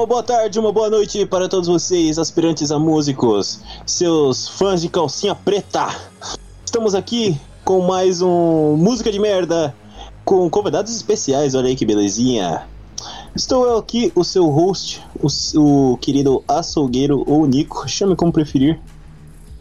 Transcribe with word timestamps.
uma 0.00 0.06
boa 0.06 0.22
tarde, 0.22 0.58
uma 0.58 0.72
boa 0.72 0.88
noite 0.88 1.26
para 1.26 1.46
todos 1.46 1.68
vocês, 1.68 2.18
aspirantes 2.18 2.72
a 2.72 2.78
músicos, 2.78 3.60
seus 3.84 4.48
fãs 4.48 4.80
de 4.80 4.88
calcinha 4.88 5.34
preta. 5.34 5.94
Estamos 6.64 6.94
aqui 6.94 7.38
com 7.66 7.82
mais 7.82 8.22
um 8.22 8.76
Música 8.76 9.12
de 9.12 9.18
Merda, 9.18 9.74
com 10.24 10.48
convidados 10.48 10.96
especiais, 10.96 11.54
olha 11.54 11.68
aí 11.68 11.76
que 11.76 11.84
belezinha. 11.84 12.66
Estou 13.36 13.66
eu 13.66 13.76
aqui, 13.76 14.10
o 14.14 14.24
seu 14.24 14.46
host, 14.46 15.02
o, 15.22 15.92
o 15.92 15.98
querido 15.98 16.42
açougueiro 16.48 17.22
ou 17.26 17.46
Nico, 17.46 17.86
chame 17.86 18.16
como 18.16 18.32
preferir. 18.32 18.80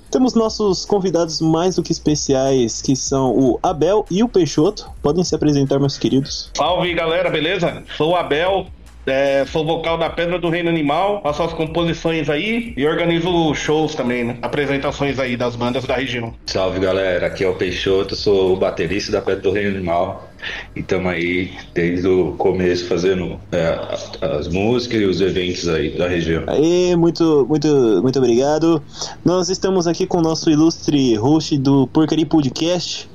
Temos 0.10 0.34
nossos 0.36 0.86
convidados 0.86 1.42
mais 1.42 1.76
do 1.76 1.84
que 1.84 1.92
especiais, 1.92 2.82
que 2.82 2.96
são 2.96 3.38
o 3.38 3.60
Abel 3.62 4.06
e 4.10 4.24
o 4.24 4.30
Peixoto. 4.30 4.90
Podem 5.04 5.24
se 5.24 5.36
apresentar, 5.36 5.80
meus 5.80 5.98
queridos. 5.98 6.50
Salve 6.56 6.94
galera, 6.96 7.30
beleza? 7.30 7.84
Sou 7.96 8.12
o 8.12 8.16
Abel, 8.16 8.66
é, 9.06 9.46
sou 9.46 9.66
vocal 9.66 9.98
da 9.98 10.10
Pedra 10.10 10.40
do 10.40 10.50
Reino 10.50 10.70
Animal, 10.70 11.22
faço 11.22 11.44
as 11.44 11.54
composições 11.54 12.30
aí 12.30 12.74
e 12.76 12.86
organizo 12.86 13.54
shows 13.56 13.96
também, 13.96 14.24
né? 14.24 14.38
Apresentações 14.42 15.20
aí 15.20 15.36
das 15.36 15.56
bandas 15.56 15.86
da 15.86 15.96
região. 15.96 16.34
Salve 16.46 16.80
galera, 16.80 17.28
aqui 17.28 17.44
é 17.44 17.48
o 17.48 17.56
Peixoto, 17.56 18.16
sou 18.16 18.54
o 18.54 18.56
baterista 18.56 19.12
da 19.12 19.22
Pedra 19.22 19.42
do 19.42 19.52
Reino 19.52 19.76
Animal 19.78 20.29
e 20.76 20.80
estamos 20.80 21.12
aí 21.12 21.52
desde 21.74 22.08
o 22.08 22.34
começo 22.34 22.88
fazendo 22.88 23.40
é, 23.52 23.80
as 24.22 24.48
músicas 24.48 25.02
e 25.02 25.06
os 25.06 25.22
eventos 25.22 25.68
aí 25.68 25.98
da 25.98 26.08
região. 26.08 26.44
Aê, 26.48 26.96
muito, 26.96 27.46
muito, 27.48 27.68
muito 28.02 28.20
obrigado. 28.20 28.82
Nós 29.24 29.50
estamos 29.50 29.88
aqui 29.88 30.06
com 30.06 30.20
o 30.20 30.22
nosso 30.22 30.50
ilustre 30.50 31.16
host 31.16 31.58
do 31.58 31.88
Porcaria 31.88 32.26
Podcast, 32.26 33.10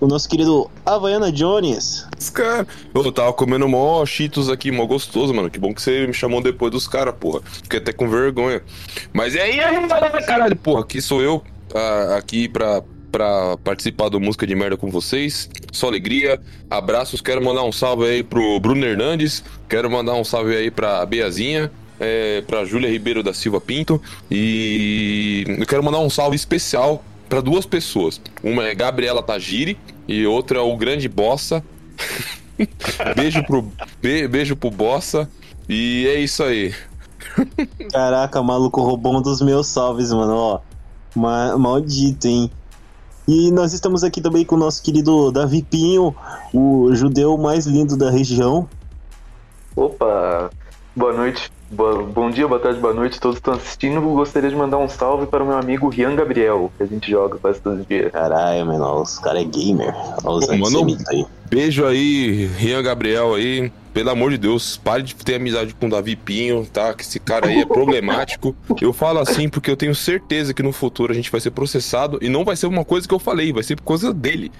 o 0.00 0.06
nosso 0.06 0.28
querido 0.28 0.70
Havaiana 0.84 1.32
Jones. 1.32 2.06
Os 2.18 2.30
caras. 2.30 2.66
Eu 2.94 3.12
tava 3.12 3.32
comendo 3.32 3.68
mó 3.68 4.04
cheetos 4.04 4.48
aqui, 4.48 4.70
mó 4.70 4.86
gostoso, 4.86 5.32
mano. 5.32 5.50
Que 5.50 5.58
bom 5.58 5.72
que 5.72 5.80
você 5.80 6.06
me 6.06 6.14
chamou 6.14 6.42
depois 6.42 6.72
dos 6.72 6.86
caras, 6.86 7.14
porra. 7.18 7.40
Fiquei 7.44 7.78
até 7.78 7.92
com 7.92 8.08
vergonha. 8.08 8.62
Mas 9.12 9.34
é 9.34 9.42
aí, 9.42 9.60
aí, 9.60 9.88
caralho, 10.26 10.56
porra. 10.56 10.82
Aqui 10.82 11.00
sou 11.00 11.22
eu, 11.22 11.42
ah, 11.74 12.16
aqui 12.16 12.48
pra, 12.48 12.82
pra 13.10 13.56
participar 13.58 14.08
do 14.08 14.20
Música 14.20 14.46
de 14.46 14.54
Merda 14.54 14.76
com 14.76 14.90
vocês. 14.90 15.48
Só 15.72 15.88
alegria. 15.88 16.40
Abraços. 16.70 17.20
Quero 17.20 17.44
mandar 17.44 17.64
um 17.64 17.72
salve 17.72 18.06
aí 18.06 18.22
pro 18.22 18.58
Bruno 18.60 18.84
Hernandes. 18.84 19.42
Quero 19.68 19.90
mandar 19.90 20.14
um 20.14 20.24
salve 20.24 20.56
aí 20.56 20.70
pra 20.70 21.04
Beazinha. 21.06 21.70
É, 22.00 22.42
pra 22.42 22.64
Júlia 22.64 22.88
Ribeiro 22.88 23.22
da 23.22 23.34
Silva 23.34 23.60
Pinto. 23.60 24.00
E 24.30 25.44
eu 25.48 25.66
quero 25.66 25.82
mandar 25.82 25.98
um 25.98 26.10
salve 26.10 26.36
especial 26.36 27.04
para 27.28 27.40
duas 27.40 27.66
pessoas. 27.66 28.20
Uma 28.42 28.66
é 28.66 28.74
Gabriela 28.74 29.22
Tagiri 29.22 29.76
e 30.06 30.26
outra 30.26 30.58
é 30.58 30.62
o 30.62 30.76
grande 30.76 31.08
Bossa. 31.08 31.62
beijo 33.16 33.42
pro 33.44 33.70
be, 34.00 34.26
beijo 34.26 34.56
pro 34.56 34.70
Bossa 34.70 35.28
e 35.68 36.06
é 36.08 36.20
isso 36.20 36.42
aí. 36.42 36.74
Caraca, 37.92 38.42
maluco 38.42 38.80
roubou 38.80 39.18
um 39.18 39.22
dos 39.22 39.40
meus 39.42 39.66
salves, 39.66 40.10
mano, 40.12 40.34
ó. 40.34 40.60
Ma 41.14 41.56
maldito, 41.58 42.26
hein? 42.26 42.50
E 43.28 43.50
nós 43.50 43.74
estamos 43.74 44.02
aqui 44.02 44.22
também 44.22 44.42
com 44.42 44.54
o 44.54 44.58
nosso 44.58 44.82
querido 44.82 45.30
Davi 45.30 45.62
Pinho, 45.62 46.16
o 46.50 46.88
judeu 46.94 47.36
mais 47.36 47.66
lindo 47.66 47.94
da 47.94 48.10
região. 48.10 48.66
Opa, 49.76 50.48
boa 50.96 51.12
noite, 51.12 51.52
boa, 51.70 52.04
bom 52.04 52.30
dia, 52.30 52.48
boa 52.48 52.58
tarde, 52.58 52.80
boa 52.80 52.94
noite, 52.94 53.20
todos 53.20 53.36
estão 53.36 53.52
assistindo. 53.52 54.00
Gostaria 54.00 54.48
de 54.48 54.56
mandar 54.56 54.78
um 54.78 54.88
salve 54.88 55.26
para 55.26 55.44
o 55.44 55.46
meu 55.46 55.58
amigo 55.58 55.90
Rian 55.90 56.16
Gabriel, 56.16 56.72
que 56.78 56.84
a 56.84 56.86
gente 56.86 57.10
joga 57.10 57.36
quase 57.36 57.60
todo 57.60 57.86
dia. 57.86 58.08
Caralho, 58.08 58.64
mano, 58.64 59.02
os 59.02 59.18
caras 59.18 59.42
é 59.42 59.44
gamer. 59.44 59.94
Olha 60.24 60.38
os 60.38 60.46
Pô, 60.46 60.52
antissemitas 60.54 61.06
aí. 61.08 61.26
beijo 61.50 61.84
aí, 61.84 62.46
Rian 62.56 62.82
Gabriel 62.82 63.34
aí. 63.34 63.70
Pelo 63.98 64.10
amor 64.10 64.30
de 64.30 64.38
Deus, 64.38 64.76
pare 64.76 65.02
de 65.02 65.12
ter 65.12 65.34
amizade 65.34 65.74
com 65.74 65.86
o 65.86 65.90
Davi 65.90 66.14
Pinho, 66.14 66.64
tá? 66.72 66.94
Que 66.94 67.02
esse 67.02 67.18
cara 67.18 67.48
aí 67.48 67.62
é 67.62 67.66
problemático. 67.66 68.54
Eu 68.80 68.92
falo 68.92 69.18
assim 69.18 69.48
porque 69.48 69.68
eu 69.68 69.76
tenho 69.76 69.92
certeza 69.92 70.54
que 70.54 70.62
no 70.62 70.70
futuro 70.70 71.12
a 71.12 71.16
gente 71.16 71.32
vai 71.32 71.40
ser 71.40 71.50
processado 71.50 72.16
e 72.22 72.28
não 72.28 72.44
vai 72.44 72.54
ser 72.54 72.68
uma 72.68 72.84
coisa 72.84 73.08
que 73.08 73.12
eu 73.12 73.18
falei, 73.18 73.52
vai 73.52 73.64
ser 73.64 73.74
por 73.74 73.82
coisa 73.82 74.14
dele. 74.14 74.52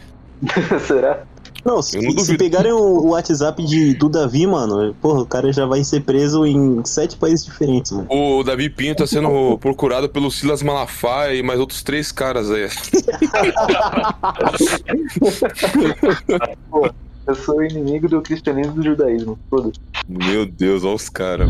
Será? 0.84 1.22
Não, 1.65 1.81
se, 1.81 2.00
não 2.00 2.19
se 2.19 2.37
pegarem 2.37 2.72
o, 2.72 2.78
o 2.78 3.10
WhatsApp 3.10 3.65
de, 3.65 3.94
do 3.94 4.09
Davi, 4.09 4.44
mano, 4.44 4.93
porra, 5.00 5.21
o 5.21 5.26
cara 5.26 5.53
já 5.53 5.66
vai 5.66 5.84
ser 5.84 6.00
preso 6.03 6.44
em 6.44 6.84
sete 6.84 7.16
países 7.16 7.44
diferentes, 7.44 7.93
mano. 7.93 8.09
O 8.10 8.43
Davi 8.43 8.69
Pinho 8.69 8.97
tá 8.97 9.06
sendo 9.06 9.56
procurado 9.62 10.09
pelo 10.09 10.32
Silas 10.32 10.65
Malafaia 10.65 11.37
e 11.37 11.44
mais 11.44 11.60
outros 11.60 11.84
três 11.84 12.10
caras 12.10 12.50
aí. 12.50 12.69
Eu 17.28 17.34
sou 17.34 17.62
inimigo 17.62 18.09
do 18.09 18.22
cristianismo 18.22 18.72
e 18.72 18.77
do 18.77 18.83
judaísmo. 18.83 19.39
Foda. 19.50 19.71
Meu 20.09 20.47
Deus, 20.47 20.83
olha 20.83 20.94
os 20.94 21.11
caras. 21.11 21.47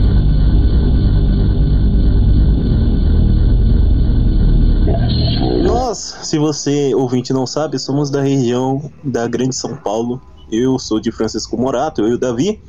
Nós, 5.62 5.98
se 5.98 6.36
você 6.36 6.92
ouvinte 6.96 7.32
não 7.32 7.46
sabe, 7.46 7.78
somos 7.78 8.10
da 8.10 8.20
região 8.20 8.90
da 9.04 9.28
Grande 9.28 9.54
São 9.54 9.76
Paulo. 9.76 10.20
Eu 10.50 10.80
sou 10.80 10.98
de 10.98 11.12
Francisco 11.12 11.56
Morato, 11.56 12.00
eu 12.00 12.08
e 12.08 12.14
o 12.14 12.18
Davi, 12.18 12.60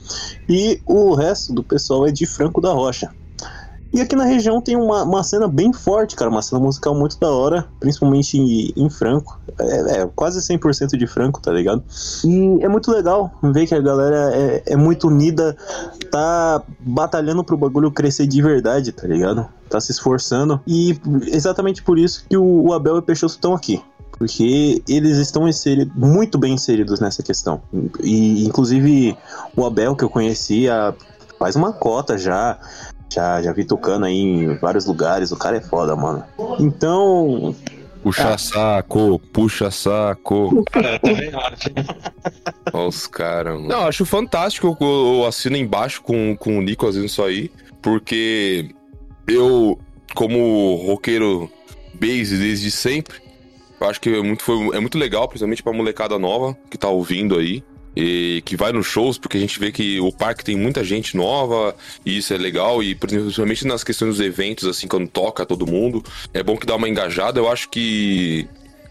e 0.47 0.79
o 0.85 1.15
resto 1.15 1.51
do 1.51 1.63
pessoal 1.63 2.05
é 2.05 2.11
de 2.11 2.27
Franco 2.27 2.61
da 2.61 2.71
Rocha. 2.73 3.09
E 3.91 4.01
aqui 4.01 4.15
na 4.15 4.23
região 4.23 4.61
tem 4.61 4.75
uma, 4.75 5.03
uma 5.03 5.23
cena 5.23 5.47
bem 5.47 5.73
forte, 5.73 6.15
cara, 6.15 6.29
uma 6.29 6.41
cena 6.41 6.61
musical 6.61 6.93
muito 6.93 7.19
da 7.19 7.29
hora, 7.29 7.65
principalmente 7.79 8.37
em, 8.37 8.71
em 8.75 8.89
Franco. 8.89 9.39
É, 9.59 10.01
é 10.01 10.09
quase 10.15 10.39
100% 10.39 10.95
de 10.95 11.07
Franco, 11.07 11.41
tá 11.41 11.51
ligado? 11.51 11.83
E 12.23 12.63
é 12.63 12.67
muito 12.67 12.91
legal 12.91 13.31
ver 13.41 13.65
que 13.65 13.73
a 13.73 13.81
galera 13.81 14.31
é, 14.35 14.63
é 14.67 14.75
muito 14.75 15.07
unida, 15.07 15.57
tá 16.11 16.61
batalhando 16.79 17.43
pro 17.43 17.57
bagulho 17.57 17.91
crescer 17.91 18.27
de 18.27 18.41
verdade, 18.41 18.91
tá 18.91 19.07
ligado? 19.07 19.47
Tá 19.67 19.79
se 19.79 19.91
esforçando. 19.91 20.61
E 20.67 20.99
exatamente 21.27 21.81
por 21.81 21.97
isso 21.97 22.25
que 22.29 22.37
o, 22.37 22.67
o 22.67 22.73
Abel 22.73 22.97
e 22.97 22.99
o 22.99 23.03
Peixoto 23.03 23.33
estão 23.33 23.53
aqui. 23.53 23.81
Porque 24.11 24.83
eles 24.87 25.17
estão 25.17 25.45
muito 25.95 26.37
bem 26.37 26.53
inseridos 26.53 26.99
nessa 26.99 27.23
questão. 27.23 27.61
E, 28.01 28.45
inclusive, 28.45 29.17
o 29.55 29.65
Abel, 29.65 29.95
que 29.95 30.03
eu 30.03 30.09
conhecia 30.09 30.93
faz 31.39 31.55
uma 31.55 31.71
cota 31.71 32.17
já. 32.17 32.59
Já, 33.11 33.41
já 33.41 33.51
vi 33.51 33.65
tocando 33.65 34.05
aí 34.05 34.17
em 34.17 34.57
vários 34.57 34.85
lugares. 34.85 35.31
O 35.31 35.37
cara 35.37 35.57
é 35.57 35.61
foda, 35.61 35.95
mano. 35.95 36.23
Então, 36.59 37.55
Puxa 38.01 38.37
saco, 38.37 39.19
puxa 39.33 39.69
saco. 39.69 40.63
É, 40.73 40.99
também 40.99 41.31
acho. 41.33 41.69
Olha 42.71 42.87
os 42.87 43.07
caras, 43.07 43.55
mano. 43.55 43.67
Não, 43.67 43.87
acho 43.87 44.05
fantástico. 44.05 44.77
Eu, 44.79 45.15
eu 45.15 45.25
assino 45.25 45.57
embaixo 45.57 46.01
com, 46.01 46.35
com 46.37 46.57
o 46.57 46.61
Nico 46.61 46.85
fazendo 46.85 47.05
isso 47.05 47.21
aí. 47.23 47.51
Porque 47.81 48.69
eu, 49.27 49.77
como 50.15 50.75
roqueiro 50.85 51.51
base 51.93 52.37
desde 52.37 52.71
sempre, 52.71 53.17
eu 53.79 53.89
acho 53.89 53.99
que 53.99 54.09
é 54.09 54.21
muito, 54.21 54.43
foi, 54.43 54.75
é 54.75 54.79
muito 54.79 54.97
legal, 54.97 55.27
principalmente 55.27 55.61
pra 55.61 55.73
molecada 55.73 56.17
nova 56.17 56.57
que 56.69 56.77
tá 56.77 56.87
ouvindo 56.87 57.37
aí. 57.37 57.63
E 57.95 58.41
que 58.45 58.55
vai 58.55 58.71
nos 58.71 58.85
shows, 58.85 59.17
porque 59.17 59.37
a 59.37 59.39
gente 59.39 59.59
vê 59.59 59.71
que 59.71 59.99
o 59.99 60.11
parque 60.11 60.43
tem 60.43 60.55
muita 60.55 60.83
gente 60.83 61.17
nova, 61.17 61.75
e 62.05 62.17
isso 62.17 62.33
é 62.33 62.37
legal, 62.37 62.83
e 62.83 62.95
principalmente 62.95 63.65
nas 63.65 63.83
questões 63.83 64.15
dos 64.15 64.25
eventos, 64.25 64.67
assim, 64.67 64.87
quando 64.87 65.07
toca 65.07 65.45
todo 65.45 65.67
mundo, 65.67 66.03
é 66.33 66.43
bom 66.43 66.55
que 66.55 66.67
dá 66.67 66.75
uma 66.75 66.87
engajada. 66.87 67.39
Eu 67.39 67.51
acho 67.51 67.69
que 67.69 68.47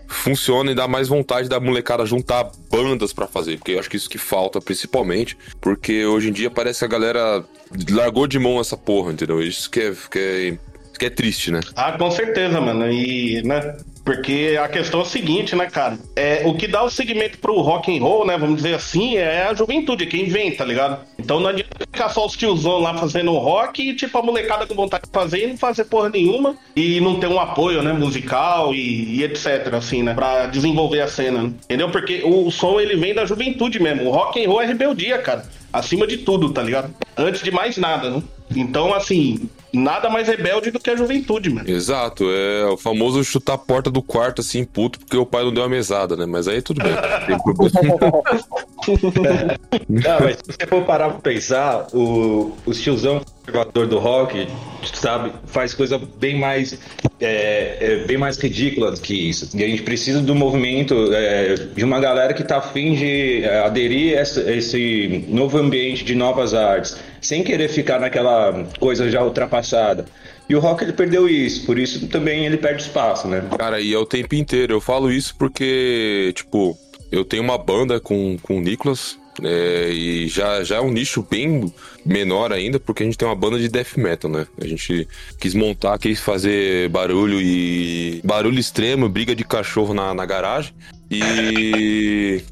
funciona 0.09 0.73
e 0.73 0.75
dá 0.75 0.89
mais 0.89 1.07
vontade 1.07 1.49
da 1.49 1.61
molecada 1.61 2.05
juntar 2.07 2.51
bandas 2.71 3.13
pra 3.13 3.27
fazer, 3.27 3.59
porque 3.59 3.73
eu 3.73 3.79
acho 3.79 3.91
que 3.91 3.97
isso 3.97 4.09
que 4.09 4.19
falta 4.19 4.61
principalmente, 4.61 5.37
porque 5.61 6.05
hoje 6.07 6.31
em 6.31 6.33
dia 6.33 6.51
parece 6.51 6.81
que 6.81 6.85
a 6.87 6.89
galera 6.89 7.45
largou 7.91 8.27
de 8.27 8.39
mão 8.39 8.59
essa 8.59 8.77
porra, 8.77 9.13
entendeu? 9.13 9.43
Isso 9.43 9.71
que 9.71 9.81
é, 9.81 9.93
que 10.11 10.19
é, 10.19 10.59
que 10.99 11.07
é 11.07 11.11
triste, 11.11 11.51
né? 11.51 11.61
Ah, 11.77 11.93
com 11.93 12.11
certeza, 12.11 12.61
mano. 12.61 12.91
E, 12.91 13.43
né? 13.43 13.77
Porque 14.09 14.59
a 14.59 14.67
questão 14.69 15.01
é 15.01 15.03
o 15.03 15.07
seguinte, 15.07 15.55
né, 15.55 15.67
cara? 15.67 15.99
É, 16.17 16.41
o 16.47 16.55
que 16.55 16.67
dá 16.67 16.83
o 16.83 16.89
segmento 16.89 17.37
pro 17.37 17.61
rock 17.61 17.95
and 17.95 18.01
roll, 18.01 18.27
né? 18.27 18.39
Vamos 18.39 18.57
dizer 18.57 18.75
assim, 18.75 19.17
é 19.17 19.43
a 19.43 19.53
juventude, 19.53 20.07
quem 20.07 20.31
vem, 20.31 20.51
tá 20.51 20.65
ligado? 20.65 21.05
Então 21.19 21.39
não 21.39 21.51
adianta 21.51 21.77
ficar 21.81 22.09
só 22.09 22.25
os 22.25 22.35
tiozão 22.35 22.79
lá 22.79 22.97
fazendo 22.97 23.33
rock 23.33 23.87
e, 23.87 23.95
tipo, 23.95 24.17
a 24.17 24.23
molecada 24.23 24.67
com 24.67 24.75
vontade 24.75 25.05
de 25.05 25.11
fazer 25.13 25.45
e 25.45 25.47
não 25.49 25.59
fazer 25.59 25.85
porra 25.85 26.09
nenhuma 26.09 26.57
e 26.75 26.99
não 27.03 27.21
ter 27.21 27.27
um 27.27 27.39
apoio, 27.39 27.83
né, 27.83 27.93
musical 27.93 28.75
e, 28.75 29.19
e 29.19 29.25
etc, 29.25 29.75
assim, 29.75 30.03
né? 30.03 30.15
Pra 30.15 30.47
desenvolver 30.47 31.03
a 31.03 31.09
cena, 31.09 31.43
né? 31.43 31.53
entendeu? 31.65 31.91
Porque 31.91 32.23
o 32.25 32.51
som, 32.51 32.81
ele 32.81 32.97
vem 32.97 33.13
da 33.13 33.27
juventude 33.27 33.79
mesmo. 33.79 34.09
O 34.09 34.11
rock 34.11 34.43
and 34.43 34.49
roll 34.49 34.63
é 34.63 34.65
rebeldia, 34.65 35.19
cara. 35.19 35.45
Acima 35.71 36.07
de 36.07 36.17
tudo, 36.17 36.49
tá 36.49 36.63
ligado? 36.63 36.95
Antes 37.15 37.43
de 37.43 37.51
mais 37.51 37.77
nada, 37.77 38.09
né? 38.09 38.23
Então, 38.55 38.95
assim, 38.95 39.49
nada 39.73 40.09
mais 40.09 40.27
rebelde 40.27 40.71
do 40.71 40.79
que 40.79 40.91
a 40.91 40.97
juventude, 40.97 41.51
mano. 41.51 41.69
Exato, 41.69 42.25
é 42.31 42.67
o 42.67 42.77
famoso 42.77 43.23
chutar 43.23 43.55
a 43.55 43.59
porta 43.59 43.91
do 43.91 44.03
quarto 44.03 44.41
assim, 44.41 44.65
puto, 44.65 44.99
porque 44.99 45.17
o 45.17 45.27
pai 45.27 45.45
não 45.45 45.53
deu 45.53 45.65
a 45.65 45.69
mesada, 45.69 46.17
né? 46.17 46.27
Mas 46.27 46.49
aí 46.49 46.63
tudo 46.63 46.83
bem. 46.83 46.93
não 47.29 48.97
tem 48.97 48.99
problema. 48.99 49.59
Não, 49.89 50.21
mas 50.21 50.37
se 50.37 50.43
você 50.47 50.67
for 50.67 50.85
parar 50.85 51.11
pra 51.11 51.21
pensar, 51.21 51.87
o, 51.93 52.57
o 52.65 52.73
tiozão 52.73 53.21
conservador 53.49 53.87
do 53.87 53.99
rock, 53.99 54.47
sabe, 54.95 55.33
faz 55.47 55.75
coisa 55.75 55.99
bem 55.99 56.39
mais 56.39 56.79
é, 57.21 57.79
é, 57.81 57.97
bem 58.07 58.17
mais 58.17 58.37
ridícula 58.37 58.93
do 58.93 59.01
que 59.01 59.15
isso. 59.15 59.57
E 59.57 59.65
a 59.65 59.67
gente 59.67 59.83
precisa 59.83 60.21
do 60.21 60.35
movimento 60.35 61.13
é, 61.13 61.55
de 61.55 61.85
uma 61.85 61.99
galera 61.99 62.33
que 62.33 62.45
tá 62.45 62.59
afim 62.59 62.95
de 62.95 63.43
é, 63.43 63.61
aderir 63.61 64.19
a 64.19 64.23
esse, 64.23 64.41
esse 64.51 65.25
novo 65.29 65.59
ambiente 65.59 66.05
de 66.05 66.15
novas 66.15 66.55
artes, 66.55 66.97
sem 67.21 67.43
querer 67.43 67.69
ficar 67.69 67.99
naquela 67.99 68.67
coisa 68.79 69.11
já 69.11 69.23
ultrapassada. 69.23 70.05
E 70.49 70.55
o 70.55 70.61
rock 70.61 70.83
ele 70.83 70.93
perdeu 70.93 71.29
isso, 71.29 71.67
por 71.67 71.79
isso 71.79 72.09
também 72.09 72.47
ele 72.47 72.57
perde 72.57 72.83
espaço, 72.83 73.29
né? 73.29 73.45
Cara, 73.59 73.81
e 73.81 73.93
é 73.93 73.99
o 73.99 74.07
tempo 74.07 74.35
inteiro. 74.35 74.73
Eu 74.73 74.81
falo 74.81 75.13
isso 75.13 75.35
porque, 75.37 76.33
tipo, 76.35 76.79
eu 77.13 77.23
tenho 77.23 77.43
uma 77.43 77.59
banda 77.59 78.01
com, 78.01 78.39
com 78.43 78.57
o 78.57 78.61
Nicolas. 78.61 79.18
É, 79.43 79.91
e 79.91 80.29
já, 80.29 80.65
já 80.65 80.77
é 80.77 80.81
um 80.81 80.91
nicho 80.91 81.23
bem 81.23 81.73
menor 82.05 82.53
ainda, 82.53 82.81
porque 82.81 83.03
a 83.03 83.07
gente 83.07 83.17
tem 83.17 83.29
uma 83.29 83.35
banda 83.35 83.59
de 83.59 83.69
death 83.69 83.97
metal, 83.97 84.31
né? 84.31 84.47
A 84.61 84.67
gente 84.67 85.07
quis 85.39 85.55
montar, 85.55 85.99
quis 85.99 86.21
fazer 86.21 86.89
barulho 86.89 87.41
e. 87.41 88.21
barulho 88.25 88.59
extremo, 88.59 89.09
briga 89.09 89.35
de 89.35 89.45
cachorro 89.45 89.95
na, 89.95 90.13
na 90.15 90.27
garagem. 90.27 90.75
E 91.11 92.43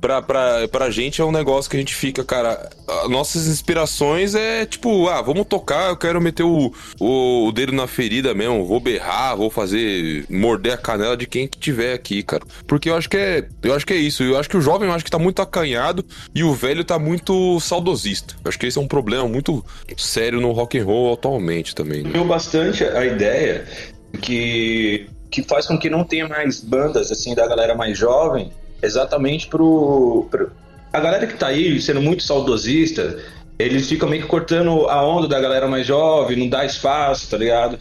pra, 0.00 0.22
pra, 0.22 0.68
pra 0.68 0.90
gente 0.90 1.20
é 1.20 1.24
um 1.24 1.32
negócio 1.32 1.70
que 1.70 1.76
a 1.76 1.80
gente 1.80 1.94
fica, 1.94 2.24
cara. 2.24 2.70
Nossas 3.08 3.46
inspirações 3.46 4.34
é 4.34 4.64
tipo, 4.64 5.08
ah, 5.08 5.20
vamos 5.20 5.46
tocar, 5.46 5.90
eu 5.90 5.96
quero 5.96 6.20
meter 6.20 6.44
o, 6.44 6.72
o, 6.98 7.48
o, 7.48 7.52
dedo 7.52 7.72
na 7.72 7.86
ferida 7.86 8.34
mesmo, 8.34 8.64
vou 8.64 8.80
berrar, 8.80 9.36
vou 9.36 9.50
fazer. 9.50 10.24
morder 10.28 10.74
a 10.74 10.76
canela 10.76 11.16
de 11.16 11.26
quem 11.26 11.46
que 11.46 11.58
tiver 11.58 11.92
aqui, 11.94 12.22
cara. 12.22 12.44
Porque 12.66 12.88
eu 12.88 12.96
acho 12.96 13.08
que 13.08 13.16
é. 13.16 13.48
Eu 13.62 13.74
acho 13.74 13.86
que 13.86 13.92
é 13.92 13.96
isso. 13.96 14.22
Eu 14.22 14.38
acho 14.38 14.48
que 14.48 14.56
o 14.56 14.60
jovem 14.60 14.88
eu 14.88 14.94
acho 14.94 15.04
que 15.04 15.10
tá 15.10 15.18
muito 15.18 15.42
acanhado 15.42 16.04
e 16.34 16.42
o 16.42 16.54
velho 16.54 16.84
tá 16.84 16.98
muito 16.98 17.58
saudosista. 17.60 18.34
Eu 18.44 18.48
acho 18.48 18.58
que 18.58 18.66
esse 18.66 18.78
é 18.78 18.80
um 18.80 18.88
problema 18.88 19.28
muito 19.28 19.64
sério 19.96 20.40
no 20.40 20.52
rock 20.52 20.78
and 20.78 20.84
roll 20.84 21.12
atualmente 21.12 21.74
também. 21.74 22.02
Né? 22.02 22.10
bastante 22.28 22.84
a 22.84 23.04
ideia 23.04 23.66
que 24.20 25.08
que 25.30 25.42
faz 25.42 25.66
com 25.66 25.78
que 25.78 25.90
não 25.90 26.04
tenha 26.04 26.28
mais 26.28 26.60
bandas 26.60 27.10
assim 27.10 27.34
da 27.34 27.46
galera 27.46 27.74
mais 27.74 27.98
jovem 27.98 28.50
exatamente 28.82 29.48
pro, 29.48 30.26
pro, 30.30 30.50
a 30.92 31.00
galera 31.00 31.26
que 31.26 31.36
tá 31.36 31.48
aí 31.48 31.80
sendo 31.80 32.00
muito 32.00 32.22
saudosista, 32.22 33.18
eles 33.58 33.88
ficam 33.88 34.08
meio 34.08 34.22
que 34.22 34.28
cortando 34.28 34.88
a 34.88 35.06
onda 35.06 35.26
da 35.26 35.40
galera 35.40 35.66
mais 35.66 35.86
jovem, 35.86 36.36
não 36.36 36.48
dá 36.48 36.64
espaço, 36.64 37.28
tá 37.28 37.36
ligado? 37.36 37.78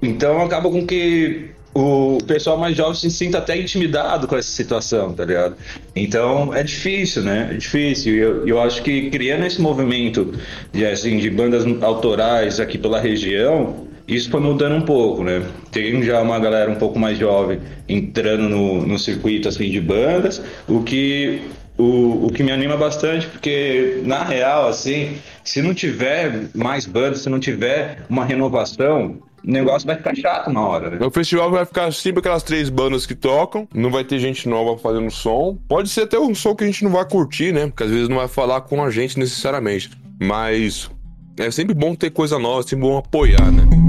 Então 0.00 0.40
acaba 0.40 0.70
com 0.70 0.86
que 0.86 1.50
o 1.74 2.18
pessoal 2.26 2.58
mais 2.58 2.76
jovem 2.76 2.94
se 2.94 3.10
sinta 3.10 3.38
até 3.38 3.56
intimidado 3.56 4.28
com 4.28 4.36
essa 4.36 4.50
situação, 4.50 5.12
tá 5.14 5.24
ligado? 5.24 5.56
Então 5.96 6.54
é 6.54 6.62
difícil, 6.62 7.22
né? 7.22 7.48
É 7.50 7.54
difícil. 7.54 8.14
Eu, 8.14 8.46
eu 8.46 8.60
acho 8.60 8.82
que 8.82 9.10
criando 9.10 9.44
esse 9.46 9.60
movimento 9.60 10.34
de, 10.72 10.84
assim, 10.84 11.18
de 11.18 11.30
bandas 11.30 11.64
autorais 11.82 12.60
aqui 12.60 12.76
pela 12.76 13.00
região, 13.00 13.88
isso 14.14 14.30
foi 14.30 14.40
mudando 14.40 14.74
um 14.74 14.82
pouco, 14.82 15.22
né? 15.22 15.42
Tem 15.70 16.02
já 16.02 16.20
uma 16.20 16.38
galera 16.38 16.70
um 16.70 16.76
pouco 16.76 16.98
mais 16.98 17.18
jovem 17.18 17.60
entrando 17.88 18.48
no, 18.48 18.86
no 18.86 18.98
circuito 18.98 19.48
assim, 19.48 19.70
de 19.70 19.80
bandas, 19.80 20.42
o 20.68 20.82
que, 20.82 21.42
o, 21.78 22.26
o 22.26 22.32
que 22.32 22.42
me 22.42 22.52
anima 22.52 22.76
bastante, 22.76 23.26
porque 23.26 24.00
na 24.04 24.22
real, 24.22 24.68
assim, 24.68 25.16
se 25.44 25.62
não 25.62 25.74
tiver 25.74 26.48
mais 26.54 26.86
bandas, 26.86 27.20
se 27.20 27.28
não 27.28 27.40
tiver 27.40 28.04
uma 28.08 28.24
renovação, 28.24 29.18
o 29.44 29.50
negócio 29.50 29.86
vai 29.86 29.96
ficar 29.96 30.14
chato 30.14 30.48
uma 30.48 30.66
hora, 30.68 30.90
né? 30.90 31.04
O 31.04 31.10
festival 31.10 31.50
vai 31.50 31.64
ficar 31.64 31.92
sempre 31.92 32.20
aquelas 32.20 32.42
três 32.42 32.68
bandas 32.68 33.04
que 33.04 33.14
tocam, 33.14 33.68
não 33.74 33.90
vai 33.90 34.04
ter 34.04 34.18
gente 34.18 34.48
nova 34.48 34.78
fazendo 34.78 35.10
som. 35.10 35.58
Pode 35.68 35.88
ser 35.88 36.02
até 36.02 36.18
um 36.18 36.34
som 36.34 36.54
que 36.54 36.62
a 36.62 36.66
gente 36.66 36.84
não 36.84 36.92
vai 36.92 37.04
curtir, 37.04 37.52
né? 37.52 37.66
Porque 37.66 37.82
às 37.82 37.90
vezes 37.90 38.08
não 38.08 38.16
vai 38.16 38.28
falar 38.28 38.60
com 38.60 38.82
a 38.82 38.90
gente 38.90 39.18
necessariamente. 39.18 39.90
Mas 40.20 40.88
é 41.36 41.50
sempre 41.50 41.74
bom 41.74 41.94
ter 41.94 42.10
coisa 42.10 42.38
nova, 42.38 42.60
é 42.60 42.62
sempre 42.62 42.86
bom 42.86 42.96
apoiar, 42.96 43.50
né? 43.50 43.81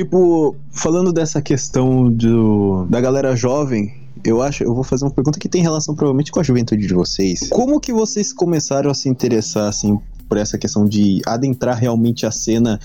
Tipo, 0.00 0.56
falando 0.70 1.12
dessa 1.12 1.42
questão 1.42 2.10
do, 2.10 2.86
da 2.86 3.02
galera 3.02 3.36
jovem, 3.36 3.92
eu 4.24 4.40
acho, 4.40 4.64
eu 4.64 4.74
vou 4.74 4.82
fazer 4.82 5.04
uma 5.04 5.10
pergunta 5.10 5.38
que 5.38 5.46
tem 5.46 5.60
relação 5.60 5.94
provavelmente 5.94 6.32
com 6.32 6.40
a 6.40 6.42
juventude 6.42 6.86
de 6.86 6.94
vocês. 6.94 7.50
Como 7.50 7.78
que 7.78 7.92
vocês 7.92 8.32
começaram 8.32 8.90
a 8.90 8.94
se 8.94 9.10
interessar 9.10 9.68
assim 9.68 9.98
por 10.26 10.38
essa 10.38 10.56
questão 10.56 10.86
de 10.86 11.20
adentrar 11.26 11.76
realmente 11.76 12.24
a 12.24 12.30
cena 12.30 12.80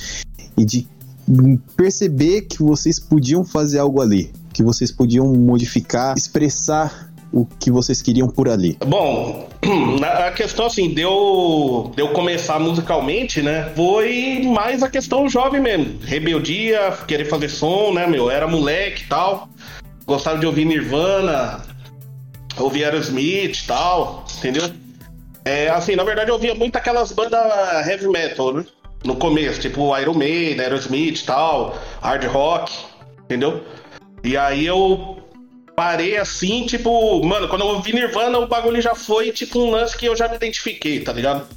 e 0.57 0.65
de 0.65 0.85
perceber 1.77 2.41
que 2.41 2.61
vocês 2.61 2.99
podiam 2.99 3.45
fazer 3.45 3.79
algo 3.79 4.01
ali, 4.01 4.29
que 4.51 4.61
vocês 4.61 4.91
podiam 4.91 5.33
modificar, 5.33 6.17
expressar 6.17 7.13
o 7.35 7.45
que 7.45 7.69
vocês 7.69 8.01
queriam 8.01 8.29
por 8.29 8.47
ali? 8.47 8.77
Bom, 8.87 9.49
a 10.25 10.31
questão 10.31 10.67
assim, 10.67 10.93
deu, 10.93 11.91
deu 11.93 12.07
começar 12.13 12.57
musicalmente, 12.61 13.41
né? 13.41 13.73
Foi 13.75 14.41
mais 14.45 14.81
a 14.81 14.89
questão 14.89 15.27
jovem 15.27 15.59
mesmo. 15.59 15.99
Rebeldia, 16.01 16.93
querer 17.05 17.25
fazer 17.25 17.49
som, 17.49 17.91
né, 17.93 18.07
meu? 18.07 18.31
Era 18.31 18.47
moleque 18.47 19.03
e 19.03 19.07
tal. 19.07 19.49
Gostava 20.05 20.39
de 20.39 20.45
ouvir 20.45 20.63
Nirvana, 20.63 21.61
ouvir 22.57 22.85
Aerosmith 22.85 23.63
e 23.63 23.67
tal, 23.67 24.23
entendeu? 24.37 24.71
É, 25.43 25.67
assim, 25.69 25.93
na 25.93 26.05
verdade 26.05 26.29
eu 26.29 26.35
ouvia 26.35 26.55
muito 26.55 26.77
aquelas 26.77 27.11
bandas 27.11 27.41
heavy 27.85 28.07
metal, 28.07 28.53
né? 28.53 28.65
No 29.03 29.17
começo, 29.17 29.59
tipo 29.59 29.95
Iron 29.99 30.13
Maiden, 30.13 30.61
Aerosmith 30.61 31.19
e 31.19 31.25
tal, 31.25 31.77
hard 32.01 32.23
rock, 32.27 32.71
entendeu? 33.25 33.61
E 34.23 34.37
aí 34.37 34.65
eu 34.65 35.24
parei 35.75 36.17
assim, 36.17 36.65
tipo, 36.65 37.23
mano, 37.23 37.47
quando 37.47 37.61
eu 37.61 37.67
ouvi 37.67 37.93
Nirvana, 37.93 38.39
o 38.39 38.47
bagulho 38.47 38.81
já 38.81 38.95
foi 38.95 39.31
tipo 39.31 39.59
um 39.59 39.71
lance 39.71 39.97
que 39.97 40.05
eu 40.05 40.15
já 40.15 40.27
me 40.27 40.35
identifiquei, 40.35 41.01
tá 41.01 41.11
ligado? 41.11 41.47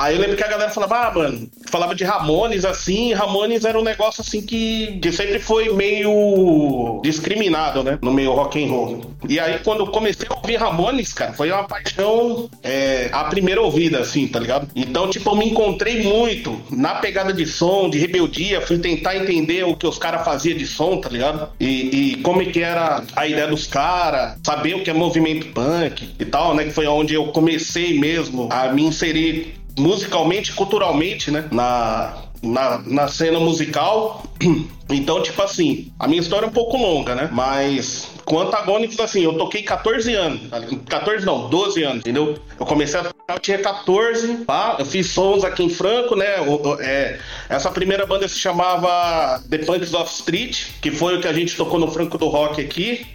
Aí 0.00 0.14
eu 0.14 0.20
lembro 0.22 0.34
que 0.34 0.42
a 0.42 0.48
galera 0.48 0.70
falava, 0.70 0.96
ah, 0.96 1.12
mano, 1.14 1.46
falava 1.70 1.94
de 1.94 2.04
Ramones 2.04 2.64
assim, 2.64 3.12
Ramones 3.12 3.66
era 3.66 3.78
um 3.78 3.84
negócio 3.84 4.22
assim 4.22 4.40
que, 4.40 4.98
que 4.98 5.12
sempre 5.12 5.38
foi 5.38 5.70
meio 5.74 7.02
discriminado, 7.04 7.84
né? 7.84 7.98
No 8.00 8.10
meio 8.10 8.32
rock 8.32 8.64
and 8.64 8.70
roll. 8.70 9.14
E 9.28 9.38
aí 9.38 9.58
quando 9.58 9.80
eu 9.80 9.88
comecei 9.88 10.26
a 10.30 10.34
ouvir 10.34 10.56
Ramones, 10.56 11.12
cara, 11.12 11.34
foi 11.34 11.52
uma 11.52 11.64
paixão 11.64 12.48
é, 12.62 13.10
a 13.12 13.24
primeira 13.24 13.60
ouvida, 13.60 13.98
assim, 13.98 14.26
tá 14.26 14.40
ligado? 14.40 14.68
Então, 14.74 15.10
tipo, 15.10 15.28
eu 15.28 15.36
me 15.36 15.50
encontrei 15.50 16.02
muito 16.02 16.58
na 16.70 16.94
pegada 16.94 17.30
de 17.30 17.44
som, 17.44 17.90
de 17.90 17.98
rebeldia, 17.98 18.62
fui 18.62 18.78
tentar 18.78 19.16
entender 19.16 19.64
o 19.64 19.76
que 19.76 19.86
os 19.86 19.98
caras 19.98 20.24
faziam 20.24 20.56
de 20.56 20.66
som, 20.66 20.98
tá 20.98 21.10
ligado? 21.10 21.50
E, 21.60 22.12
e 22.12 22.16
como 22.22 22.40
é 22.40 22.46
que 22.46 22.62
era 22.62 23.02
a 23.14 23.26
ideia 23.26 23.46
dos 23.46 23.66
caras, 23.66 24.38
saber 24.42 24.76
o 24.76 24.82
que 24.82 24.88
é 24.88 24.94
movimento 24.94 25.48
punk 25.48 26.08
e 26.18 26.24
tal, 26.24 26.54
né? 26.54 26.64
Que 26.64 26.70
foi 26.70 26.86
onde 26.86 27.12
eu 27.12 27.26
comecei 27.26 27.98
mesmo 27.98 28.48
a 28.50 28.68
me 28.68 28.82
inserir 28.82 29.59
musicalmente, 29.78 30.52
culturalmente, 30.52 31.30
né? 31.30 31.48
Na, 31.50 32.24
na, 32.42 32.78
na 32.86 33.08
cena 33.08 33.38
musical. 33.40 34.24
Então, 34.92 35.22
tipo 35.22 35.40
assim, 35.40 35.92
a 36.00 36.08
minha 36.08 36.20
história 36.20 36.46
é 36.46 36.48
um 36.48 36.52
pouco 36.52 36.76
longa, 36.76 37.14
né? 37.14 37.28
Mas 37.30 38.08
com 38.24 38.40
Antagônicos, 38.40 38.98
assim, 38.98 39.22
eu 39.22 39.34
toquei 39.34 39.62
14 39.62 40.14
anos. 40.14 40.40
14 40.88 41.24
não, 41.24 41.48
12 41.48 41.82
anos, 41.84 41.98
entendeu? 41.98 42.36
Eu 42.58 42.66
comecei 42.66 42.98
a 42.98 43.04
tocar, 43.04 43.34
eu 43.34 43.38
tinha 43.38 43.58
14, 43.58 44.44
tá? 44.44 44.76
Eu 44.78 44.84
fiz 44.84 45.10
sons 45.10 45.44
aqui 45.44 45.62
em 45.62 45.68
Franco, 45.68 46.16
né? 46.16 46.26
É, 46.80 47.18
essa 47.48 47.70
primeira 47.70 48.04
banda 48.04 48.26
se 48.26 48.38
chamava 48.38 49.40
The 49.48 49.58
Punks 49.58 49.94
of 49.94 50.12
Street, 50.12 50.70
que 50.80 50.90
foi 50.90 51.16
o 51.16 51.20
que 51.20 51.28
a 51.28 51.32
gente 51.32 51.56
tocou 51.56 51.78
no 51.78 51.88
Franco 51.88 52.18
do 52.18 52.26
Rock 52.26 52.60
aqui. 52.60 53.06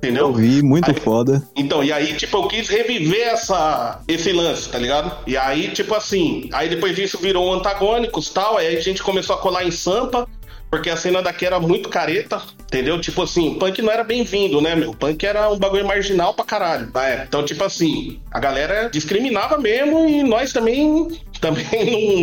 Entendeu? 0.00 0.28
Eu 0.28 0.32
vi, 0.32 0.62
muito 0.62 0.90
aí, 0.90 0.98
foda. 0.98 1.42
Então, 1.54 1.84
e 1.84 1.92
aí, 1.92 2.14
tipo, 2.14 2.38
eu 2.38 2.48
quis 2.48 2.68
reviver 2.68 3.28
essa, 3.28 4.00
esse 4.08 4.32
lance, 4.32 4.70
tá 4.70 4.78
ligado? 4.78 5.12
E 5.26 5.36
aí, 5.36 5.68
tipo 5.68 5.94
assim, 5.94 6.48
aí 6.54 6.70
depois 6.70 6.96
disso 6.96 7.18
virou 7.18 7.52
antagônicos 7.52 8.28
e 8.28 8.32
tal, 8.32 8.56
aí 8.56 8.74
a 8.74 8.80
gente 8.80 9.02
começou 9.02 9.36
a 9.36 9.38
colar 9.38 9.62
em 9.62 9.70
Sampa, 9.70 10.26
porque 10.70 10.88
a 10.88 10.96
cena 10.96 11.20
daqui 11.20 11.44
era 11.44 11.60
muito 11.60 11.90
careta, 11.90 12.40
entendeu? 12.62 12.98
Tipo 12.98 13.22
assim, 13.22 13.58
punk 13.58 13.82
não 13.82 13.92
era 13.92 14.02
bem-vindo, 14.02 14.58
né, 14.62 14.74
meu? 14.74 14.94
Punk 14.94 15.22
era 15.26 15.50
um 15.50 15.58
bagulho 15.58 15.86
marginal 15.86 16.32
pra 16.32 16.46
caralho 16.46 16.84
época. 16.84 17.24
Então, 17.28 17.44
tipo 17.44 17.62
assim, 17.62 18.20
a 18.30 18.40
galera 18.40 18.88
discriminava 18.88 19.58
mesmo 19.58 20.08
e 20.08 20.22
nós 20.22 20.50
também, 20.50 21.08
também 21.42 22.22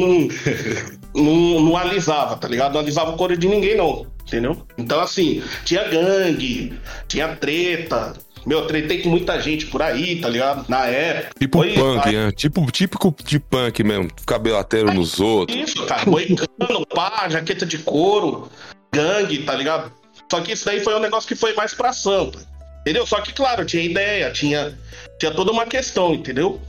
não, 1.13 1.23
não, 1.23 1.35
não, 1.35 1.59
não 1.61 1.77
alisava, 1.77 2.37
tá 2.37 2.47
ligado? 2.47 2.73
Não 2.73 2.79
alisava 2.79 3.11
o 3.11 3.17
couro 3.17 3.37
de 3.37 3.47
ninguém, 3.47 3.77
não 3.77 4.16
entendeu? 4.27 4.61
Então, 4.77 4.99
assim, 4.99 5.41
tinha 5.63 5.87
gangue, 5.87 6.77
tinha 7.07 7.35
treta. 7.35 8.13
Meu, 8.45 8.65
tretei 8.65 9.01
com 9.01 9.09
muita 9.09 9.41
gente 9.41 9.65
por 9.65 9.81
aí, 9.81 10.21
tá 10.21 10.29
ligado? 10.29 10.65
Na 10.69 10.85
época. 10.85 11.31
Tipo 11.39 11.57
Foi, 11.57 11.73
punk, 11.73 12.11
né? 12.11 12.31
Tipo, 12.31 12.71
típico 12.71 13.15
de 13.23 13.39
punk 13.39 13.83
mesmo. 13.83 14.09
Cabelateiro 14.25 14.89
é, 14.89 14.93
nos 14.93 15.19
outros. 15.19 15.57
Isso, 15.57 15.85
cara. 15.85 16.09
Moicano, 16.09 16.85
pá, 16.93 17.27
jaqueta 17.29 17.65
de 17.65 17.77
couro, 17.79 18.49
gangue, 18.93 19.39
tá 19.39 19.53
ligado? 19.53 19.91
Só 20.31 20.41
que 20.41 20.53
isso 20.53 20.65
daí 20.65 20.81
foi 20.81 20.95
um 20.95 20.99
negócio 20.99 21.27
que 21.27 21.35
foi 21.35 21.53
mais 21.55 21.73
pra 21.73 21.91
Sampa. 21.91 22.39
Entendeu? 22.81 23.05
Só 23.05 23.19
que, 23.19 23.33
claro, 23.33 23.65
tinha 23.65 23.83
ideia, 23.83 24.31
tinha, 24.31 24.77
tinha 25.19 25.31
toda 25.31 25.51
uma 25.51 25.65
questão, 25.65 26.13
entendeu? 26.13 26.61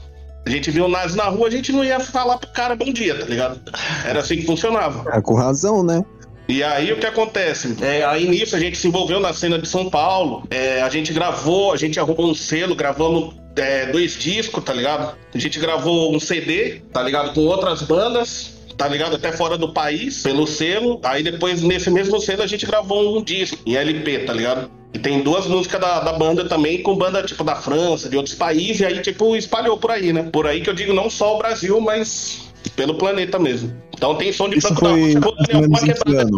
A 0.45 0.49
gente 0.49 0.71
viu 0.71 0.85
o 0.85 0.89
Nazi 0.89 1.15
na 1.15 1.25
rua, 1.25 1.47
a 1.47 1.51
gente 1.51 1.71
não 1.71 1.83
ia 1.83 1.99
falar 1.99 2.37
pro 2.37 2.49
cara 2.51 2.75
bom 2.75 2.91
dia, 2.91 3.17
tá 3.17 3.25
ligado? 3.25 3.61
Era 4.05 4.19
assim 4.19 4.37
que 4.37 4.45
funcionava. 4.45 5.09
É, 5.15 5.21
com 5.21 5.33
razão, 5.33 5.83
né? 5.83 6.03
E 6.49 6.63
aí 6.63 6.91
o 6.91 6.97
que 6.97 7.05
acontece? 7.05 7.77
É, 7.79 8.03
aí 8.03 8.27
nisso 8.27 8.55
a 8.55 8.59
gente 8.59 8.75
se 8.75 8.87
envolveu 8.87 9.19
na 9.19 9.31
cena 9.31 9.59
de 9.59 9.67
São 9.67 9.87
Paulo. 9.87 10.47
É, 10.49 10.81
a 10.81 10.89
gente 10.89 11.13
gravou, 11.13 11.71
a 11.71 11.77
gente 11.77 11.99
arrumou 11.99 12.31
um 12.31 12.33
selo, 12.33 12.75
gravamos 12.75 13.35
é, 13.55 13.85
dois 13.85 14.17
discos, 14.17 14.63
tá 14.63 14.73
ligado? 14.73 15.15
A 15.31 15.37
gente 15.37 15.59
gravou 15.59 16.11
um 16.13 16.19
CD, 16.19 16.81
tá 16.91 17.03
ligado? 17.03 17.35
Com 17.35 17.41
outras 17.41 17.83
bandas. 17.83 18.57
Tá 18.75 18.87
ligado? 18.87 19.17
Até 19.17 19.33
fora 19.33 19.57
do 19.57 19.73
país, 19.73 20.23
pelo 20.23 20.47
selo. 20.47 21.01
Aí 21.03 21.21
depois, 21.21 21.61
nesse 21.61 21.91
mesmo 21.91 22.17
selo, 22.21 22.43
a 22.43 22.47
gente 22.47 22.65
gravou 22.65 23.17
um 23.17 23.21
disco 23.21 23.57
em 23.65 23.75
LP, 23.75 24.19
tá 24.19 24.31
ligado? 24.31 24.71
E 24.93 24.97
tem 24.97 25.21
duas 25.21 25.45
músicas 25.45 25.81
da, 25.81 25.99
da 25.99 26.13
banda 26.13 26.45
também, 26.45 26.81
com 26.81 26.95
banda 26.95 27.21
tipo 27.21 27.43
da 27.43 27.55
França, 27.55 28.09
de 28.09 28.15
outros 28.15 28.35
países, 28.35 28.79
e 28.79 28.85
aí, 28.85 29.01
tipo, 29.01 29.35
espalhou 29.35 29.77
por 29.77 29.91
aí, 29.91 30.13
né? 30.13 30.29
Por 30.31 30.47
aí 30.47 30.61
que 30.61 30.69
eu 30.69 30.73
digo 30.73 30.93
não 30.93 31.09
só 31.09 31.35
o 31.35 31.37
Brasil, 31.37 31.79
mas 31.81 32.48
pelo 32.75 32.95
planeta 32.95 33.37
mesmo. 33.39 33.73
Então 33.95 34.15
tem 34.15 34.31
som 34.31 34.49
de 34.49 34.57
Isso 34.57 34.67
Franco 34.67 34.83
da 34.83 34.89
foi 34.91 35.13
Rocha, 35.15 35.67
uma 35.67 35.79
quebrada 35.79 36.29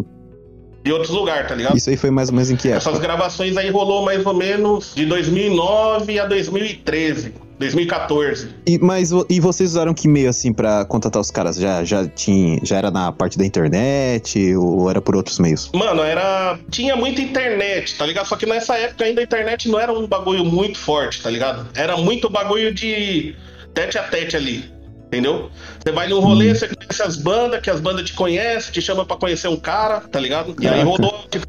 de 0.84 0.92
outros 0.92 1.12
lugares, 1.12 1.48
tá 1.48 1.56
ligado? 1.56 1.78
Isso 1.78 1.90
aí 1.90 1.98
foi 1.98 2.10
mais 2.10 2.30
ou 2.30 2.36
menos 2.36 2.50
em 2.50 2.56
que 2.56 2.70
época? 2.70 2.90
Essas 2.90 3.00
gravações 3.00 3.56
aí 3.58 3.70
rolou 3.70 4.04
mais 4.04 4.26
ou 4.26 4.34
menos 4.34 4.94
de 4.96 5.06
2009 5.06 6.20
a 6.20 6.26
2013, 6.26 7.34
2014. 7.60 8.50
E, 8.68 8.80
mas 8.80 9.12
e 9.30 9.40
vocês 9.40 9.72
usaram 9.72 9.94
que 9.94 10.08
meio 10.08 10.30
assim 10.30 10.52
pra 10.52 10.84
contatar 10.86 11.22
os 11.22 11.30
caras? 11.30 11.58
Já, 11.58 11.84
já, 11.84 12.08
tinha, 12.08 12.60
já 12.64 12.78
era 12.78 12.90
na 12.90 13.12
parte 13.12 13.38
da 13.38 13.46
internet 13.46 14.56
ou 14.56 14.90
era 14.90 15.02
por 15.02 15.16
outros 15.16 15.38
meios? 15.38 15.70
Mano, 15.74 16.02
era. 16.02 16.58
Tinha 16.70 16.96
muita 16.96 17.22
internet, 17.22 17.98
tá 17.98 18.06
ligado? 18.06 18.26
Só 18.26 18.36
que 18.36 18.46
nessa 18.46 18.76
época 18.78 19.06
ainda 19.06 19.22
a 19.22 19.24
internet 19.24 19.70
não 19.70 19.80
era 19.80 19.94
um 19.94 20.08
bagulho 20.08 20.44
muito 20.44 20.80
forte, 20.80 21.22
tá 21.22 21.30
ligado? 21.30 21.68
Era 21.76 21.96
muito 21.98 22.30
bagulho 22.30 22.74
de 22.74 23.36
tete 23.74 23.98
a 24.00 24.04
tete 24.04 24.36
ali. 24.36 24.81
Entendeu? 25.12 25.52
Você 25.84 25.92
vai 25.92 26.08
num 26.08 26.22
rolê, 26.22 26.56
você 26.56 26.70
conhece 26.70 27.04
as 27.04 27.18
bandas, 27.18 27.60
que 27.60 27.70
as 27.70 27.82
bandas 27.82 28.06
te 28.06 28.14
conhecem, 28.14 28.72
te 28.72 28.82
chama 28.82 29.06
pra 29.06 29.18
conhecer 29.18 29.50
um 29.50 29.58
cara, 29.58 30.00
tá 30.00 30.18
ligado? 30.18 30.56
E 30.58 30.66
aí 30.66 30.82
rolou, 30.84 31.26
tipo, 31.30 31.46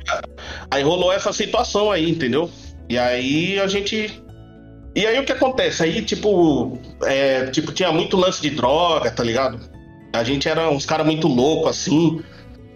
aí 0.69 0.83
rolou 0.83 1.13
essa 1.13 1.33
situação 1.33 1.89
aí, 1.89 2.11
entendeu? 2.11 2.51
E 2.89 2.99
aí 2.99 3.61
a 3.61 3.69
gente. 3.69 4.21
E 4.97 5.07
aí 5.07 5.17
o 5.21 5.25
que 5.25 5.31
acontece? 5.31 5.85
Aí, 5.85 6.03
tipo, 6.03 6.77
é, 7.05 7.47
tipo, 7.47 7.71
tinha 7.71 7.93
muito 7.93 8.17
lance 8.17 8.43
de 8.43 8.51
droga, 8.51 9.13
tá 9.13 9.23
ligado? 9.23 9.61
A 10.13 10.25
gente 10.25 10.49
era 10.49 10.69
uns 10.69 10.85
caras 10.85 11.07
muito 11.07 11.29
loucos, 11.29 11.71
assim. 11.71 12.21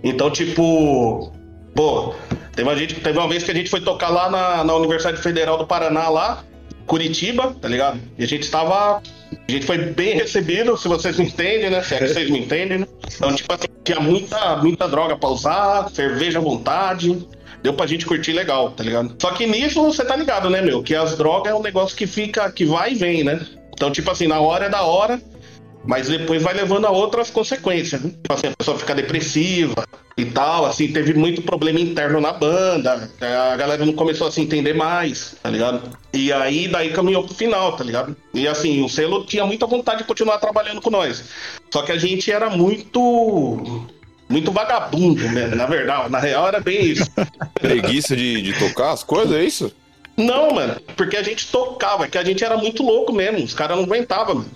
Então, 0.05 0.31
tipo, 0.31 1.33
pô, 1.75 2.15
teve 2.55 2.69
uma, 2.69 2.77
gente, 2.77 2.95
teve 2.95 3.19
uma 3.19 3.29
vez 3.29 3.43
que 3.43 3.51
a 3.51 3.55
gente 3.55 3.69
foi 3.69 3.81
tocar 3.81 4.09
lá 4.09 4.31
na, 4.31 4.63
na 4.63 4.75
Universidade 4.77 5.21
Federal 5.21 5.59
do 5.59 5.67
Paraná, 5.67 6.09
lá, 6.09 6.45
Curitiba, 6.87 7.57
tá 7.61 7.69
ligado? 7.69 7.99
E 8.17 8.23
a 8.23 8.27
gente 8.29 8.49
tava. 8.49 9.03
A 9.49 9.53
gente 9.53 9.67
foi 9.67 9.79
bem 9.79 10.15
recebido, 10.15 10.77
se 10.77 10.89
vocês 10.89 11.19
me 11.19 11.27
entendem, 11.27 11.71
né? 11.71 11.83
Se 11.83 11.95
é 11.95 11.99
que 11.99 12.09
vocês 12.09 12.31
me 12.31 12.41
entendem, 12.41 12.79
né? 12.79 12.87
Então, 13.15 13.35
tipo 13.35 13.53
assim, 13.53 13.67
tinha 13.83 14.01
muita, 14.01 14.57
muita 14.57 14.89
droga 14.89 15.17
pra 15.17 15.29
usar, 15.29 15.89
cerveja 15.91 16.39
à 16.39 16.43
vontade. 16.43 17.27
Deu 17.63 17.75
pra 17.75 17.87
gente 17.87 18.07
curtir 18.07 18.33
legal, 18.33 18.71
tá 18.71 18.85
ligado? 18.85 19.17
Só 19.21 19.31
que 19.33 19.47
nisso 19.47 19.83
você 19.83 20.05
tá 20.05 20.15
ligado, 20.15 20.49
né, 20.49 20.61
meu? 20.61 20.83
Que 20.83 20.95
as 20.95 21.17
drogas 21.17 21.53
é 21.53 21.55
um 21.55 21.63
negócio 21.63 21.97
que 21.97 22.07
fica, 22.07 22.51
que 22.53 22.65
vai 22.65 22.93
e 22.93 22.95
vem, 22.95 23.25
né? 23.25 23.45
Então, 23.73 23.91
tipo 23.91 24.11
assim, 24.11 24.27
na 24.27 24.41
hora 24.41 24.67
é 24.67 24.69
da 24.69 24.83
hora, 24.83 25.21
mas 25.87 26.09
depois 26.09 26.43
vai 26.43 26.55
levando 26.55 26.87
a 26.87 26.91
outras 26.91 27.31
consequências, 27.31 28.03
né? 28.03 28.11
Tipo 28.11 28.33
assim, 28.35 28.47
a 28.49 28.57
pessoa 28.57 28.79
fica 28.79 28.95
depressiva 28.95 29.87
e 30.17 30.25
tal, 30.25 30.65
assim, 30.65 30.89
teve 30.89 31.15
muito 31.15 31.43
problema 31.43 31.79
interno 31.79 32.21
na 32.21 32.33
banda, 32.33 33.11
a 33.21 33.57
galera 33.57 33.85
não 33.85 33.93
começou 33.93 34.27
a 34.27 34.31
se 34.31 34.41
entender 34.41 34.75
mais, 34.75 35.37
tá 35.43 35.51
ligado? 35.51 35.97
E 36.13 36.33
aí, 36.33 36.69
daí 36.69 36.91
caminhou 36.91 37.23
pro 37.23 37.35
final, 37.35 37.77
tá 37.77 37.85
ligado? 37.85 38.17
E 38.35 38.49
assim, 38.49 38.83
o 38.83 38.89
selo 38.89 39.25
tinha 39.25 39.45
muita 39.45 39.67
vontade 39.67 39.99
de 39.99 40.05
continuar 40.05 40.39
trabalhando 40.39 40.81
com 40.81 40.91
nós, 40.91 41.25
só 41.71 41.83
que 41.83 41.93
a 41.93 41.99
gente 41.99 42.31
era 42.31 42.51
muito... 42.51 43.85
Muito 44.29 44.51
vagabundo, 44.51 45.23
né? 45.29 45.47
Na 45.47 45.67
verdade, 45.67 46.11
na 46.11 46.19
real 46.19 46.49
era 46.49 46.59
bem 46.59 46.85
isso. 46.85 47.09
Preguiça 47.55 48.17
de, 48.17 48.43
de 48.43 48.59
tocar 48.59 48.91
as 48.91 49.05
coisas, 49.05 49.33
é 49.37 49.45
isso? 49.45 49.73
Não, 50.17 50.51
mano, 50.51 50.81
porque 50.97 51.17
a 51.17 51.23
gente 51.23 51.47
tocava, 51.47 52.09
que 52.09 52.19
a 52.19 52.25
gente 52.25 52.43
era 52.43 52.57
muito 52.57 52.83
louco 52.83 53.13
mesmo, 53.13 53.45
os 53.45 53.55
caras 53.55 53.77
não 53.77 53.85
aguentavam, 53.85 54.37
mano. 54.37 54.51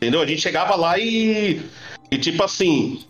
Entendeu? 0.00 0.22
A 0.22 0.26
gente 0.26 0.40
chegava 0.40 0.74
lá 0.76 0.98
e. 0.98 1.60
E 2.10 2.16
tipo 2.18 2.42
assim. 2.42 3.04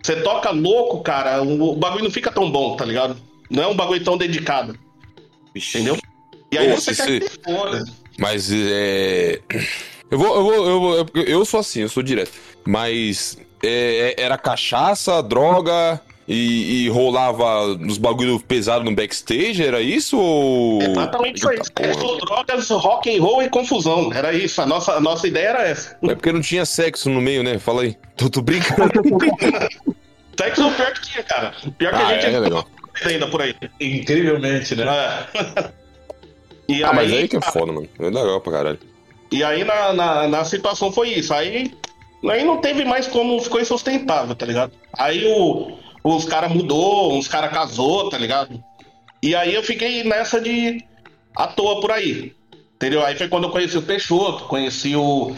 Você 0.00 0.16
toca 0.22 0.50
louco, 0.50 1.00
cara, 1.02 1.42
o, 1.42 1.76
bagulho 1.76 2.04
não 2.04 2.10
fica 2.10 2.30
tão 2.30 2.50
bom, 2.50 2.76
tá 2.76 2.84
ligado? 2.84 3.16
Não 3.50 3.62
é 3.62 3.66
um 3.68 3.74
bagulho 3.76 4.02
tão 4.02 4.16
dedicado, 4.16 4.76
Vixe. 5.54 5.78
entendeu? 5.78 5.96
E 6.50 6.58
aí 6.58 6.70
Pô, 6.70 6.74
você 6.76 6.94
se 6.94 7.06
quer 7.20 7.22
se. 7.30 7.40
Mas 8.18 8.50
é. 8.52 9.40
Eu 10.10 10.18
vou, 10.18 10.34
eu 10.36 10.42
vou, 10.42 10.54
eu 10.54 10.80
vou. 10.80 10.96
eu- 11.14 11.24
Eu 11.24 11.44
sou 11.44 11.60
assim, 11.60 11.80
eu 11.82 11.88
sou 11.88 12.02
direto. 12.02 12.32
Mas 12.66 13.36
é, 13.62 14.14
é- 14.18 14.22
era 14.22 14.36
cachaça, 14.38 15.22
droga 15.22 16.00
e, 16.32 16.84
e 16.84 16.88
rolava 16.88 17.76
nos 17.78 17.98
bagulho 17.98 18.40
pesado 18.40 18.84
no 18.84 18.94
backstage, 18.94 19.62
era 19.62 19.80
isso? 19.80 20.18
Ou. 20.18 20.82
Exatamente 20.82 21.36
isso 21.38 21.48
aí. 21.48 21.58
Sexo, 21.58 22.16
drogas, 22.18 22.70
rock 22.70 23.14
and 23.16 23.22
roll 23.22 23.42
e 23.42 23.48
confusão. 23.50 24.10
Era 24.12 24.32
isso. 24.32 24.60
A 24.62 24.66
nossa, 24.66 24.92
a 24.94 25.00
nossa 25.00 25.28
ideia 25.28 25.48
era 25.48 25.62
essa. 25.68 25.96
É 26.02 26.14
porque 26.14 26.32
não 26.32 26.40
tinha 26.40 26.64
sexo 26.64 27.10
no 27.10 27.20
meio, 27.20 27.42
né? 27.42 27.58
Fala 27.58 27.82
aí. 27.82 27.96
Tô, 28.16 28.30
tô 28.30 28.40
brincando. 28.42 28.90
Sexo 30.38 30.70
pior 30.72 30.92
que 30.94 31.00
tinha, 31.02 31.22
cara. 31.24 31.54
Pior 31.76 31.90
que 31.92 32.02
Ah, 32.02 32.06
a 32.08 32.14
gente 32.14 32.26
é, 32.34 32.40
legal. 32.40 32.66
ainda 33.04 33.26
por 33.28 33.42
aí. 33.42 33.54
Incrivelmente, 33.78 34.74
né? 34.74 34.84
É. 34.84 35.70
E 36.68 36.82
Ah, 36.82 36.92
mas 36.92 37.12
aí 37.12 37.28
que 37.28 37.36
é 37.36 37.40
foda, 37.40 37.70
mano. 37.72 37.86
É 37.98 38.04
legal 38.04 38.40
pra 38.40 38.52
caralho. 38.52 38.78
E 39.30 39.44
aí 39.44 39.62
na, 39.64 39.92
na, 39.92 40.28
na 40.28 40.44
situação 40.44 40.90
foi 40.90 41.10
isso. 41.10 41.34
Aí, 41.34 41.70
aí 42.28 42.44
não 42.44 42.56
teve 42.58 42.84
mais 42.84 43.06
como, 43.06 43.40
ficou 43.42 43.60
insustentável, 43.60 44.34
tá 44.34 44.46
ligado? 44.46 44.72
Aí 44.98 45.24
o, 45.26 45.76
os 46.02 46.24
caras 46.24 46.52
mudou, 46.52 47.16
uns 47.16 47.28
caras 47.28 47.52
casou, 47.52 48.08
tá 48.08 48.18
ligado? 48.18 48.62
E 49.22 49.34
aí 49.34 49.54
eu 49.54 49.62
fiquei 49.62 50.02
nessa 50.04 50.40
de 50.40 50.84
à 51.36 51.46
toa 51.46 51.80
por 51.80 51.90
aí. 51.90 52.34
Entendeu? 52.74 53.04
Aí 53.04 53.16
foi 53.16 53.28
quando 53.28 53.44
eu 53.44 53.50
conheci 53.50 53.78
o 53.78 53.82
Peixoto, 53.82 54.44
conheci 54.44 54.96
o, 54.96 55.32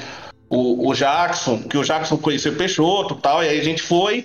o, 0.49 0.89
o 0.89 0.95
Jackson, 0.95 1.63
que 1.63 1.77
o 1.77 1.85
Jackson 1.85 2.17
conheceu 2.17 2.53
o 2.53 2.57
Peixoto 2.57 3.17
tal, 3.17 3.45
e 3.45 3.49
aí 3.49 3.61
a 3.61 3.65
gente 3.65 3.83
foi 3.83 4.25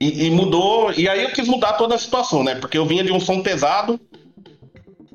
e, 0.00 0.26
e 0.26 0.30
mudou. 0.30 0.92
E 0.92 1.08
aí 1.08 1.22
eu 1.22 1.30
quis 1.30 1.46
mudar 1.46 1.74
toda 1.74 1.94
a 1.94 1.98
situação, 1.98 2.42
né? 2.42 2.56
Porque 2.56 2.76
eu 2.76 2.86
vinha 2.86 3.04
de 3.04 3.12
um 3.12 3.20
som 3.20 3.40
pesado. 3.40 4.00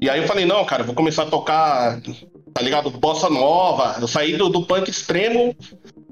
E 0.02 0.10
aí 0.10 0.22
eu 0.22 0.28
falei, 0.28 0.46
não, 0.46 0.64
cara, 0.64 0.84
vou 0.84 0.96
começar 0.96 1.24
a 1.24 1.30
tocar 1.30 2.00
tá 2.54 2.62
ligado? 2.62 2.90
Bossa 2.90 3.30
nova. 3.30 3.98
Eu 4.00 4.08
saí 4.08 4.36
do, 4.36 4.50
do 4.50 4.64
punk 4.64 4.90
extremo 4.90 5.56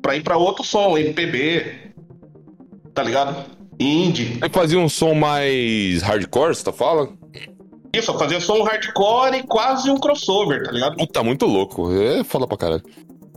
pra 0.01 0.15
ir 0.15 0.23
pra 0.23 0.37
outro 0.37 0.63
som, 0.63 0.97
MPB. 0.97 1.93
Tá 2.93 3.03
ligado? 3.03 3.56
Indie. 3.79 4.37
Aí 4.41 4.49
fazia 4.49 4.79
um 4.79 4.89
som 4.89 5.13
mais 5.13 6.01
hardcore, 6.01 6.55
você 6.55 6.63
tá 6.63 6.73
falando? 6.73 7.17
Isso, 7.93 8.13
fazia 8.17 8.39
som 8.39 8.61
hardcore 8.63 9.37
e 9.37 9.43
quase 9.43 9.89
um 9.89 9.97
crossover, 9.97 10.63
tá 10.63 10.71
ligado? 10.71 10.97
Puta, 10.97 11.23
muito 11.23 11.45
louco. 11.45 11.91
É 11.93 12.23
foda 12.23 12.45
pra 12.47 12.57
caralho. 12.57 12.83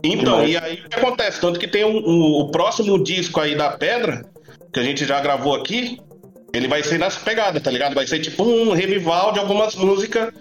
Então, 0.03 0.43
e 0.45 0.57
aí 0.57 0.81
o 0.85 0.89
que 0.89 0.95
acontece? 0.97 1.39
Tanto 1.39 1.59
que 1.59 1.67
tem 1.67 1.85
um- 1.85 1.97
um- 1.97 2.39
o 2.41 2.51
próximo 2.51 3.01
disco 3.03 3.39
aí 3.39 3.55
da 3.55 3.71
Pedra, 3.71 4.25
que 4.73 4.79
a 4.79 4.83
gente 4.83 5.05
já 5.05 5.19
gravou 5.21 5.53
aqui, 5.55 5.99
ele 6.53 6.67
vai 6.67 6.81
ser 6.83 6.97
nessa 6.99 7.19
pegada, 7.19 7.59
tá 7.61 7.69
ligado? 7.71 7.93
Vai 7.93 8.07
ser 8.07 8.19
tipo 8.19 8.43
um 8.43 8.71
revival 8.73 9.31
de 9.31 9.39
algumas 9.39 9.75
músicas 9.75 10.33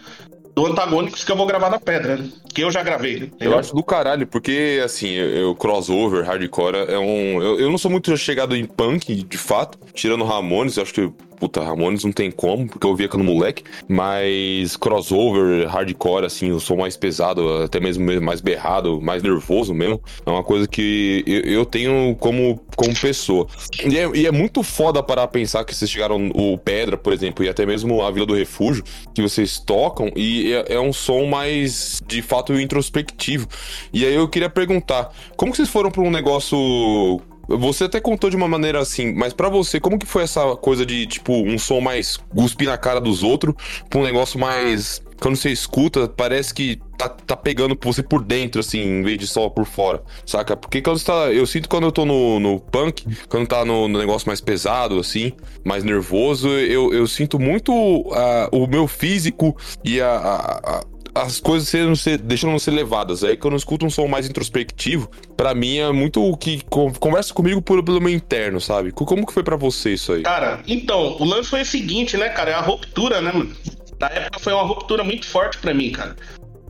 do 0.54 0.66
Antagônicos 0.66 1.24
que 1.24 1.30
eu 1.30 1.36
vou 1.36 1.46
gravar 1.46 1.70
na 1.70 1.78
Pedra, 1.78 2.16
né? 2.16 2.28
que 2.52 2.62
eu 2.62 2.70
já 2.70 2.82
gravei. 2.82 3.20
né? 3.20 3.28
Eu 3.40 3.58
acho 3.58 3.74
do 3.74 3.82
caralho, 3.82 4.26
porque 4.26 4.80
assim, 4.84 5.10
eu, 5.10 5.54
crossover, 5.54 6.24
hardcore 6.24 6.76
é 6.88 6.98
um. 6.98 7.42
Eu, 7.42 7.60
eu 7.60 7.70
não 7.70 7.78
sou 7.78 7.90
muito 7.90 8.16
chegado 8.16 8.56
em 8.56 8.64
punk, 8.64 9.14
de 9.22 9.38
fato. 9.38 9.78
Tirando 9.94 10.24
Ramones, 10.24 10.76
eu 10.76 10.82
acho 10.82 10.92
que. 10.94 11.10
Puta, 11.40 11.64
Ramones 11.64 12.04
não 12.04 12.12
tem 12.12 12.30
como, 12.30 12.68
porque 12.68 12.86
eu 12.86 12.94
via 12.94 13.08
quando 13.08 13.24
moleque. 13.24 13.64
Mas 13.88 14.76
crossover, 14.76 15.66
hardcore, 15.66 16.26
assim, 16.26 16.50
eu 16.50 16.60
sou 16.60 16.76
mais 16.76 16.98
pesado, 16.98 17.62
até 17.62 17.80
mesmo 17.80 18.04
mais 18.20 18.42
berrado, 18.42 19.00
mais 19.00 19.22
nervoso 19.22 19.72
mesmo. 19.72 20.00
É 20.26 20.30
uma 20.30 20.44
coisa 20.44 20.68
que 20.68 21.24
eu, 21.26 21.40
eu 21.40 21.64
tenho 21.64 22.14
como, 22.20 22.60
como 22.76 22.94
pessoa. 22.94 23.46
E 23.84 23.98
é, 23.98 24.10
e 24.14 24.26
é 24.26 24.30
muito 24.30 24.62
foda 24.62 25.02
parar 25.02 25.22
a 25.22 25.28
pensar 25.28 25.64
que 25.64 25.74
vocês 25.74 25.90
chegaram 25.90 26.30
o 26.34 26.58
Pedra, 26.58 26.98
por 26.98 27.12
exemplo, 27.12 27.42
e 27.42 27.48
até 27.48 27.64
mesmo 27.64 28.02
a 28.02 28.10
Vila 28.10 28.26
do 28.26 28.34
Refúgio, 28.34 28.84
que 29.14 29.22
vocês 29.22 29.58
tocam, 29.58 30.10
e 30.14 30.52
é, 30.52 30.74
é 30.74 30.80
um 30.80 30.92
som 30.92 31.24
mais 31.24 32.02
de 32.06 32.20
fato 32.20 32.52
introspectivo. 32.60 33.48
E 33.92 34.04
aí 34.04 34.14
eu 34.14 34.28
queria 34.28 34.50
perguntar, 34.50 35.10
como 35.36 35.52
que 35.52 35.56
vocês 35.56 35.70
foram 35.70 35.90
para 35.90 36.02
um 36.02 36.10
negócio 36.10 37.20
você 37.58 37.84
até 37.84 38.00
contou 38.00 38.30
de 38.30 38.36
uma 38.36 38.48
maneira 38.48 38.78
assim, 38.80 39.12
mas 39.14 39.32
pra 39.32 39.48
você, 39.48 39.78
como 39.80 39.98
que 39.98 40.06
foi 40.06 40.22
essa 40.22 40.56
coisa 40.56 40.84
de, 40.86 41.06
tipo, 41.06 41.32
um 41.32 41.58
som 41.58 41.80
mais 41.80 42.16
cuspir 42.34 42.68
na 42.68 42.78
cara 42.78 43.00
dos 43.00 43.22
outros, 43.22 43.54
pra 43.88 44.00
um 44.00 44.04
negócio 44.04 44.38
mais. 44.38 45.02
Quando 45.20 45.36
você 45.36 45.50
escuta, 45.50 46.08
parece 46.08 46.54
que 46.54 46.80
tá, 46.96 47.06
tá 47.06 47.36
pegando 47.36 47.78
você 47.82 48.02
por 48.02 48.24
dentro, 48.24 48.58
assim, 48.60 48.80
em 48.80 49.02
vez 49.02 49.18
de 49.18 49.26
só 49.26 49.50
por 49.50 49.66
fora, 49.66 50.02
saca? 50.24 50.56
Porque 50.56 50.80
quando 50.80 50.98
tá. 51.02 51.30
Eu 51.30 51.46
sinto 51.46 51.68
quando 51.68 51.84
eu 51.84 51.92
tô 51.92 52.06
no, 52.06 52.40
no 52.40 52.58
punk, 52.58 53.04
quando 53.28 53.46
tá 53.46 53.62
no, 53.62 53.86
no 53.86 53.98
negócio 53.98 54.26
mais 54.26 54.40
pesado, 54.40 54.98
assim, 54.98 55.32
mais 55.62 55.84
nervoso, 55.84 56.48
eu, 56.48 56.94
eu 56.94 57.06
sinto 57.06 57.38
muito 57.38 57.70
ah, 58.14 58.48
o 58.50 58.66
meu 58.66 58.88
físico 58.88 59.54
e 59.84 60.00
a- 60.00 60.08
a- 60.16 60.80
as 61.14 61.40
coisas 61.40 61.68
sendo, 61.68 62.22
deixando 62.22 62.58
ser 62.58 62.70
levadas. 62.70 63.24
Aí 63.24 63.36
quando 63.36 63.54
eu 63.54 63.58
escuto 63.58 63.86
um 63.86 63.90
som 63.90 64.06
mais 64.06 64.28
introspectivo, 64.28 65.10
para 65.36 65.54
mim 65.54 65.78
é 65.78 65.90
muito 65.92 66.22
o 66.22 66.36
que 66.36 66.62
conversa 66.98 67.32
comigo 67.34 67.60
por, 67.60 67.82
pelo 67.82 68.00
meu 68.00 68.12
interno, 68.12 68.60
sabe? 68.60 68.92
Como 68.92 69.26
que 69.26 69.32
foi 69.32 69.42
para 69.42 69.56
você 69.56 69.94
isso 69.94 70.12
aí? 70.12 70.22
Cara, 70.22 70.60
então, 70.66 71.16
o 71.18 71.24
lance 71.24 71.50
foi 71.50 71.62
o 71.62 71.66
seguinte, 71.66 72.16
né, 72.16 72.28
cara? 72.28 72.50
É 72.50 72.54
a 72.54 72.60
ruptura, 72.60 73.20
né, 73.20 73.32
mano? 73.32 73.54
Na 74.00 74.08
época 74.08 74.40
foi 74.40 74.52
uma 74.52 74.62
ruptura 74.62 75.04
muito 75.04 75.26
forte 75.26 75.58
para 75.58 75.74
mim, 75.74 75.90
cara. 75.90 76.16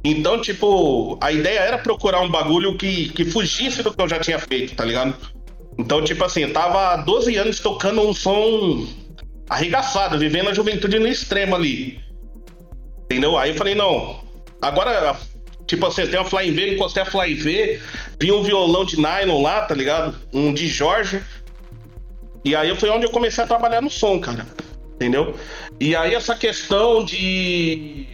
Então, 0.03 0.41
tipo, 0.41 1.19
a 1.21 1.31
ideia 1.31 1.61
era 1.61 1.79
procurar 1.79 2.23
um 2.23 2.31
bagulho 2.31 2.77
que, 2.77 3.11
que 3.11 3.25
fugisse 3.25 3.83
do 3.83 3.93
que 3.93 4.03
eu 4.03 4.09
já 4.09 4.19
tinha 4.19 4.39
feito, 4.39 4.75
tá 4.75 4.85
ligado? 4.85 5.15
Então, 5.79 6.03
tipo 6.03 6.25
assim, 6.25 6.41
eu 6.43 6.53
tava 6.53 6.95
há 6.95 6.97
12 6.97 7.37
anos 7.37 7.61
tocando 7.61 8.01
um 8.01 8.13
som 8.13 8.87
arregaçado, 9.49 10.19
vivendo 10.19 10.49
a 10.49 10.55
juventude 10.55 10.99
no 10.99 11.07
extremo 11.07 11.55
ali. 11.55 12.01
Entendeu? 13.05 13.37
Aí 13.37 13.51
eu 13.51 13.57
falei, 13.57 13.75
não, 13.75 14.20
agora, 14.61 15.17
tipo 15.67 15.87
assim, 15.87 16.07
tem 16.07 16.19
uma 16.19 16.29
Fly 16.29 16.51
V, 16.51 16.75
encostei 16.75 17.03
a 17.03 17.07
Fly 17.07 17.35
V, 17.35 17.81
vi 18.21 18.33
um 18.33 18.43
violão 18.43 18.85
de 18.85 18.97
nylon 18.97 19.43
lá, 19.43 19.63
tá 19.63 19.75
ligado? 19.75 20.17
Um 20.33 20.53
de 20.53 20.69
Jorge. 20.69 21.23
E 22.45 22.57
aí 22.57 22.75
foi 22.77 22.89
onde 22.91 23.07
eu 23.07 23.11
comecei 23.11 23.45
a 23.45 23.47
trabalhar 23.47 23.81
no 23.81 23.91
som, 23.91 24.19
cara. 24.19 24.47
Entendeu? 24.95 25.35
E 25.79 25.97
aí 25.97 26.15
essa 26.15 26.35
questão 26.35 27.05
de 27.05 28.07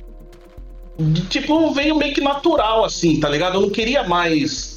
de, 0.99 1.23
tipo, 1.27 1.73
veio 1.73 1.95
meio 1.97 2.15
que 2.15 2.21
natural, 2.21 2.85
assim, 2.85 3.21
tá 3.21 3.29
ligado? 3.29 3.57
Eu 3.57 3.61
não 3.61 3.71
queria 3.71 4.03
mais 4.05 4.76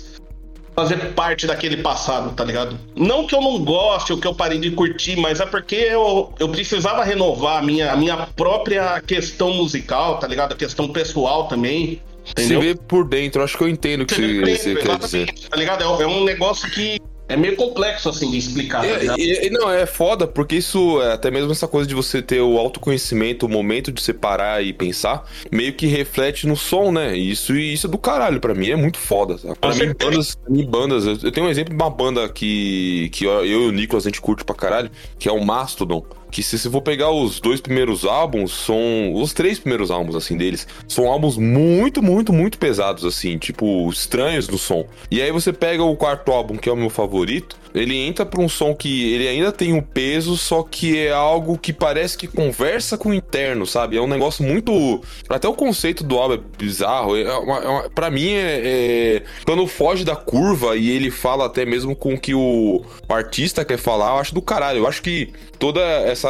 fazer 0.79 1.13
parte 1.13 1.45
daquele 1.45 1.77
passado, 1.77 2.33
tá 2.33 2.43
ligado? 2.43 2.79
Não 2.95 3.27
que 3.27 3.35
eu 3.35 3.41
não 3.41 3.63
goste 3.63 4.13
ou 4.13 4.19
que 4.19 4.27
eu 4.27 4.33
parei 4.33 4.57
de 4.57 4.71
curtir, 4.71 5.17
mas 5.17 5.39
é 5.39 5.45
porque 5.45 5.75
eu, 5.75 6.33
eu 6.39 6.49
precisava 6.49 7.03
renovar 7.03 7.57
a 7.57 7.61
minha, 7.61 7.91
a 7.91 7.97
minha 7.97 8.15
própria 8.35 9.01
questão 9.01 9.53
musical, 9.53 10.19
tá 10.19 10.27
ligado? 10.27 10.53
A 10.53 10.55
questão 10.55 10.87
pessoal 10.87 11.47
também. 11.47 12.01
Entendeu? 12.31 12.61
Você 12.61 12.67
vê 12.67 12.75
por 12.75 13.05
dentro, 13.05 13.43
acho 13.43 13.57
que 13.57 13.63
eu 13.63 13.69
entendo 13.69 14.01
o 14.01 14.05
que 14.05 14.15
você, 14.15 14.39
você, 14.39 14.57
você 14.57 14.75
quer 14.75 14.97
dizer. 14.97 15.33
Tá 15.49 15.57
ligado? 15.57 15.83
É, 15.83 16.03
é 16.03 16.07
um 16.07 16.23
negócio 16.23 16.69
que 16.71 16.99
é 17.29 17.37
meio 17.37 17.55
complexo, 17.55 18.09
assim, 18.09 18.31
de 18.31 18.37
explicar. 18.37 18.83
É, 18.83 19.05
tá 19.05 19.15
e, 19.17 19.49
não, 19.51 19.71
é 19.71 19.85
foda, 19.85 20.27
porque 20.27 20.55
isso, 20.55 20.99
é, 21.01 21.13
até 21.13 21.29
mesmo 21.29 21.51
essa 21.51 21.67
coisa 21.67 21.87
de 21.87 21.93
você 21.93 22.23
ter 22.23 22.41
o 22.41 22.57
autoconhecimento, 22.57 23.45
o 23.45 23.49
momento 23.49 23.91
de 23.91 24.01
separar 24.01 24.65
e 24.65 24.73
pensar, 24.73 25.23
meio 25.51 25.73
que 25.73 25.85
reflete 25.85 26.47
no 26.47 26.57
som, 26.57 26.91
né? 26.91 27.15
E 27.15 27.31
isso, 27.31 27.55
isso 27.55 27.85
é 27.85 27.89
do 27.89 27.99
caralho, 27.99 28.41
pra 28.41 28.55
mim 28.55 28.71
é 28.71 28.75
muito 28.75 28.97
foda. 28.97 29.37
Sabe? 29.37 29.55
Pra 29.59 29.75
mim, 29.75 29.93
bandas, 29.93 30.37
mim, 30.49 30.65
bandas, 30.65 31.23
eu 31.23 31.31
tenho 31.31 31.45
um 31.45 31.49
exemplo 31.49 31.75
de 31.75 31.81
uma 31.81 31.89
banda 31.91 32.27
que, 32.27 33.09
que 33.13 33.25
eu 33.25 33.45
e 33.45 33.55
o 33.55 33.71
Nicolas 33.71 34.05
a 34.05 34.09
gente 34.09 34.19
curte 34.19 34.43
pra 34.43 34.55
caralho, 34.55 34.89
que 35.19 35.29
é 35.29 35.31
o 35.31 35.43
Mastodon 35.45 36.03
que 36.31 36.43
se 36.43 36.57
você 36.57 36.69
for 36.69 36.81
pegar 36.81 37.11
os 37.11 37.39
dois 37.39 37.59
primeiros 37.59 38.05
álbuns, 38.05 38.51
são 38.51 39.13
os 39.13 39.33
três 39.33 39.59
primeiros 39.59 39.91
álbuns 39.91 40.15
assim 40.15 40.37
deles, 40.37 40.67
são 40.87 41.07
álbuns 41.07 41.37
muito, 41.37 42.01
muito, 42.01 42.31
muito 42.31 42.57
pesados 42.57 43.05
assim, 43.05 43.37
tipo 43.37 43.89
estranhos 43.89 44.47
no 44.47 44.57
som. 44.57 44.85
E 45.09 45.21
aí 45.21 45.31
você 45.31 45.51
pega 45.51 45.83
o 45.83 45.95
quarto 45.95 46.31
álbum, 46.31 46.57
que 46.57 46.69
é 46.69 46.71
o 46.71 46.77
meu 46.77 46.89
favorito, 46.89 47.57
ele 47.73 47.95
entra 47.95 48.25
para 48.25 48.41
um 48.41 48.49
som 48.49 48.73
que 48.73 49.13
ele 49.13 49.27
ainda 49.27 49.51
tem 49.51 49.73
um 49.73 49.81
peso, 49.81 50.35
só 50.37 50.63
que 50.63 50.97
é 50.97 51.11
algo 51.11 51.57
que 51.57 51.71
parece 51.71 52.17
que 52.17 52.27
conversa 52.27 52.97
com 52.97 53.09
o 53.09 53.13
interno, 53.13 53.65
sabe? 53.65 53.97
É 53.97 54.01
um 54.01 54.07
negócio 54.07 54.43
muito. 54.43 55.01
Até 55.27 55.47
o 55.47 55.53
conceito 55.53 56.03
do 56.03 56.17
álbum 56.17 56.35
é 56.35 56.39
bizarro. 56.57 57.15
É 57.15 57.37
uma, 57.37 57.57
é 57.59 57.67
uma... 57.67 57.89
Pra 57.89 58.09
mim, 58.09 58.31
é, 58.31 58.61
é, 58.63 59.23
Quando 59.45 59.67
foge 59.67 60.03
da 60.03 60.15
curva 60.15 60.75
e 60.75 60.89
ele 60.89 61.11
fala 61.11 61.45
até 61.45 61.65
mesmo 61.65 61.95
com 61.95 62.15
o 62.15 62.19
que 62.19 62.33
o, 62.33 62.83
artista 63.07 63.63
quer 63.63 63.77
falar, 63.77 64.11
eu 64.11 64.17
acho 64.17 64.33
do 64.33 64.41
caralho. 64.41 64.79
Eu 64.79 64.87
acho 64.87 65.01
que 65.01 65.31
toda 65.57 65.81
essa. 65.81 66.29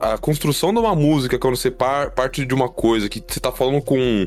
A 0.00 0.18
construção 0.18 0.72
de 0.72 0.78
uma 0.78 0.94
música, 0.94 1.38
quando 1.38 1.56
você 1.56 1.70
par, 1.70 2.10
parte 2.10 2.44
de 2.44 2.54
uma 2.54 2.68
coisa 2.68 3.08
que 3.08 3.22
você 3.26 3.40
tá 3.40 3.50
falando 3.50 3.82
com. 3.82 4.26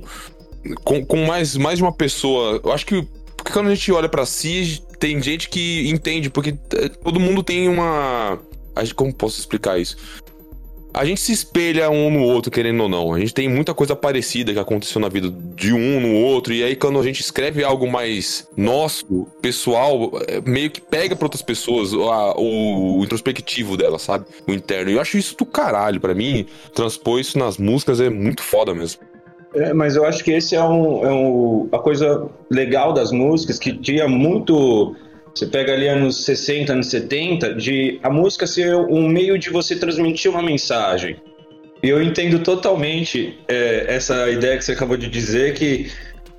Com, 0.84 1.06
com 1.06 1.26
mais, 1.26 1.58
mais 1.58 1.78
de 1.78 1.84
uma 1.84 1.92
pessoa, 1.92 2.62
eu 2.64 2.72
acho 2.72 2.86
que 2.86 3.06
porque 3.44 3.52
quando 3.52 3.68
a 3.68 3.76
gente 3.76 3.92
olha 3.92 4.08
para 4.08 4.26
si, 4.26 4.82
tem 4.98 5.22
gente 5.22 5.50
que 5.50 5.90
entende, 5.90 6.30
porque 6.30 6.56
eh, 6.76 6.88
todo 7.04 7.20
mundo 7.20 7.44
tem 7.44 7.68
uma. 7.68 8.40
Como 8.96 9.14
posso 9.14 9.38
explicar 9.38 9.78
isso? 9.78 9.98
A 10.94 11.04
gente 11.04 11.20
se 11.20 11.34
espelha 11.34 11.90
um 11.90 12.10
no 12.10 12.22
outro, 12.22 12.50
querendo 12.50 12.84
ou 12.84 12.88
não. 12.88 13.14
A 13.14 13.20
gente 13.20 13.34
tem 13.34 13.50
muita 13.50 13.74
coisa 13.74 13.96
parecida 13.96 14.54
que 14.54 14.60
aconteceu 14.60 15.02
na 15.02 15.10
vida 15.10 15.30
de 15.56 15.74
um 15.74 16.00
no 16.00 16.14
outro. 16.14 16.54
E 16.54 16.64
aí, 16.64 16.76
quando 16.76 17.00
a 17.00 17.04
gente 17.04 17.20
escreve 17.20 17.64
algo 17.64 17.86
mais 17.92 18.48
nosso, 18.56 19.28
pessoal, 19.42 20.12
eh, 20.28 20.42
meio 20.46 20.72
que 20.72 20.80
pega 20.80 21.14
pra 21.14 21.26
outras 21.26 21.42
pessoas 21.42 21.92
a, 21.94 22.40
o, 22.40 23.00
o, 23.00 23.04
introspectivo 23.04 23.76
dela, 23.76 24.00
sabe? 24.00 24.26
O 24.48 24.54
interno. 24.54 24.90
E 24.90 24.94
eu 24.94 25.02
acho 25.02 25.18
isso 25.18 25.36
do 25.36 25.46
caralho. 25.46 26.00
para 26.00 26.16
mim, 26.16 26.46
transpor 26.74 27.20
isso 27.20 27.38
nas 27.38 27.58
músicas 27.58 28.00
é 28.00 28.10
muito 28.10 28.42
foda 28.42 28.74
mesmo. 28.74 29.02
É, 29.56 29.74
mas 29.74 29.96
eu 29.96 30.06
acho 30.06 30.24
que 30.24 30.32
esse 30.32 30.56
é, 30.56 30.64
um, 30.64 31.06
é 31.06 31.12
um, 31.12 31.70
a 31.72 31.80
coisa 31.80 32.28
legal 32.50 32.94
das 32.94 33.12
músicas, 33.12 33.60
que 33.60 33.74
tinha 33.74 34.08
muito. 34.08 34.96
Você 35.34 35.48
pega 35.48 35.74
ali 35.74 35.88
anos 35.88 36.26
60, 36.26 36.74
anos 36.74 36.88
70, 36.88 37.56
de 37.56 38.00
a 38.04 38.10
música 38.10 38.46
ser 38.46 38.76
um 38.76 39.08
meio 39.08 39.38
de 39.38 39.50
você 39.50 39.76
transmitir 39.76 40.30
uma 40.30 40.44
mensagem. 40.44 41.18
E 41.82 41.90
eu 41.90 42.02
entendo 42.02 42.40
totalmente 42.40 43.38
é, 43.48 43.86
essa 43.88 44.30
ideia 44.30 44.58
que 44.58 44.64
você 44.64 44.72
acabou 44.72 44.96
de 44.96 45.10
dizer, 45.10 45.54
que 45.54 45.92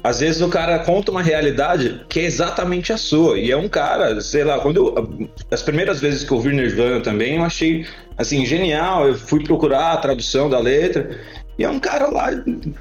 às 0.02 0.20
vezes 0.20 0.40
o 0.40 0.48
cara 0.48 0.78
conta 0.80 1.10
uma 1.10 1.22
realidade 1.22 2.04
que 2.08 2.20
é 2.20 2.24
exatamente 2.24 2.92
a 2.92 2.96
sua. 2.96 3.38
E 3.38 3.50
é 3.50 3.56
um 3.56 3.68
cara, 3.68 4.20
sei 4.20 4.44
lá, 4.44 4.58
quando 4.58 4.76
eu, 4.76 5.28
as 5.50 5.62
primeiras 5.62 6.00
vezes 6.00 6.24
que 6.24 6.32
eu 6.32 6.36
ouvi 6.36 6.52
Nirvana 6.52 7.00
também, 7.00 7.36
eu 7.36 7.42
achei 7.42 7.86
assim 8.16 8.46
genial. 8.46 9.08
Eu 9.08 9.14
fui 9.16 9.42
procurar 9.42 9.92
a 9.92 9.96
tradução 9.96 10.48
da 10.48 10.58
letra 10.58 11.18
e 11.58 11.64
é 11.64 11.68
um 11.68 11.78
cara 11.78 12.08
lá 12.08 12.30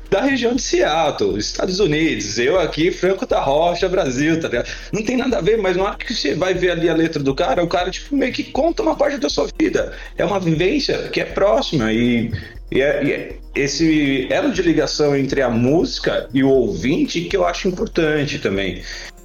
da 0.09 0.21
região 0.21 0.55
de 0.55 0.61
Seattle, 0.61 1.37
Estados 1.37 1.79
Unidos. 1.79 2.37
Eu 2.39 2.59
aqui, 2.59 2.91
Franco 2.91 3.25
da 3.25 3.39
Rocha, 3.39 3.87
Brasil, 3.87 4.39
tá 4.39 4.47
ligado? 4.47 4.69
Não 4.91 5.03
tem 5.03 5.17
nada 5.17 5.37
a 5.37 5.41
ver, 5.41 5.57
mas 5.57 5.77
na 5.77 5.83
hora 5.83 5.97
que 5.97 6.13
você 6.13 6.33
vai 6.33 6.53
ver 6.53 6.71
ali 6.71 6.89
a 6.89 6.95
letra 6.95 7.21
do 7.21 7.35
cara, 7.35 7.63
o 7.63 7.67
cara, 7.67 7.91
tipo, 7.91 8.15
meio 8.15 8.33
que 8.33 8.43
conta 8.43 8.81
uma 8.81 8.95
parte 8.95 9.17
da 9.17 9.29
sua 9.29 9.47
vida. 9.59 9.93
É 10.17 10.25
uma 10.25 10.39
vivência 10.39 11.09
que 11.09 11.21
é 11.21 11.25
próxima 11.25 11.93
e, 11.93 12.31
e, 12.71 12.81
é, 12.81 13.03
e 13.03 13.11
é 13.11 13.35
esse 13.55 14.27
elo 14.31 14.51
de 14.51 14.63
ligação 14.63 15.15
entre 15.15 15.41
a 15.41 15.49
música 15.49 16.27
e 16.33 16.43
o 16.43 16.49
ouvinte 16.49 17.21
que 17.21 17.37
eu 17.37 17.45
acho 17.45 17.67
importante 17.67 18.39
também. 18.39 18.81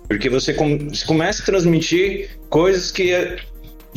Porque 0.07 0.29
você, 0.29 0.53
com, 0.53 0.77
você 0.89 1.07
começa 1.07 1.43
a 1.43 1.47
transmitir 1.47 2.31
coisas 2.51 2.91
que 2.91 3.13